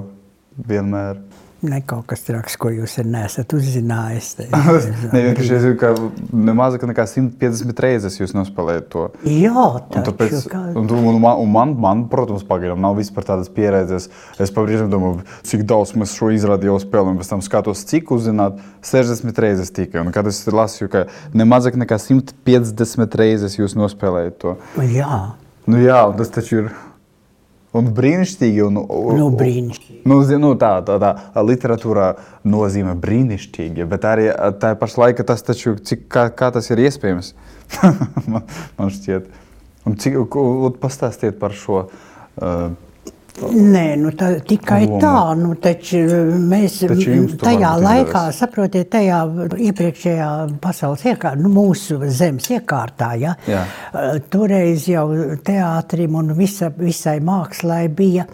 vienmēr 0.57 1.21
Ne 1.65 1.79
kaut 1.81 2.05
kas 2.11 2.21
traks, 2.21 2.53
ko 2.61 2.69
jūs 2.69 2.99
neesat 3.01 3.53
uzzinājis. 3.57 4.27
ne 5.13 5.21
vienkārši 5.25 5.55
es 5.55 5.63
zinu, 5.63 5.77
ka 5.81 5.89
nemaz 6.29 6.75
nekā 6.77 7.05
150 7.09 7.81
reizes 7.81 8.19
jūs 8.19 8.35
nospēlējat 8.37 8.89
to. 8.93 9.05
Jā, 9.25 9.63
tāpēc, 9.95 10.35
kā... 10.51 10.61
un, 10.77 10.85
un, 10.85 11.17
un, 11.17 11.49
man, 11.49 11.73
man, 11.81 12.03
protams, 12.11 12.45
pagaidām 12.45 12.83
nav 12.83 12.99
vispār 12.99 13.25
tādas 13.31 13.49
pieredzes. 13.53 14.09
Es 14.37 14.53
pabrīžam 14.53 14.91
domāju, 14.93 15.25
cik 15.49 15.65
daudz 15.69 15.95
mēs 15.97 16.13
šo 16.19 16.29
izrādi 16.35 16.69
jau 16.69 16.77
spēlējam, 16.83 17.17
pēc 17.23 17.33
tam 17.33 17.41
skatos, 17.45 17.81
cik 17.89 18.13
uzzināt, 18.13 18.61
60 18.85 19.41
reizes 19.41 19.73
tikai. 19.73 20.03
Un 20.05 20.13
kad 20.13 20.29
es 20.29 20.43
lasīju, 20.45 20.91
ka 20.93 21.07
nemaz 21.33 21.65
nekā 21.73 21.97
150 22.05 23.17
reizes 23.17 23.57
jūs 23.57 23.73
nospēlējat 23.79 24.41
to. 24.45 24.59
Jā. 24.93 25.23
Nu 25.67 25.81
jā, 25.81 26.05
tas 26.15 26.29
taču 26.31 26.61
ir 26.61 26.69
un 27.77 27.91
brīnišķīgi. 27.97 28.63
Un, 28.67 28.79
un, 28.83 29.19
nu, 29.19 29.27
brīnišķīgi. 29.37 30.01
Nu, 30.07 30.19
nu, 30.41 30.53
tā, 30.59 30.73
tā, 30.87 30.97
tā 31.01 31.43
literatūrā 31.45 32.09
nozīmē 32.47 32.95
brīnišķīgi, 33.03 33.87
bet 33.91 34.07
arī 34.07 34.29
tā 34.61 34.73
pašā 34.79 35.03
laikā 35.03 35.27
tas 35.27 35.45
taču, 35.45 35.75
cik, 35.77 36.07
kā, 36.13 36.27
kā 36.33 36.51
tas 36.55 36.71
ir 36.73 36.83
iespējams, 36.87 37.33
man, 38.31 38.43
man 38.79 38.93
šķiet. 38.93 39.29
Un 39.87 39.95
cik, 40.01 40.19
pastāstiet 40.81 41.39
par 41.39 41.55
šo. 41.55 41.87
Uh, 42.37 42.75
Nē, 43.37 43.83
nu 44.01 44.09
tā, 44.17 44.31
tikai 44.41 44.87
loma. 44.87 44.99
tā. 45.01 45.17
Nu, 45.37 45.51
taču 45.61 45.99
mēs 46.49 46.79
taču 46.89 47.17
tajā 47.37 47.73
laikā, 47.77 48.21
izdevies. 48.23 48.39
saprotiet, 48.41 48.89
tajā 48.95 49.19
iepriekšējā 49.67 50.29
pasaules 50.63 51.03
iekārtā, 51.05 51.37
nu, 51.43 51.51
mūsu 51.53 51.99
zemes 52.09 52.49
iekārtā, 52.55 53.11
ja, 53.21 53.35
Jā. 53.45 53.65
toreiz 54.33 54.87
jau 54.89 55.05
teātrim 55.45 56.17
un 56.17 56.33
visa, 56.37 56.71
visai 56.77 57.19
mākslai 57.21 57.83
bija, 57.93 58.25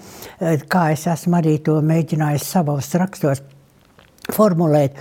kā 0.71 0.85
es 0.93 1.03
esmu 1.11 1.39
arī 1.41 1.57
to 1.65 1.81
mēģinājis 1.83 2.47
savos 2.55 2.93
rakstos 2.95 3.43
formulēt, 4.31 4.95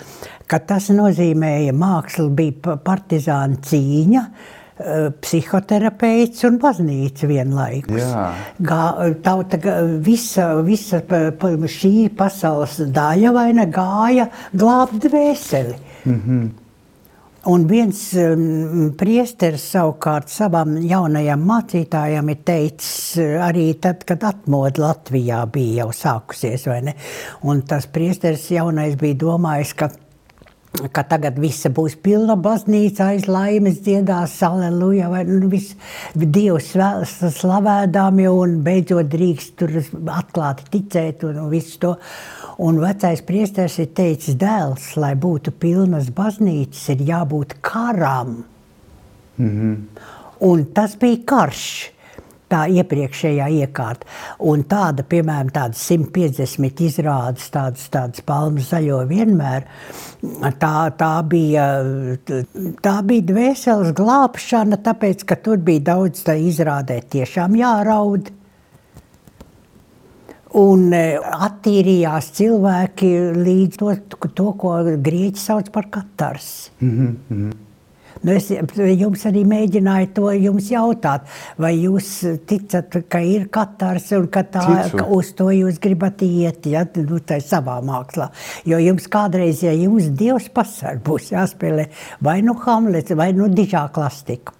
ka 0.50 0.58
tas 0.66 0.90
nozīmēja, 0.90 1.76
māksla 1.78 2.26
bija 2.34 2.74
partizāna 2.82 3.62
cīņa, 3.62 4.26
Eh, 4.26 4.61
psihoterapeits 5.22 6.46
un 6.48 6.56
baznīca 6.62 7.28
vienlaikus. 7.28 8.08
Gā, 8.64 8.80
tauta, 9.24 9.60
visa, 10.02 10.48
visa 10.64 11.02
šī 11.76 12.08
pasaules 12.16 12.80
daļa 12.94 13.32
vai 13.36 13.52
ne 13.58 13.68
gāja 13.70 14.30
glābt 14.52 14.98
dvēseli. 15.06 15.78
Mm 16.04 16.20
-hmm. 16.20 16.50
Un 17.50 17.64
viens 17.66 17.98
um, 18.14 18.92
priesteris 18.94 19.64
savukārt 19.72 20.30
savam 20.30 20.76
jaunajam 20.86 21.42
mācītājam 21.42 22.28
ir 22.30 22.36
teicis, 22.46 23.16
arī 23.18 23.64
tad, 23.82 24.04
kad 24.06 24.22
atmoda 24.22 24.84
Latvijā 24.84 25.40
bija 25.50 25.82
jau 25.82 25.88
sākusies, 25.90 26.68
vai 26.70 26.82
ne? 26.86 26.94
Un 27.42 27.64
tas 27.66 27.86
priesteris 27.90 28.46
jaunais 28.54 28.94
bija 29.00 29.18
domājis, 29.24 29.74
ka 29.74 29.90
ka 30.92 31.02
tagad 31.04 31.36
viss 31.40 31.66
būs 31.68 31.98
pilna 32.00 32.36
baznīca, 32.40 33.10
aiz 33.12 33.26
laimes 33.28 33.80
dziedās, 33.84 34.38
aleluja, 34.46 35.10
vai 35.12 35.22
nu, 35.28 35.50
viss 35.52 35.76
Dievs 36.16 36.72
slavēdami 37.36 38.28
un 38.30 38.56
beidzot 38.64 39.10
drīkst 39.12 39.56
tur 39.60 39.76
atklāti 40.16 40.70
ticēt 40.72 41.26
un, 41.28 41.42
un 41.44 41.50
visu 41.52 41.78
to. 41.82 41.92
Un 42.62 42.80
vecais 42.80 43.20
priesteris 43.26 43.78
ir 43.82 43.92
teicis, 43.96 44.36
dēls, 44.40 44.92
lai 45.00 45.12
būtu 45.18 45.54
pilnas 45.60 46.10
baznīcas, 46.14 46.88
ir 46.94 47.04
jābūt 47.08 47.56
karam. 47.60 48.42
Mm 49.36 49.48
-hmm. 49.48 49.76
Un 50.40 50.64
tas 50.74 50.96
bija 50.96 51.18
karš 51.26 51.91
tā 52.52 52.66
iepriekšējā 52.80 53.48
iekārta. 53.62 54.08
Un 54.50 54.64
tāda, 54.68 55.04
piemēram, 55.08 55.52
tāda 55.54 55.78
150 55.78 56.84
izrādes, 56.86 57.48
tādas, 57.54 57.86
tādas 57.92 58.24
palmas 58.26 58.70
zaļo 58.72 59.02
vienmēr, 59.10 59.66
tā, 60.60 60.76
tā, 60.98 61.14
bija, 61.28 61.66
tā 62.84 62.94
bija 63.08 63.26
dvēseles 63.32 63.96
glābšana, 63.98 64.80
tāpēc, 64.84 65.26
ka 65.28 65.40
tur 65.42 65.62
bija 65.64 65.88
daudz 65.92 66.24
tā 66.28 66.36
izrādē 66.38 67.00
tiešām 67.16 67.58
jāraud. 67.60 68.32
Un 70.52 70.90
e, 70.92 71.16
attīrījās 71.16 72.26
cilvēki 72.36 73.08
līdz 73.38 73.78
to, 73.80 73.94
to 74.36 74.50
ko 74.60 74.74
grieķi 75.00 75.40
sauc 75.40 75.70
par 75.72 75.88
katars. 75.88 76.70
Mm 76.82 77.16
-hmm. 77.30 77.52
Nu, 78.22 78.36
es 78.38 78.46
jums 79.00 79.24
arī 79.26 79.42
mēģināju 79.50 80.10
to 80.14 80.30
jums 80.36 80.68
jautāt, 80.70 81.26
vai 81.58 81.72
jūs 81.74 82.10
ticat, 82.46 82.94
ka 83.10 83.18
ir 83.26 83.48
katars 83.50 84.12
un 84.14 84.28
ka, 84.30 84.44
tā, 84.46 84.62
Ticu. 84.62 85.00
ka 85.00 85.06
uz 85.16 85.32
to 85.38 85.48
jūs 85.50 85.80
gribat 85.82 86.22
iet, 86.22 86.68
ja, 86.70 86.84
nu, 87.02 87.18
tā 87.18 87.40
ir 87.40 87.46
savā 87.46 87.80
mākslā. 87.82 88.30
Jo 88.68 88.78
jums 88.78 89.10
kādreiz, 89.10 89.64
ja 89.66 89.74
jums 89.74 90.06
Dievs 90.14 90.46
pasarg, 90.54 91.02
būs 91.02 91.32
jāspēlē 91.34 91.88
vai 92.22 92.38
nu 92.46 92.54
Hamlets, 92.62 93.14
vai 93.18 93.32
nu 93.34 93.50
Dižā 93.50 93.88
klastika. 93.94 94.54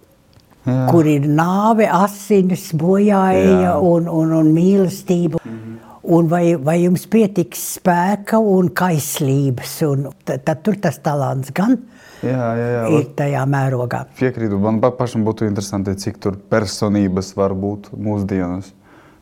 Jā. 0.63 0.83
Kur 0.87 1.07
ir 1.07 1.25
nāve, 1.27 1.87
asinis, 1.91 2.69
bojāja 2.79 3.57
Jā. 3.63 3.71
un, 3.83 4.07
un, 4.07 4.31
un 4.31 4.51
mīlestība. 4.55 5.39
Mm 5.43 5.57
-hmm. 5.57 5.79
Un 6.03 6.27
vai, 6.27 6.55
vai 6.55 6.83
jums 6.83 7.05
pietiks 7.07 7.59
spēka 7.77 8.37
un 8.37 8.69
kaislības? 8.69 9.81
Un 9.87 10.09
tad, 10.25 10.43
tad 10.43 10.63
tur 10.63 10.75
tas 10.75 10.99
talants 10.99 11.51
gan 11.51 11.77
Jā, 12.23 12.45
jā, 12.55 12.67
jā. 12.73 12.83
ir 12.99 13.07
tajā 13.17 13.41
mērogā. 13.49 14.05
Piekrītu. 14.19 14.59
Man 14.63 14.79
pa- 14.83 14.93
pašam 14.95 15.25
būtu 15.27 15.47
interesanti, 15.47 15.95
cik 15.99 16.19
tur 16.23 16.37
personības 16.49 17.33
var 17.35 17.51
būt 17.53 17.91
mūsdienas. 17.91 18.71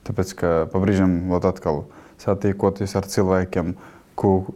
Tāpēc, 0.05 0.33
ka 0.37 0.51
pa 0.71 0.81
brīžam 0.81 1.27
vot 1.29 1.45
atkal 1.45 1.83
satiekoties 2.21 2.93
ar 2.97 3.07
cilvēkiem, 3.09 3.73
ku, 4.15 4.53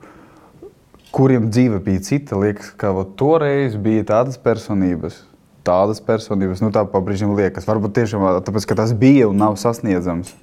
kuriem 1.16 1.50
dzīve 1.50 1.80
bija 1.86 2.04
cita, 2.06 2.38
liekas, 2.38 2.72
ka 2.78 2.92
toreiz 3.18 3.76
bija 3.82 4.04
tādas 4.14 4.38
personības. 4.42 5.24
Tādas 5.66 5.98
personības, 6.06 6.62
nu 6.62 6.70
tā 6.70 6.84
pa 6.86 7.02
brīžam 7.02 7.34
liekas. 7.38 7.66
Varbūt 7.66 7.96
tiešām 7.98 8.22
tāpēc, 8.46 8.68
ka 8.70 8.78
tas 8.78 8.94
bija 8.94 9.30
un 9.32 9.38
nav 9.42 9.56
sasniedzams. 9.58 10.34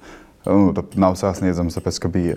Nu, 0.45 0.73
tā- 0.75 0.83
nav 0.99 1.15
sasniedzams, 1.15 1.77
tāpēc, 1.79 1.99
ka 2.03 2.09
bija. 2.11 2.35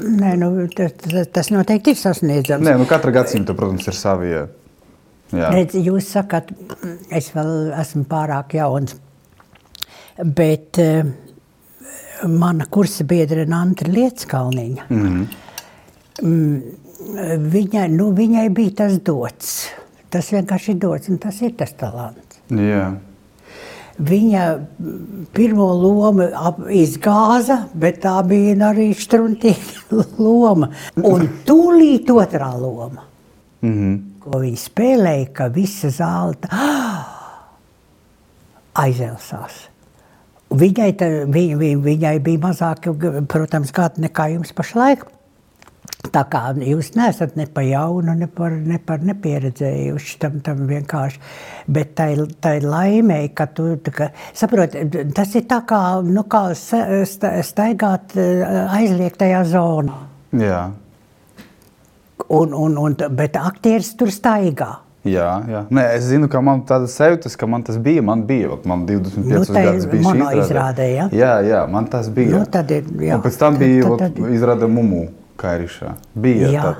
Nē, 0.00 0.36
nu, 0.40 0.48
tas, 0.72 0.94
tas, 0.96 1.26
tas 1.28 1.50
noteikti 1.52 1.92
ir 1.92 1.98
sasniedzams. 2.00 2.64
Nē, 2.64 2.78
nu 2.80 2.86
katra 2.88 3.12
gadsimta, 3.12 3.52
protams, 3.52 3.84
ir 3.90 3.96
savi. 3.98 4.32
Redz, 5.32 5.74
jūs 5.84 6.06
sakat, 6.14 6.52
es 7.12 7.30
vēl 7.34 7.72
esmu 7.80 8.04
pārāk 8.08 8.54
jauns. 8.56 8.94
Bet 10.18 10.78
uh, 10.82 11.02
mana 12.26 12.64
kursa 12.72 13.04
biedra 13.06 13.44
Nanta 13.46 13.84
Lietskalniņa, 13.86 14.86
Mhm. 14.88 15.26
mm, 16.22 16.62
viņai, 17.52 17.84
nu, 17.94 18.08
viņai 18.16 18.48
bija 18.56 18.74
tas 18.84 18.96
dots. 18.98 19.68
Tas 20.10 20.30
vienkārši 20.32 20.72
ir 20.74 20.80
dots, 20.80 21.08
un 21.12 21.18
tas 21.18 21.42
ir 21.42 21.52
tas 21.60 21.72
talants. 21.78 22.40
Jā. 22.50 22.88
Viņa 23.98 24.42
mm, 24.56 25.26
pirmo 25.34 25.66
lomu 25.74 26.26
izgāza, 26.72 27.68
bet 27.74 28.00
tā 28.02 28.16
bija 28.26 28.56
arī 28.72 28.88
struntīga 28.96 30.02
loma. 30.18 30.70
Un 30.96 31.28
tūlīt 31.46 32.08
otrā 32.16 32.52
loma, 32.58 33.04
Mhm. 33.62 34.07
Ko 34.28 34.42
viņa 34.44 34.62
spēlēja, 34.62 35.32
ka 35.34 35.50
visa 35.54 35.90
zāle 35.94 36.38
aizelsās. 38.84 39.66
Viņai, 40.48 40.92
tā, 40.96 41.08
viņ, 41.28 41.54
viņ, 41.60 41.80
viņai 41.84 42.16
bija 42.24 42.40
mazāk, 42.46 42.88
protams, 43.28 43.72
gadi 43.76 44.06
nekā 44.06 44.30
jums 44.32 44.54
pašlaik. 44.56 45.04
Tā 46.08 46.22
kā 46.30 46.40
jūs 46.62 46.92
neesat 46.96 47.34
ne 47.36 47.44
par 47.52 47.66
jaunu, 47.66 48.14
ne 48.16 48.28
par, 48.32 48.54
ne 48.54 48.78
par 48.80 49.02
nepieredzējuši 49.04 50.14
tam, 50.22 50.38
tam 50.44 50.62
vienkārši. 50.68 51.20
Bet 51.68 51.92
tā 51.98 52.06
ir, 52.14 52.22
tā 52.40 52.54
ir 52.60 52.68
laimē, 52.70 53.18
ka 53.36 53.48
tu 53.52 53.74
kā, 53.92 54.08
saproti, 54.36 54.86
tas 55.16 55.34
ir 55.36 55.44
tā 55.50 55.60
kā, 55.68 55.82
nu, 56.06 56.24
kā 56.30 56.46
staigāt 56.56 58.16
eh, 58.16 58.44
aizliegtajā 58.78 59.42
zonā. 59.52 60.04
Jā. 60.38 60.62
Un, 62.28 62.52
un, 62.54 62.76
un, 62.82 62.96
bet 63.14 63.36
aktieris 63.38 63.92
tur 63.96 64.10
staigā. 64.12 64.80
Jā, 65.08 65.28
jā. 65.48 65.60
Nē, 65.72 65.84
es 65.96 66.08
zinu, 66.10 66.26
ka 66.28 66.40
man 66.44 66.64
tāda 66.68 66.88
sajūta, 66.90 67.30
ka 67.38 67.46
man 67.48 67.62
tas 67.64 67.78
bija. 67.80 68.02
Man 68.04 68.24
bija, 68.28 68.50
ot, 68.56 68.66
man 68.68 68.82
25 68.88 69.24
Nu, 69.30 69.44
gadus 69.54 69.86
bija 69.86 70.02
šī 70.02 70.08
monoizrādē, 70.18 70.88
ja? 70.96 71.06
Jā, 71.14 71.30
jā, 71.46 71.62
man 71.70 71.86
tas 71.88 72.10
bija. 72.12 72.40
Nu, 72.40 72.44
tad 72.50 72.70
ir, 72.74 72.84
jā. 72.98 73.16
Un 73.16 73.22
pēc 73.24 73.38
tam 73.38 73.54
Tad- 73.56 73.62
bija 73.62 73.82
tad- 73.86 73.92
ot, 73.94 74.02
tad- 74.18 74.34
izrāda 74.34 74.68
mumu 74.68 75.06
kairišā. 75.38 75.94
Bija 76.18 76.50
Jā. 76.50 76.62
tad. 76.62 76.76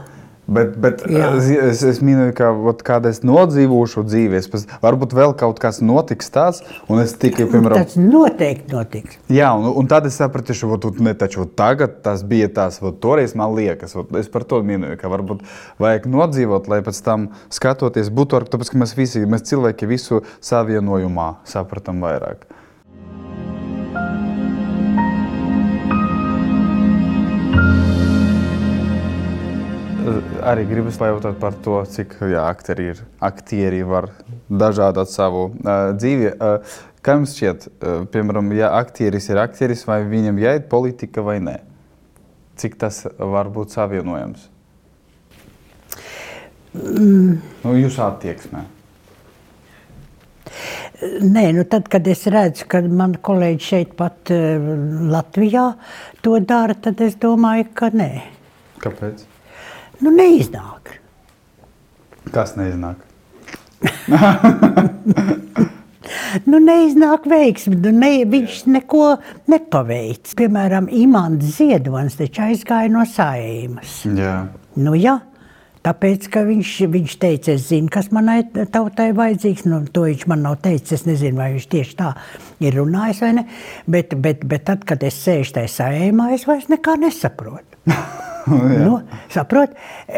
Bet, 0.48 0.78
bet 0.80 1.02
Jā. 1.04 1.26
es, 1.36 1.48
es, 1.52 1.82
es 1.84 1.98
minēju, 2.00 2.32
ka 2.38 2.46
ot, 2.70 2.80
kāda 2.86 3.10
es 3.12 3.20
nodzīvošu 3.26 4.00
dzīvē, 4.06 4.40
varbūt 4.80 5.12
vēl 5.18 5.34
kaut 5.36 5.60
kas 5.60 5.82
notiks 5.84 6.32
tāds, 6.32 6.62
un 6.88 7.02
es 7.02 7.12
tikai, 7.20 7.44
piemēram, 7.52 7.82
Tas 7.84 7.98
noteikti 8.00 8.72
notiks. 8.72 9.18
Jā, 9.28 9.50
un, 9.52 9.68
un 9.76 9.90
tad 9.90 10.08
es 10.08 10.16
sapratu, 10.16 10.56
ka 10.56 10.70
ot, 10.78 11.02
ne, 11.04 11.12
taču, 11.20 11.42
ot, 11.44 11.52
tagad 11.58 11.98
tas 12.06 12.24
bija 12.24 12.48
tas, 12.48 12.80
ot, 12.80 12.96
toreiz 13.04 13.36
man 13.36 13.52
liekas, 13.58 13.92
ot, 14.00 14.14
es 14.16 14.32
par 14.32 14.48
to 14.48 14.62
minēju, 14.64 14.96
ka 15.02 15.12
varbūt 15.12 15.44
vajag 15.84 16.08
nodzīvot, 16.16 16.72
lai 16.72 16.80
pēc 16.86 17.02
tam 17.04 17.28
skatoties 17.52 18.08
būtu 18.08 18.40
ar, 18.40 18.48
tāpēc, 18.48 18.72
ka 18.72 18.80
mēs 18.80 18.96
visi, 18.96 19.26
mēs 19.28 19.44
cilvēki 19.52 19.90
visu 19.90 20.22
savienojumā 20.40 21.34
sapratam 21.48 22.00
vairāk. 22.08 22.48
Arī 30.46 30.64
gribas 30.68 30.98
pajautāt 31.00 31.38
par 31.40 31.56
to, 31.64 31.78
cik 31.90 32.14
jā, 32.30 32.42
aktieri, 32.48 32.90
ir, 32.92 33.00
aktieri 33.24 33.80
var 33.86 34.10
dažādot 34.48 35.10
savu 35.10 35.48
uh, 35.50 35.90
dzīvi. 35.96 36.32
Uh, 36.34 36.76
kā 37.04 37.16
jums 37.18 37.34
šķiet, 37.36 37.66
uh, 37.68 38.00
piemēram, 38.12 38.50
ja 38.56 38.72
aktieris 38.78 39.28
ir 39.32 39.40
aktieris, 39.42 39.84
vai 39.88 40.00
viņam 40.08 40.40
jāiet 40.42 40.68
politika 40.70 41.24
vai 41.26 41.38
nē? 41.44 41.58
Cik 42.58 42.78
tas 42.80 43.04
var 43.18 43.50
būt 43.54 43.76
savienojams? 43.76 44.48
Mm. 46.74 47.38
Nu, 47.64 47.76
jūsu 47.78 48.02
attieksmē. 48.06 48.64
Nē, 51.22 51.44
nu 51.54 51.62
tad, 51.70 51.86
kad 51.92 52.06
es 52.10 52.24
redzu, 52.26 52.66
ka 52.70 52.80
man 52.82 53.14
kolēģi 53.22 53.62
šeit 53.62 53.96
pat 53.98 54.32
Latvijā 55.12 55.70
to 56.24 56.38
dara, 56.42 56.74
tad 56.74 57.02
es 57.06 57.14
domāju, 57.22 57.68
ka 57.78 57.92
nē. 57.94 58.12
Kāpēc? 58.82 59.26
Nu, 60.04 60.12
neiznāk. 60.14 60.94
Kas 62.34 62.56
neiznāk? 62.58 63.02
Nu, 66.48 66.58
neiznāk 66.60 67.24
veiksmi, 67.28 67.76
nu, 67.80 67.90
ne, 67.92 68.10
viņš 68.28 68.62
neko 68.68 69.04
nepaveic. 69.48 70.28
Piemēram, 70.36 70.88
Imants 70.92 71.56
Ziedonis 71.56 72.18
taču 72.20 72.44
aizgāja 72.44 72.92
no 72.92 73.04
saimas. 73.08 74.02
Jā, 74.04 74.34
Nu, 74.78 74.92
jā, 74.94 75.16
tāpēc, 75.82 76.28
ka 76.30 76.44
viņš, 76.46 76.72
viņš 76.92 77.14
teica, 77.18 77.54
es 77.56 77.64
zinu, 77.72 77.90
kas 77.90 78.12
manai 78.14 78.44
tautai 78.46 79.08
vajadzīgs. 79.16 79.66
Nu, 79.66 79.80
to 79.90 80.04
viņš 80.06 80.26
man 80.30 80.44
nav 80.46 80.60
teicis. 80.62 81.00
Es 81.00 81.06
nezinu, 81.08 81.40
vai 81.40 81.50
viņš 81.56 81.68
tieši 81.72 81.96
tā 81.98 82.12
ir 82.62 82.78
runājis 82.78 83.22
vai 83.24 83.32
ne. 83.40 83.46
Bet, 83.90 84.14
bet, 84.22 84.46
bet 84.46 84.68
tad, 84.70 84.86
kad 84.86 85.02
es 85.08 85.18
sēžu 85.24 85.56
tajā 85.58 85.72
sējumā, 85.74 86.30
es 86.36 86.46
vairs 86.46 86.70
nekā 86.70 86.98
nesaprotu. 87.02 87.82
nu, 88.86 88.98
saprot? 89.32 89.76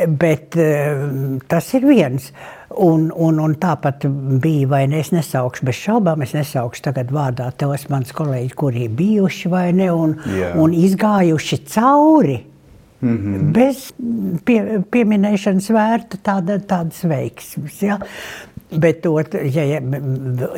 Bet 0.09 0.57
eh, 0.61 1.05
tas 1.49 1.71
ir 1.75 1.87
viens. 1.89 2.31
Un, 2.71 3.09
un, 3.11 3.41
un 3.43 3.57
tāpat 3.59 4.05
bija, 4.43 4.69
vai 4.71 4.85
ne? 4.91 5.01
Es 5.03 5.11
nesaukšu 5.11 5.67
bez 5.67 5.81
šaubām, 5.81 6.23
es 6.23 6.37
nesaukšu 6.37 6.85
tagad 6.85 7.11
vārdā 7.15 7.49
tos 7.59 7.89
mans 7.91 8.15
kolēģi, 8.15 8.53
kuri 8.55 8.85
ir 8.87 8.95
bijuši 8.95 9.51
vai 9.51 9.67
ne, 9.75 9.91
un, 9.91 10.15
Jā. 10.31 10.53
un 10.61 10.77
izgājuši 10.79 11.65
cauri. 11.67 12.39
Mm 13.01 13.17
-hmm. 13.17 13.53
Bez 13.57 13.93
pie, 14.45 14.83
pieminēšanas 14.93 15.71
vērta 15.73 16.19
tāda, 16.23 16.59
tādas 16.61 17.01
veiksmes. 17.05 17.83
Ja? 17.83 17.99
Bet 18.71 19.07
ot, 19.07 19.35
ja, 19.35 19.65
ja, 19.65 19.81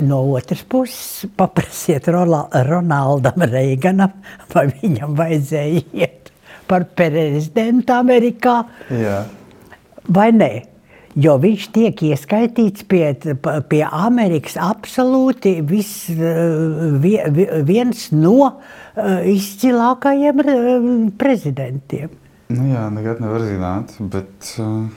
no 0.01 0.19
otras 0.33 0.63
puses, 0.69 1.27
paprasiet 1.37 2.09
Ronaldam 2.09 3.43
Reiganam, 3.49 4.11
vai 4.55 4.67
viņam 4.83 5.17
vajadzēja 5.17 5.83
iet 5.93 6.22
par 6.73 6.89
prezidentu 6.99 7.95
Amerikā 8.01 8.63
jā. 8.91 9.23
vai 10.09 10.31
nē. 10.35 10.53
Jo 11.13 11.35
viņš 11.37 11.65
tiek 11.75 11.99
ieskaitīts 12.09 12.87
pie, 12.89 13.11
pie 13.69 13.83
Amerikas 13.85 14.55
absolūti 14.57 15.59
vis, 15.69 15.91
vie- 16.09 17.27
vie- 17.37 17.61
viens 17.69 18.07
no 18.17 18.39
eh, 18.49 19.29
izcilākajiem 19.35 20.41
eh, 20.41 20.89
prezidentiem. 21.21 22.15
Nu, 22.53 22.65
jā, 22.73 22.87
nekad 22.93 23.21
nevar 23.21 23.45
zināt, 23.45 23.93
bet 24.13 24.55
uh, 24.61 24.89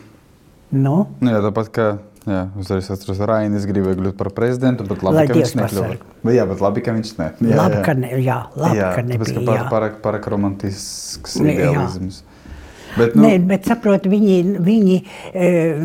Nu, 0.76 0.96
nu, 1.22 1.30
jā, 1.32 1.40
tāpat 1.46 1.70
kā 1.76 1.84
jā, 2.30 2.42
uzreiz 2.60 2.90
atceros, 2.94 3.22
Rainis 3.30 3.66
gribēja 3.70 3.98
kļūt 4.00 4.18
par 4.20 4.32
prezidentu, 4.36 4.86
bet 4.90 5.04
labi, 5.06 5.22
Lai 5.22 5.26
ka 5.30 5.38
viņš 5.38 5.56
nekļuva. 5.60 5.98
Jā, 6.36 6.46
bet 6.50 6.64
labi, 6.66 6.84
ka 6.86 6.96
viņš 6.98 7.12
ne. 7.20 7.30
Jā, 7.52 7.58
labi, 7.60 7.78
jā. 7.78 7.84
ka 7.86 7.98
ne, 7.98 8.14
jā, 8.20 8.38
labi, 8.56 8.80
jā, 8.80 8.94
ka 8.96 9.04
tāpēc, 9.04 9.34
ka 9.34 9.36
nebija. 9.36 9.46
par, 9.50 9.60
jā. 9.60 9.68
pārāk, 9.74 10.00
pārāk 10.06 10.30
romantisks 10.34 11.38
Ne, 11.46 11.58
jā. 11.60 11.86
Bet, 12.96 13.16
nu... 13.16 13.26
Nē, 13.26 13.40
bet 13.50 13.68
saprot, 13.68 14.06
viņi, 14.08 14.38
viņi, 14.64 14.98
eh, 15.34 15.82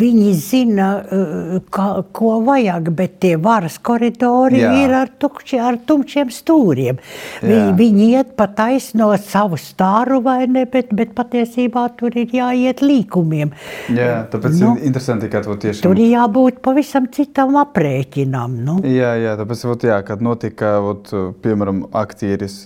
viņi 0.00 0.32
zina, 0.40 0.88
eh, 1.04 1.58
kā, 1.72 1.88
ko 2.16 2.38
vajag, 2.46 2.90
bet 2.96 3.18
tie 3.20 3.34
varas 3.40 3.76
koridori 3.78 4.62
Jā. 4.62 4.72
ir 4.84 4.94
ar, 5.02 5.12
tukši, 5.20 5.60
ar 5.60 5.80
tumšiem 5.86 6.32
stūriem. 6.32 7.00
Viņi, 7.44 7.74
viņi 7.76 8.08
iet 8.14 8.34
pa 8.38 8.48
taisno 8.56 9.10
savu 9.20 9.58
stāru 9.60 10.22
vai 10.24 10.46
ne, 10.46 10.64
bet, 10.70 10.94
bet 10.96 11.12
patiesībā 11.16 11.86
tur 11.98 12.16
ir 12.16 12.32
jāiet 12.32 12.80
līkumiem. 12.84 13.52
Jā, 13.92 14.22
tāpēc 14.32 14.56
nu, 14.62 14.74
ir 14.78 14.88
interesanti, 14.90 15.28
ka 15.32 15.42
to 15.44 15.58
tieši... 15.60 15.84
Tur 15.84 16.00
ir 16.00 16.14
jābūt 16.14 16.62
pavisam 16.64 17.10
citam 17.12 17.58
aprēķinam. 17.60 18.56
Nu. 18.64 18.78
Jā, 18.86 19.12
jā, 19.20 19.36
tāpēc, 19.40 19.66
ot, 19.74 19.84
jā, 19.90 20.00
kad 20.06 20.24
notika, 20.24 20.78
ot, 20.92 21.12
piemēram, 21.44 21.84
aktieris 22.00 22.64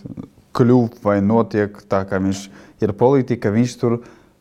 kļūst 0.55 1.03
vai 1.03 1.19
notiek 1.25 1.75
tā, 1.91 2.05
kā 2.07 2.21
viņš 2.23 2.47
ir 2.47 2.64
politika, 2.97 3.53
viņš 3.55 3.77
tur 3.81 4.01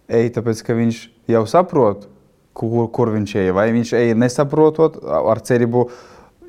ej, 0.09 0.31
tāpēc 0.35 0.63
ka 0.65 0.75
viņš 0.77 1.03
jau 1.31 1.45
saprot, 1.49 2.09
kur, 2.53 2.89
kur 2.93 3.13
viņš 3.13 3.37
ej. 3.43 3.53
Vai 3.55 3.69
viņš 3.75 3.93
ej 3.99 4.17
nesaprotot, 4.17 4.99
ar 5.03 5.41
cerību 5.43 5.87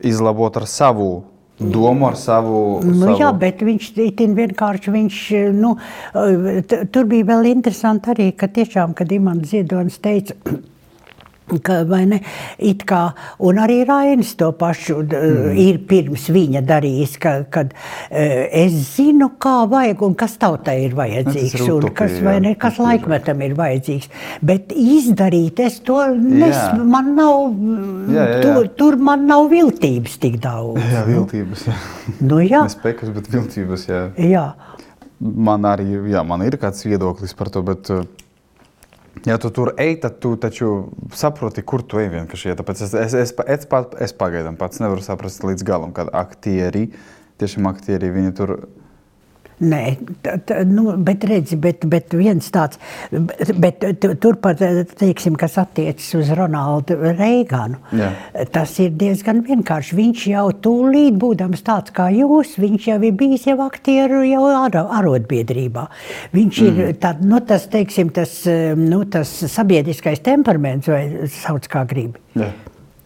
izlabot 0.04 0.56
ar 0.56 0.68
savu 0.70 1.12
domu 1.58 2.08
ar 2.08 2.16
savu. 2.18 2.80
Nu, 2.82 2.94
savu... 2.98 3.16
Jā, 3.20 3.30
bet 3.38 3.62
viņš 3.62 3.90
vienkārši, 4.34 4.90
viņš, 4.94 5.18
nu, 5.54 5.74
tur 6.90 7.06
bija 7.10 7.28
vēl 7.30 7.50
interesanti 7.52 8.10
arī, 8.10 8.30
ka 8.34 8.48
tiešām, 8.50 8.94
kad 8.98 9.12
Imants 9.14 9.52
Ziedonis 9.52 10.00
teica, 10.02 10.34
Ka, 11.44 11.82
ne, 12.08 12.20
kā, 12.88 13.00
un 13.44 13.58
arī 13.60 13.82
Rainis 13.84 14.30
to 14.40 14.46
pašu 14.56 15.02
mm. 15.02 15.58
ir 15.60 15.80
pirms 15.84 16.30
viņa 16.32 16.62
darījis, 16.64 17.18
ka, 17.20 17.34
kad 17.52 17.74
uh, 17.74 18.14
es 18.48 18.72
zinu, 18.94 19.28
kā 19.40 19.66
vajag 19.68 20.06
un 20.06 20.16
kas 20.16 20.38
tautai 20.40 20.78
ir 20.86 20.96
vajadzīgs, 20.96 21.58
ir 21.58 21.66
utopija, 21.66 21.90
un 21.90 21.98
kas, 22.00 22.16
jā, 22.24 22.34
ne, 22.46 22.54
kas 22.60 22.80
laikmetam 22.80 23.44
ir 23.44 23.58
vajadzīgs. 23.60 24.08
Bet 24.40 24.72
izdarīt 24.72 25.60
es 25.66 25.78
to, 25.84 26.00
nes, 26.16 26.56
man 26.80 27.12
nav, 27.18 27.52
jā, 28.08 28.16
jā, 28.16 28.26
jā. 28.32 28.40
Tur, 28.46 28.72
tur 28.80 28.98
man 29.12 29.28
nav 29.28 29.50
viltības 29.52 30.16
tik 30.24 30.40
daudz. 30.44 30.80
Jā, 30.96 31.04
viltības, 31.12 31.68
jā. 31.68 31.78
Nu, 32.24 32.40
jā. 32.40 32.64
Nespekas, 32.64 33.12
bet 33.12 33.28
viltības, 33.36 33.88
jā. 33.92 34.04
Jā. 34.32 34.48
Man 35.20 35.68
arī, 35.68 35.90
jā, 36.08 36.24
man 36.26 36.42
ir 36.48 36.56
kāds 36.60 36.88
viedoklis 36.88 37.36
par 37.36 37.52
to, 37.52 37.60
bet 37.64 37.92
Ja 39.24 39.38
tu 39.40 39.48
tur 39.54 39.70
ej, 39.80 39.96
tad 40.02 40.18
tu 40.20 40.34
taču 40.40 40.70
saproti, 41.16 41.62
kur 41.62 41.84
tu 41.86 42.00
ej 42.02 42.10
vienkārši. 42.12 42.50
Ja, 42.50 42.56
tāpēc 42.58 42.82
es, 42.84 42.92
es, 42.92 43.14
es, 43.14 43.32
es, 43.32 43.86
es, 44.06 44.14
pagaidām 44.18 44.58
pats 44.60 44.82
nevaru 44.82 45.04
saprast 45.04 45.46
līdz 45.46 45.64
galam, 45.66 45.94
kad 45.96 46.10
aktieri, 46.12 46.88
tiešām 47.40 47.70
aktieri, 47.70 48.12
viņi 48.14 48.34
tur 48.36 48.56
Nē, 49.62 49.82
tā, 50.24 50.34
tā, 50.42 50.62
nu, 50.66 50.88
bet 51.06 51.24
redzi, 51.30 51.54
bet, 51.60 51.84
bet 51.90 52.14
viens 52.18 52.46
tāds, 52.54 52.80
bet 53.10 53.84
turpat, 54.22 54.58
teiksim, 54.98 55.36
kas 55.38 55.54
attiecas 55.62 56.08
uz 56.18 56.32
Ronaldu 56.34 56.96
Reiganu, 57.04 57.78
Jā. 57.94 58.10
tas 58.54 58.72
ir 58.82 58.96
diezgan 58.98 59.44
vienkārši. 59.46 59.94
Viņš 60.00 60.24
jau 60.32 60.48
tūlīt, 60.64 61.14
būdams 61.22 61.62
tāds 61.66 61.94
kā 61.94 62.08
jūs, 62.14 62.56
viņš 62.58 62.88
jau 62.90 62.98
ir 63.06 63.14
bijis 63.20 63.46
jau 63.46 63.60
aktieru 63.66 64.24
jau 64.26 64.42
ar, 64.50 64.80
arotbiedrībā. 64.98 65.86
Viņš 66.34 66.60
mm. 66.64 66.82
ir 66.82 66.98
tā, 67.02 67.14
nu, 67.22 67.38
tas, 67.46 67.68
teiksim, 67.70 68.10
tas, 68.14 68.40
nu, 68.80 69.04
tas 69.06 69.30
sabiedriskais 69.54 70.24
temperaments, 70.24 70.90
vai 70.90 71.30
sauc 71.30 71.70
kā 71.70 71.86
grib. 71.88 72.18
Jā. 72.34 72.50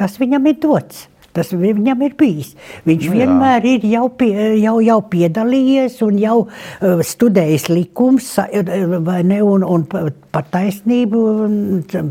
Tas 0.00 0.16
viņam 0.16 0.48
ir 0.48 0.60
dots. 0.62 1.06
Tas 1.38 1.52
viņam 1.54 2.02
ir 2.06 2.14
bijis. 2.18 2.54
Viņš 2.88 3.04
nu, 3.06 3.14
vienmēr 3.14 3.66
jā. 3.66 3.74
ir 3.76 3.86
jau, 3.92 4.06
pie, 4.20 4.32
jau, 4.58 4.78
jau 4.82 4.98
piedalījies 5.12 6.00
un 6.06 6.18
jau 6.18 6.38
uh, 6.46 7.04
studējis 7.06 7.68
likums, 7.70 8.32
ne, 8.38 9.38
un, 9.46 9.66
un 9.66 9.86
par 9.88 10.48
taisnību, 10.50 11.22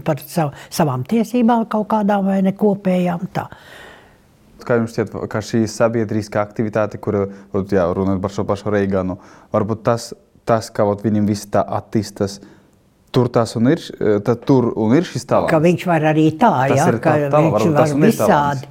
par 0.08 0.24
sav, 0.24 0.54
savām 0.74 1.04
tiesībām 1.08 1.68
kaut 1.72 1.90
kādām 1.92 2.32
vai 2.32 2.40
ne 2.46 2.56
kopējām. 2.58 3.28
Tā. 3.36 3.50
Kā 4.68 4.80
jums 4.80 4.96
šķiet, 4.96 5.14
ka 5.32 5.42
šī 5.44 5.64
sabiedriskā 5.72 6.42
aktivitāte, 6.44 7.00
kur 7.00 7.28
runājot 7.54 8.24
par 8.24 8.34
šo 8.34 8.48
pašu 8.48 8.74
Reiganu, 8.74 9.20
varbūt 9.56 9.84
tas, 9.86 10.10
tas 10.48 10.72
kā 10.74 10.88
viņam 10.88 11.28
viss 11.30 11.48
tā 11.52 11.64
attīstās, 11.78 12.40
Tur 13.16 13.30
tas 13.34 13.56
un 13.58 13.70
ir, 13.72 13.82
tad 14.26 14.44
tur 14.46 14.72
un 14.76 14.96
ir 14.98 15.08
šis 15.08 15.26
talants. 15.26 15.52
Ka 15.52 15.62
viņš 15.64 15.86
var 15.90 16.10
arī 16.12 16.28
tā, 16.38 16.52
tas 16.70 16.78
jā, 16.78 16.90
ka 17.02 17.16
tā, 17.32 17.40
viņš 17.40 17.70
var, 17.72 17.78
var 17.80 17.96
visādi. 18.04 18.68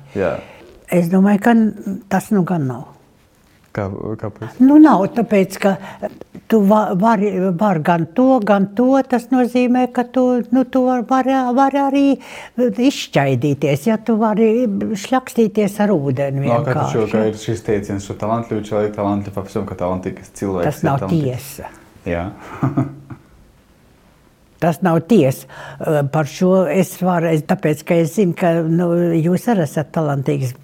Es 0.93 1.09
domāju, 1.11 1.43
ka 1.43 1.57
tas 2.13 2.31
nu 2.35 2.45
gan 2.47 2.69
nav. 2.69 2.85
Kā, 3.77 3.91
kāpēc? 4.21 4.61
Nu, 4.65 4.79
nav, 4.81 5.03
tāpēc, 5.13 5.57
ka 5.61 5.75
tu 6.49 6.63
vari 6.65 7.33
var 7.61 7.83
gan 7.85 8.07
to, 8.17 8.39
gan 8.41 8.71
to. 8.79 8.89
Tas 9.09 9.29
nozīmē, 9.33 9.87
ka 9.93 10.07
tu, 10.09 10.25
nu, 10.55 10.63
tu 10.65 10.87
vari 10.87 11.05
var, 11.11 11.29
var 11.59 11.77
arī 11.83 12.05
izšķaidīties, 12.57 13.89
ja 13.91 13.99
tu 14.01 14.17
vari 14.21 14.49
šļakstīties 15.05 15.81
ar 15.85 15.93
ūdeni. 15.93 16.47
No, 16.47 16.63
kā 16.65 16.79
taču, 16.81 17.05
ka 17.13 17.27
ir 17.29 17.41
šis 17.41 17.65
teiciens, 17.67 18.09
ka 18.09 18.21
talantļu 18.25 18.63
cilvēku 18.71 18.97
talantļu 18.97 19.35
pavisam, 19.37 19.67
ka 19.69 19.77
talantīgs 19.83 20.33
cilvēks. 20.41 20.71
Tas 20.71 20.87
nav 20.87 21.11
tiesa. 21.13 21.73
Jā. 22.09 22.31
Tas 24.67 24.83
nav 24.83 25.05
tiesa. 25.07 25.47
Par 26.11 26.27
šo 26.27 26.65
es 26.73 26.97
varu, 26.99 27.31
tāpēc, 27.47 27.87
ka 27.87 28.01
es 28.03 28.17
zinu, 28.17 28.35
ka 28.39 28.57
nu, 28.67 28.91
jūs 29.15 29.47
arī 29.53 29.63
esat 29.69 29.93
talantīgs 29.95 30.57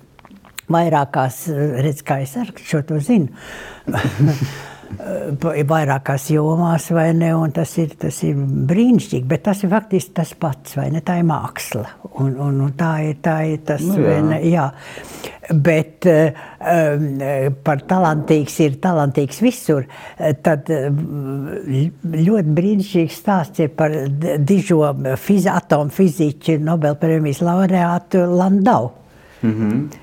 vairākās, 0.72 1.44
redz, 1.84 2.03
kā 2.07 2.22
es 2.24 2.34
ar 2.40 2.50
šo 2.66 2.82
to 2.88 2.98
zinu. 3.03 3.30
vairākās 5.68 6.28
jomās, 6.32 6.88
vai 6.95 7.11
ne? 7.16 7.32
Tas 7.55 7.76
ir, 7.80 7.95
tas 8.01 8.22
ir 8.26 8.38
brīnišķīgi, 8.68 9.26
bet 9.28 9.45
tas 9.49 9.62
ir 9.64 9.72
faktiski 9.72 10.14
tas 10.16 10.34
pats, 10.38 10.76
vai 10.78 10.90
ne? 10.95 11.03
Tā 11.05 11.18
ir 11.20 11.28
māksla. 11.28 11.86
Un, 12.22 12.34
un, 12.36 12.61
un 12.66 12.74
tā, 12.78 12.93
ir, 13.09 13.16
tā 13.24 13.38
ir 13.49 13.62
tas, 13.66 13.84
nu, 13.86 13.99
jā. 14.03 14.18
Ne, 14.26 14.40
jā. 14.51 14.66
Bet 15.53 16.07
um, 16.07 17.07
par 17.66 17.82
talantīgs 17.90 18.61
ir 18.62 18.76
talantīgs 18.82 19.40
visur. 19.43 19.88
Tad 20.45 20.70
ļoti 20.70 22.55
brīnišķīgs 22.61 23.18
stāsts 23.24 23.64
ir 23.64 23.72
par 23.76 23.97
dižo 24.38 24.93
fizi, 25.20 25.51
atomu 25.53 25.93
fiziķu 25.93 26.61
Nobelpremijas 26.62 27.43
laureātu 27.45 28.24
Landau. 28.30 28.93
Mm 29.43 29.59
-hmm 29.59 30.01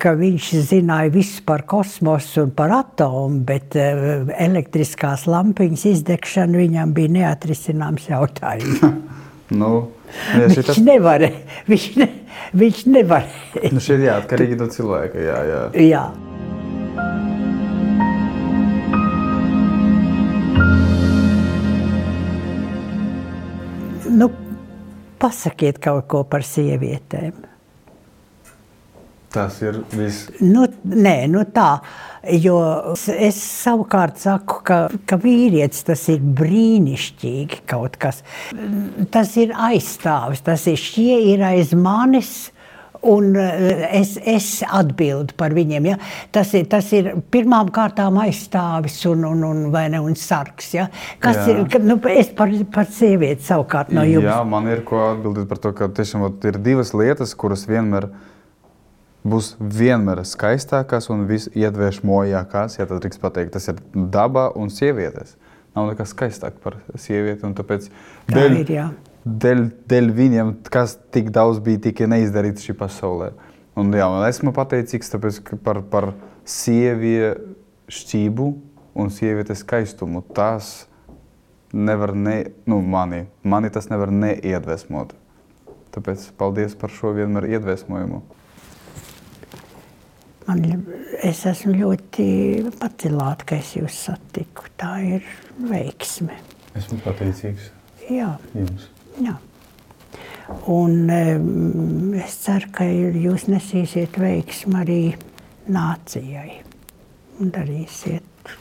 ka 0.00 0.12
viņš 0.18 0.48
zināja 0.68 1.12
visu 1.14 1.42
par 1.46 1.64
kosmosu 1.68 2.44
un 2.44 2.54
par 2.56 2.72
atomu, 2.76 3.40
bet 3.46 3.76
uh, 3.78 4.28
elektriskās 4.36 5.26
lampiņas 5.30 5.86
izdegšana 5.94 6.60
viņam 6.60 6.94
bija 6.96 7.14
neatrisināms 7.16 8.08
jautājums. 8.10 8.82
nu, 9.60 9.72
jā, 10.34 10.46
viņš 10.46 10.60
tas... 10.70 10.80
nevarēja. 10.84 11.44
Viņš, 11.70 11.86
ne, 12.00 12.08
viņš 12.60 12.82
nevarēja. 12.96 13.70
nu, 13.74 13.84
šī 13.84 14.00
ir 14.00 14.10
atkarīgi 14.18 14.58
no 14.60 14.68
cilvēka. 14.72 15.28
Jā, 15.28 15.38
jā. 15.48 15.62
jā. 15.88 16.04
Nu, 24.10 24.26
pasakiet 25.22 25.78
kaut 25.78 26.08
ko 26.10 26.24
par 26.26 26.42
sievietēm. 26.44 27.49
Tas 29.30 29.60
ir 29.62 29.76
viss. 29.94 30.26
Nu, 30.42 30.64
nē, 30.90 31.14
nu 31.30 31.44
tā. 31.54 31.78
Jo 32.42 32.58
es 33.14 33.38
savukārt 33.38 34.18
saku, 34.20 34.58
ka, 34.66 34.78
ka 35.06 35.18
vīrietis 35.22 35.86
tas 35.86 36.02
ir 36.10 36.18
brīnišķīgi 36.18 37.62
kaut 37.70 37.94
kas. 38.02 38.24
Tas 39.14 39.36
ir 39.38 39.54
aizstāvis, 39.54 40.42
tas 40.44 40.66
ir 40.70 40.80
šie 40.80 41.20
ir 41.30 41.44
aiz 41.46 41.74
manis. 41.78 42.50
Un 43.00 43.30
eh, 43.38 43.86
es, 43.96 44.10
es 44.28 44.46
atbildu 44.66 45.32
par 45.40 45.54
viņiem. 45.56 45.86
Ja? 45.88 45.94
Tas, 46.34 46.50
ir, 46.58 46.66
tas 46.68 46.90
ir 46.92 47.14
pirmām 47.32 47.70
kārtām 47.72 48.18
aizstāvis 48.20 48.98
un, 49.08 49.22
un, 49.24 49.46
un, 49.46 49.62
ne, 49.72 50.02
un 50.04 50.18
sargs. 50.20 50.74
Ja? 50.74 50.90
Kas 51.22 51.38
jā. 51.46 51.54
ir 51.54 51.78
nu, 51.86 51.96
es 52.12 52.28
par, 52.36 52.52
par 52.74 52.90
sievieti 52.92 53.46
savukārt 53.46 53.94
no 53.96 54.04
jums? 54.04 54.28
Jā, 54.28 54.42
man 54.44 54.68
ir 54.68 54.82
ko 54.84 55.00
atbildēt 55.14 55.48
par 55.48 55.62
to, 55.62 55.72
ka 55.78 55.88
tiešām 55.96 56.26
ir 56.50 56.60
divas 56.60 56.92
lietas, 56.92 57.32
kuras 57.38 57.64
vienmēr 57.70 58.10
ir 58.10 58.28
būs 59.26 59.54
vienmēr 59.60 60.22
skaistākās 60.24 61.10
un 61.12 61.26
visiedvēršamākās, 61.28 62.78
ja 62.78 62.86
tā 62.88 62.98
drīkst 63.00 63.20
pateikt. 63.20 63.52
Tas 63.56 63.68
ir 63.72 63.76
daba 63.92 64.50
un 64.56 64.70
sievietes. 64.72 65.36
Nav 65.76 65.90
nekas 65.92 66.10
skaistāk 66.14 66.54
par 66.62 66.80
sievieti. 66.98 67.46
Tāpēc 67.56 67.90
dēļ, 68.30 68.52
ir, 68.62 68.70
jā. 68.74 68.86
dēļ, 69.24 69.60
dēļ 69.90 70.06
viņiem, 70.16 70.54
kas 70.72 70.98
tik 71.14 71.30
daudz 71.34 71.58
bija 71.64 71.78
tikai 71.90 72.06
neizdarīts 72.10 72.64
šī 72.66 72.72
pasaulē. 72.80 73.28
Un, 73.78 73.84
jā, 73.94 74.06
un 74.10 74.26
esmu 74.26 74.50
pateicīgs 74.56 75.14
par, 75.64 75.78
par 75.92 76.04
sieviešķību 76.48 78.46
un 78.98 79.10
sievietes 79.14 79.62
skaistumu. 79.62 80.20
Tas 80.34 80.88
nevar 81.72 82.16
ne, 82.16 82.50
nu, 82.66 82.80
mani, 82.82 83.26
mani 83.44 83.70
tas 83.70 83.88
nevar 83.92 84.10
neiedvesmot. 84.10 85.14
Tāpēc 85.94 86.30
paldies 86.38 86.74
par 86.78 86.90
šo 86.94 87.12
vienmēr 87.14 87.44
iedvesmojumu. 87.54 88.22
Man, 90.48 90.64
es 91.22 91.42
esmu 91.46 91.74
ļoti 91.76 92.24
pacelāta, 92.80 93.46
ka 93.50 93.58
es 93.60 93.74
jūs 93.76 93.98
satiku. 94.08 94.66
Tā 94.80 94.96
ir 95.04 95.26
veiksme. 95.68 96.38
Esmu 96.78 96.98
pateicīgs 97.04 97.68
Jā, 98.10 98.32
jums. 98.56 98.88
jā. 99.22 99.36
Un 100.70 101.10
um, 101.14 102.14
es 102.18 102.34
ceru, 102.42 102.70
ka 102.74 102.86
jūs 102.88 103.46
nesīsiet 103.52 104.18
veiksmu 104.18 104.80
arī 104.80 105.00
nācijai 105.70 106.56
un 107.40 107.52
darīsiet 107.54 108.54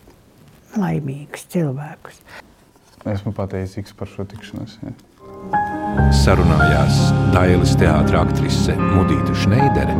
laimīgus 0.77 1.47
cilvēkus. 1.49 2.21
Esmu 3.09 3.33
pateicīgs 3.33 3.95
par 3.97 4.11
šo 4.11 4.27
tikšanos. 4.29 4.77
Jā. 4.85 5.78
Sarunājās 6.19 6.99
Dailas 7.33 7.75
teātris 7.79 8.19
aktrise 8.19 8.75
Mudita 8.79 9.35
Šneidere 9.43 9.95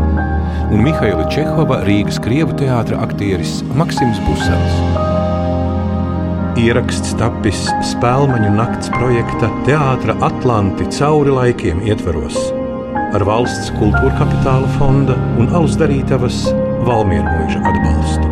un 0.69 0.83
Mihaila 0.85 1.25
Čehova 1.33 1.81
Rīgas 1.87 2.19
Krievu 2.23 2.55
teātris 2.59 3.01
aktieris 3.01 3.57
Maksims 3.79 4.21
Busels. 4.27 4.79
Ieraksts 6.59 7.13
tapis 7.19 7.67
Spēlmaņu 7.91 8.53
nakts 8.57 8.91
projekta 8.95 9.51
Teātra 9.67 10.17
Atlanti 10.27 10.89
cauri 10.97 11.35
laikiem 11.35 11.85
ietveros 11.87 12.39
ar 13.15 13.25
valsts 13.25 13.71
kultūra 13.79 14.13
kapitāla 14.19 14.69
fonda 14.77 15.15
un 15.41 15.49
alus 15.55 15.77
darītavas 15.79 16.43
Valmiermuiža 16.85 17.61
atbalstu. 17.71 18.29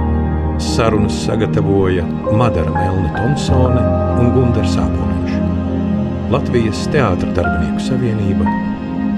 Sarunas 0.62 1.18
sagatavoja 1.26 2.06
Madara 2.38 2.74
Melna 2.74 3.14
Thompsone 3.18 3.86
un 4.22 4.34
Gundars 4.38 4.78
Āboliņš. 4.82 5.17
Latvijas 6.28 6.82
Teātra 6.92 7.30
darbinieku 7.32 7.80
savienība 7.86 8.44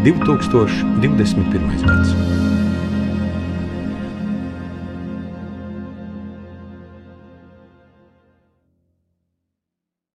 2021. 0.06 1.80
gads. 1.82 2.12